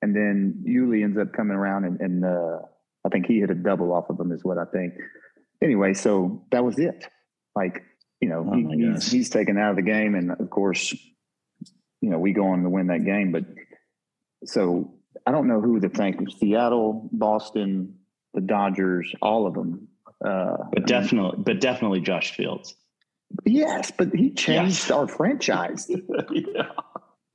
and 0.00 0.14
then 0.14 0.64
Yuli 0.66 1.02
ends 1.02 1.18
up 1.18 1.32
coming 1.32 1.56
around 1.56 1.84
and, 1.84 2.00
and 2.00 2.24
uh, 2.24 2.58
I 3.04 3.08
think 3.08 3.26
he 3.26 3.40
hit 3.40 3.50
a 3.50 3.54
double 3.54 3.92
off 3.92 4.08
of 4.08 4.18
him, 4.18 4.32
is 4.32 4.44
what 4.44 4.58
I 4.58 4.64
think. 4.66 4.94
Anyway, 5.62 5.94
so 5.94 6.44
that 6.52 6.64
was 6.64 6.78
it. 6.78 7.06
Like 7.54 7.82
you 8.20 8.28
know, 8.28 8.48
oh 8.48 8.54
he, 8.54 8.92
he's, 8.92 9.10
he's 9.10 9.30
taken 9.30 9.58
out 9.58 9.70
of 9.70 9.76
the 9.76 9.82
game, 9.82 10.14
and 10.14 10.30
of 10.30 10.48
course, 10.48 10.94
you 12.00 12.10
know, 12.10 12.18
we 12.18 12.32
go 12.32 12.46
on 12.48 12.62
to 12.62 12.68
win 12.68 12.86
that 12.86 13.04
game. 13.04 13.32
But 13.32 13.44
so 14.44 14.94
I 15.26 15.32
don't 15.32 15.48
know 15.48 15.60
who 15.60 15.80
to 15.80 15.88
thank: 15.88 16.20
Seattle, 16.38 17.08
Boston, 17.12 17.96
the 18.32 18.40
Dodgers, 18.40 19.12
all 19.20 19.46
of 19.46 19.54
them. 19.54 19.88
Uh, 20.24 20.56
but 20.72 20.86
definitely, 20.86 21.42
but 21.42 21.60
definitely 21.60 22.00
Josh 22.00 22.34
Fields. 22.34 22.74
Yes, 23.44 23.90
but 23.90 24.14
he 24.14 24.30
changed 24.30 24.84
yes. 24.84 24.90
our 24.90 25.08
franchise. 25.08 25.88
yeah. 26.30 26.70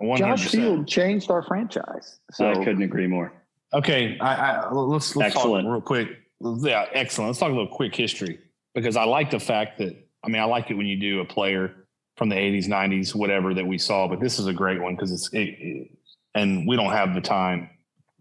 100%. 0.02 0.18
Josh 0.18 0.48
Field 0.50 0.88
changed 0.88 1.32
our 1.32 1.42
franchise. 1.42 2.20
So 2.32 2.50
I 2.50 2.64
couldn't 2.64 2.84
agree 2.84 3.08
more. 3.08 3.34
Okay, 3.74 4.18
I, 4.20 4.36
I 4.36 4.72
let's 4.72 5.16
let's 5.16 5.36
excellent. 5.36 5.66
talk 5.66 5.72
real 5.72 5.82
quick. 5.82 6.10
Yeah, 6.40 6.86
excellent. 6.94 7.30
Let's 7.30 7.40
talk 7.40 7.50
a 7.50 7.54
little 7.54 7.68
quick 7.68 7.96
history 7.96 8.40
because 8.74 8.96
I 8.96 9.04
like 9.06 9.32
the 9.32 9.40
fact 9.40 9.80
that 9.80 9.96
I 10.24 10.30
mean 10.30 10.42
I 10.42 10.46
like 10.46 10.70
it 10.70 10.76
when 10.76 10.86
you 10.86 11.00
do 11.00 11.20
a 11.20 11.26
player 11.26 11.74
from 12.16 12.30
the 12.30 12.36
80s, 12.36 12.68
90s, 12.68 13.14
whatever 13.14 13.54
that 13.54 13.66
we 13.66 13.78
saw, 13.78 14.08
but 14.08 14.20
this 14.20 14.40
is 14.40 14.48
a 14.48 14.54
great 14.54 14.82
one 14.82 14.96
because 14.96 15.12
it's 15.12 15.32
it, 15.34 15.56
it, 15.60 15.92
and 16.34 16.68
we 16.68 16.76
don't 16.76 16.92
have 16.92 17.14
the 17.14 17.22
time 17.22 17.70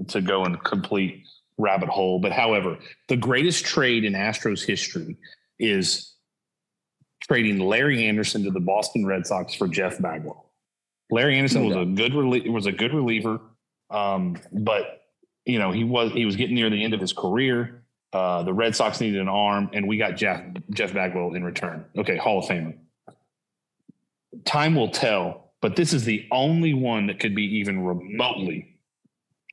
to 0.08 0.20
go 0.20 0.44
and 0.44 0.62
complete 0.64 1.24
rabbit 1.58 1.88
hole. 1.88 2.18
But 2.18 2.32
however, 2.32 2.78
the 3.08 3.16
greatest 3.16 3.64
trade 3.64 4.04
in 4.04 4.12
Astros 4.12 4.64
history 4.64 5.16
is 5.58 6.14
trading 7.22 7.58
Larry 7.58 8.06
Andersen 8.06 8.44
to 8.44 8.50
the 8.50 8.60
Boston 8.60 9.06
Red 9.06 9.26
Sox 9.26 9.54
for 9.54 9.68
Jeff 9.68 10.00
Bagwell. 10.00 10.50
Larry 11.10 11.36
Andersen 11.36 11.64
was 11.64 11.76
a 11.76 11.84
good 11.84 12.12
relie- 12.12 12.50
was 12.50 12.66
a 12.66 12.72
good 12.72 12.92
reliever, 12.92 13.40
um, 13.90 14.36
but 14.52 15.02
you 15.44 15.58
know 15.58 15.70
he 15.70 15.84
was 15.84 16.12
he 16.12 16.24
was 16.24 16.36
getting 16.36 16.56
near 16.56 16.68
the 16.68 16.82
end 16.82 16.94
of 16.94 17.00
his 17.00 17.12
career. 17.12 17.82
Uh, 18.12 18.42
the 18.42 18.52
Red 18.52 18.74
Sox 18.74 19.00
needed 19.00 19.20
an 19.20 19.28
arm, 19.28 19.70
and 19.72 19.86
we 19.86 19.98
got 19.98 20.16
Jeff 20.16 20.42
Jeff 20.70 20.92
Bagwell 20.92 21.34
in 21.34 21.44
return. 21.44 21.84
Okay, 21.96 22.16
Hall 22.16 22.40
of 22.40 22.46
Famer. 22.46 22.76
Time 24.44 24.74
will 24.74 24.90
tell, 24.90 25.52
but 25.62 25.76
this 25.76 25.92
is 25.92 26.04
the 26.04 26.26
only 26.32 26.74
one 26.74 27.06
that 27.06 27.20
could 27.20 27.34
be 27.34 27.58
even 27.58 27.84
remotely 27.84 28.78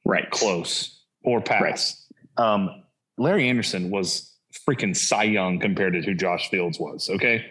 right 0.06 0.30
close 0.32 1.03
or 1.24 1.41
pass. 1.41 2.08
Right. 2.38 2.54
Um, 2.54 2.84
Larry 3.18 3.50
Andersen 3.50 3.90
was 3.90 4.34
freaking 4.68 4.95
Cy 4.95 5.24
Young 5.24 5.60
compared 5.60 5.94
to 5.94 6.02
who 6.02 6.14
Josh 6.14 6.50
Fields 6.50 6.80
was. 6.80 7.10
Okay, 7.10 7.45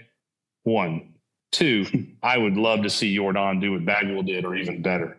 one. 0.64 1.14
Two, 1.50 1.86
I 2.22 2.38
would 2.38 2.56
love 2.56 2.82
to 2.82 2.90
see 2.90 3.14
Yordan 3.16 3.60
do 3.60 3.72
what 3.72 3.84
Bagwell 3.84 4.22
did, 4.22 4.44
or 4.44 4.54
even 4.54 4.82
better. 4.82 5.18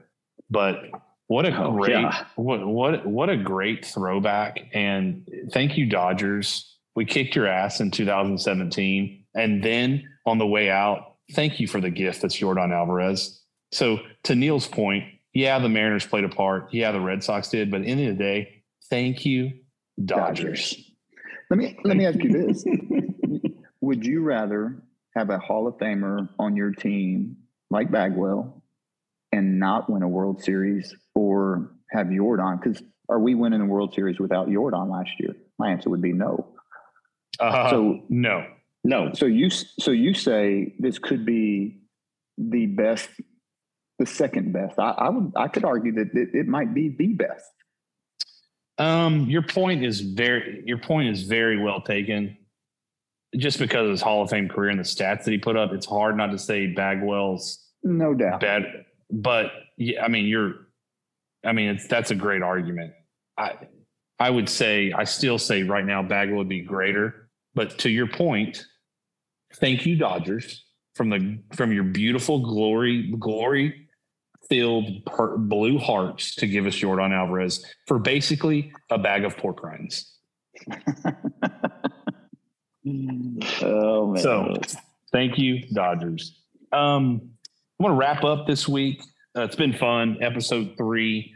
But 0.50 0.84
what 1.28 1.46
a 1.46 1.64
oh, 1.64 1.72
great 1.72 1.92
yeah. 1.92 2.26
what 2.36 2.66
what 2.66 3.06
what 3.06 3.30
a 3.30 3.38
great 3.38 3.86
throwback! 3.86 4.60
And 4.74 5.28
thank 5.52 5.78
you, 5.78 5.86
Dodgers. 5.86 6.70
We 6.96 7.06
kicked 7.06 7.36
your 7.36 7.48
ass 7.48 7.80
in 7.80 7.92
2017, 7.92 9.26
and 9.36 9.64
then 9.64 10.10
on 10.26 10.38
the 10.38 10.46
way 10.46 10.70
out, 10.70 11.16
thank 11.34 11.60
you 11.60 11.68
for 11.68 11.82
the 11.82 11.90
gift 11.90 12.22
that's 12.22 12.40
Yordan 12.40 12.72
Alvarez. 12.72 13.42
So 13.72 14.00
to 14.24 14.36
Neil's 14.36 14.68
point, 14.68 15.06
yeah, 15.34 15.60
the 15.60 15.70
Mariners 15.70 16.06
played 16.06 16.24
a 16.24 16.30
part. 16.30 16.74
Yeah, 16.74 16.92
the 16.92 17.02
Red 17.02 17.24
Sox 17.24 17.50
did, 17.50 17.72
but 17.72 17.82
at 17.82 17.84
the 17.86 17.92
end 17.92 18.02
of 18.02 18.18
the 18.18 18.24
day, 18.24 18.64
thank 18.90 19.26
you, 19.26 19.52
Dodgers. 20.04 20.40
Dodgers. 20.40 20.92
Let 21.50 21.58
me 21.58 21.78
let 21.84 21.98
me 21.98 22.06
ask 22.06 22.24
you 22.24 22.32
this: 22.32 22.66
Would 23.82 24.06
you 24.06 24.22
rather 24.22 24.84
have 25.16 25.30
a 25.30 25.38
Hall 25.38 25.68
of 25.68 25.78
Famer 25.78 26.30
on 26.40 26.56
your 26.56 26.72
team 26.72 27.38
like 27.70 27.92
Bagwell 27.92 28.64
and 29.32 29.60
not 29.60 29.90
win 29.90 30.04
a 30.04 30.08
World 30.08 30.44
Series 30.44 30.96
or 31.16 31.72
have 31.92 32.08
Yordan? 32.08 32.62
Because 32.62 32.82
are 33.10 33.20
we 33.20 33.36
winning 33.36 33.60
the 33.60 33.66
World 33.66 33.94
Series 33.94 34.20
without 34.20 34.48
Yordan 34.48 34.90
last 34.90 35.12
year? 35.20 35.36
My 35.60 35.70
answer 35.70 35.90
would 35.90 36.02
be 36.02 36.14
no. 36.14 36.54
Uh, 37.40 37.70
so 37.70 38.02
no, 38.10 38.46
no. 38.84 39.12
So 39.14 39.26
you 39.26 39.50
so 39.50 39.92
you 39.92 40.14
say 40.14 40.76
this 40.80 41.00
could 41.00 41.26
be 41.26 41.80
the 42.38 42.68
best, 42.68 43.10
the 44.04 44.12
second 44.12 44.52
best. 44.52 44.78
I, 44.80 44.92
I 44.92 45.10
would 45.10 45.32
I 45.36 45.48
could 45.48 45.64
argue 45.64 45.94
that 45.94 46.14
it, 46.14 46.30
it 46.34 46.48
might 46.48 46.74
be 46.74 46.90
the 46.90 47.14
best. 47.14 47.50
Um, 48.78 49.30
your 49.30 49.44
point 49.44 49.84
is 49.86 50.02
very 50.02 50.64
your 50.66 50.80
point 50.80 51.10
is 51.10 51.24
very 51.24 51.62
well 51.62 51.82
taken 51.82 52.38
just 53.38 53.60
because 53.60 53.86
of 53.86 53.92
his 53.92 54.02
Hall 54.02 54.22
of 54.22 54.30
Fame 54.30 54.48
career 54.48 54.70
and 54.70 54.80
the 54.80 54.84
stats 54.84 55.24
that 55.24 55.32
he 55.32 55.38
put 55.38 55.58
up, 55.58 55.74
it's 55.74 55.86
hard 55.86 56.16
not 56.18 56.28
to 56.28 56.38
say 56.38 56.68
Bagwell's 56.68 57.66
no 57.84 58.14
doubt 58.14 58.42
bad. 58.42 58.86
But 59.12 59.48
yeah, 59.78 60.04
I 60.04 60.08
mean, 60.08 60.26
you're, 60.26 60.54
I 61.44 61.52
mean, 61.52 61.70
it's 61.70 61.88
that's 61.88 62.12
a 62.12 62.16
great 62.16 62.42
argument. 62.42 62.94
I 63.38 63.54
I 64.20 64.30
would 64.30 64.50
say 64.50 64.92
I 64.92 65.06
still 65.06 65.38
say 65.38 65.64
right 65.64 65.86
now 65.86 66.04
Bagwell 66.04 66.40
would 66.40 66.50
be 66.50 66.62
greater. 66.62 67.30
But 67.56 67.78
to 67.80 67.90
your 67.90 68.08
point, 68.08 68.66
thank 69.56 69.86
you 69.86 69.96
Dodgers 69.96 70.66
from 70.96 71.10
the 71.10 71.40
from 71.54 71.72
your 71.72 71.84
beautiful 71.84 72.40
glory 72.40 73.12
glory 73.20 73.83
filled 74.50 75.04
blue 75.50 75.78
hearts 75.78 76.36
to 76.36 76.48
give 76.48 76.66
us 76.66 76.76
Yordan 76.76 77.12
Alvarez 77.12 77.66
for 77.88 78.00
basically 78.00 78.72
a 78.90 78.98
bag 78.98 79.24
of 79.26 79.38
pork 79.38 79.64
rinds. 79.64 80.18
oh 83.62 84.12
man. 84.14 84.22
So 84.22 84.56
thank 85.12 85.38
you, 85.38 85.62
Dodgers. 85.74 86.40
Um, 86.72 87.30
I 87.80 87.84
want 87.84 87.94
to 87.94 87.98
wrap 87.98 88.24
up 88.24 88.48
this 88.48 88.68
week. 88.68 89.02
Uh, 89.36 89.42
it's 89.42 89.56
been 89.56 89.74
fun. 89.74 90.18
Episode 90.22 90.76
three. 90.78 91.34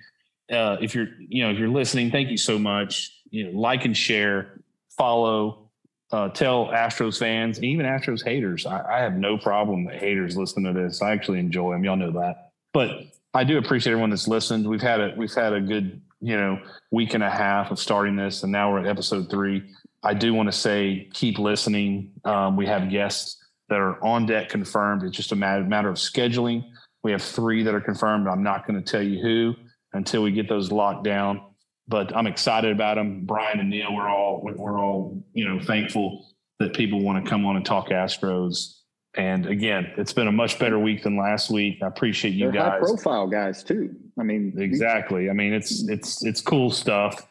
Uh, 0.52 0.78
if 0.82 0.96
you're, 0.96 1.08
you 1.20 1.44
know, 1.44 1.52
if 1.52 1.58
you're 1.58 1.70
listening, 1.70 2.12
thank 2.12 2.30
you 2.30 2.38
so 2.38 2.58
much. 2.60 3.12
You 3.30 3.52
know, 3.52 3.60
like 3.60 3.86
and 3.86 3.96
share, 3.96 4.62
follow, 4.98 5.70
uh, 6.12 6.30
tell 6.30 6.68
Astros 6.68 7.20
fans, 7.20 7.62
even 7.62 7.86
Astros 7.86 8.24
haters. 8.24 8.66
I, 8.66 8.98
I 8.98 9.00
have 9.00 9.16
no 9.16 9.38
problem 9.38 9.86
that 9.86 9.96
haters 9.96 10.38
listen 10.38 10.64
to 10.64 10.74
this. 10.74 11.02
I 11.02 11.12
actually 11.12 11.40
enjoy 11.40 11.74
them. 11.74 11.84
Y'all 11.84 11.98
know 11.98 12.12
that. 12.12 12.47
But 12.78 12.92
I 13.34 13.44
do 13.44 13.58
appreciate 13.58 13.94
everyone 13.94 14.12
that's 14.12 14.28
listened. 14.28 14.68
We've 14.68 14.80
had 14.80 15.02
a 15.02 15.12
we've 15.18 15.34
had 15.34 15.52
a 15.52 15.60
good, 15.60 16.00
you 16.22 16.38
know, 16.38 16.60
week 16.92 17.16
and 17.16 17.24
a 17.24 17.30
half 17.30 17.72
of 17.72 17.80
starting 17.80 18.16
this, 18.16 18.44
and 18.44 18.52
now 18.52 18.72
we're 18.72 18.82
at 18.82 18.86
episode 18.86 19.32
three. 19.32 19.64
I 20.04 20.14
do 20.14 20.32
want 20.36 20.46
to 20.48 20.52
say 20.52 21.10
keep 21.12 21.40
listening. 21.40 22.12
Um, 22.24 22.56
we 22.56 22.68
have 22.68 22.92
guests 22.92 23.44
that 23.70 23.80
are 23.80 24.00
on 24.06 24.28
deck 24.28 24.50
confirmed. 24.50 25.02
It's 25.02 25.18
just 25.18 25.32
a 25.32 25.36
matter, 25.36 25.64
matter 25.64 25.90
of 25.90 25.96
scheduling. 25.96 26.66
We 27.02 27.12
have 27.14 27.24
three 27.24 27.64
that 27.64 27.74
are 27.74 27.82
confirmed. 27.82 28.28
I'm 28.28 28.44
not 28.44 28.68
going 28.68 28.80
to 28.80 28.88
tell 28.88 29.02
you 29.02 29.24
who 29.24 29.56
until 29.94 30.22
we 30.22 30.32
get 30.32 30.48
those 30.48 30.72
locked 30.72 31.04
down. 31.04 31.42
But 31.88 32.16
I'm 32.16 32.28
excited 32.28 32.72
about 32.72 32.98
them. 32.98 33.26
Brian 33.26 33.60
and 33.60 33.72
Neil, 33.72 33.92
we're 33.92 34.08
all 34.08 34.40
we're 34.44 34.80
all 34.80 35.26
you 35.34 35.50
know 35.50 35.60
thankful 35.60 36.28
that 36.60 36.76
people 36.76 37.02
want 37.02 37.26
to 37.26 37.28
come 37.28 37.44
on 37.48 37.56
and 37.56 37.66
talk 37.66 37.90
Astros. 37.90 38.77
And 39.16 39.48
again, 39.48 39.92
it's 39.98 40.14
been 40.14 40.28
a 40.28 40.32
much 40.32 40.60
better 40.60 40.78
week 40.78 41.04
than 41.04 41.18
last 41.18 41.50
week. 41.50 41.80
I 41.82 41.88
appreciate 41.88 42.34
you 42.34 42.52
They're 42.52 42.62
guys. 42.62 42.72
High 42.74 42.80
profile 42.80 43.28
guys 43.28 43.64
too. 43.64 43.96
I 44.20 44.24
mean, 44.24 44.54
exactly. 44.58 45.30
I 45.30 45.34
mean, 45.34 45.54
it's 45.54 45.88
it's 45.90 46.24
it's 46.24 46.42
cool 46.42 46.70
stuff 46.70 47.28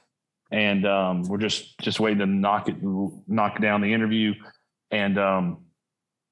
and 0.50 0.86
um, 0.86 1.22
we're 1.24 1.38
just 1.38 1.78
just 1.80 2.00
waiting 2.00 2.18
to 2.18 2.26
knock 2.26 2.68
it 2.68 2.76
knock 3.26 3.60
down 3.60 3.80
the 3.80 3.92
interview. 3.92 4.34
And 4.90 5.18
um, 5.18 5.58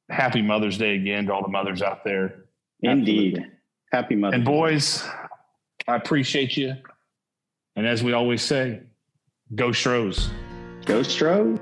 happy 0.09 0.43
Mother's 0.43 0.79
Day 0.79 0.95
again 0.95 1.27
to 1.27 1.33
all 1.33 1.43
the 1.43 1.49
mothers 1.49 1.83
out 1.83 2.05
there. 2.05 2.45
Indeed, 2.83 3.35
Absolutely. 3.37 3.57
happy 3.93 4.15
Mother's. 4.17 4.37
And 4.37 4.45
boys, 4.45 5.05
I 5.89 5.97
appreciate 5.97 6.57
you. 6.57 6.75
And 7.77 7.87
as 7.87 8.05
we 8.05 8.13
always 8.13 8.43
say, 8.43 8.81
go 9.55 9.73
Stros. 9.73 10.31
Go 10.85 11.03
Stros. 11.03 11.59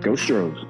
Go 0.00 0.16
Stros. 0.16 0.64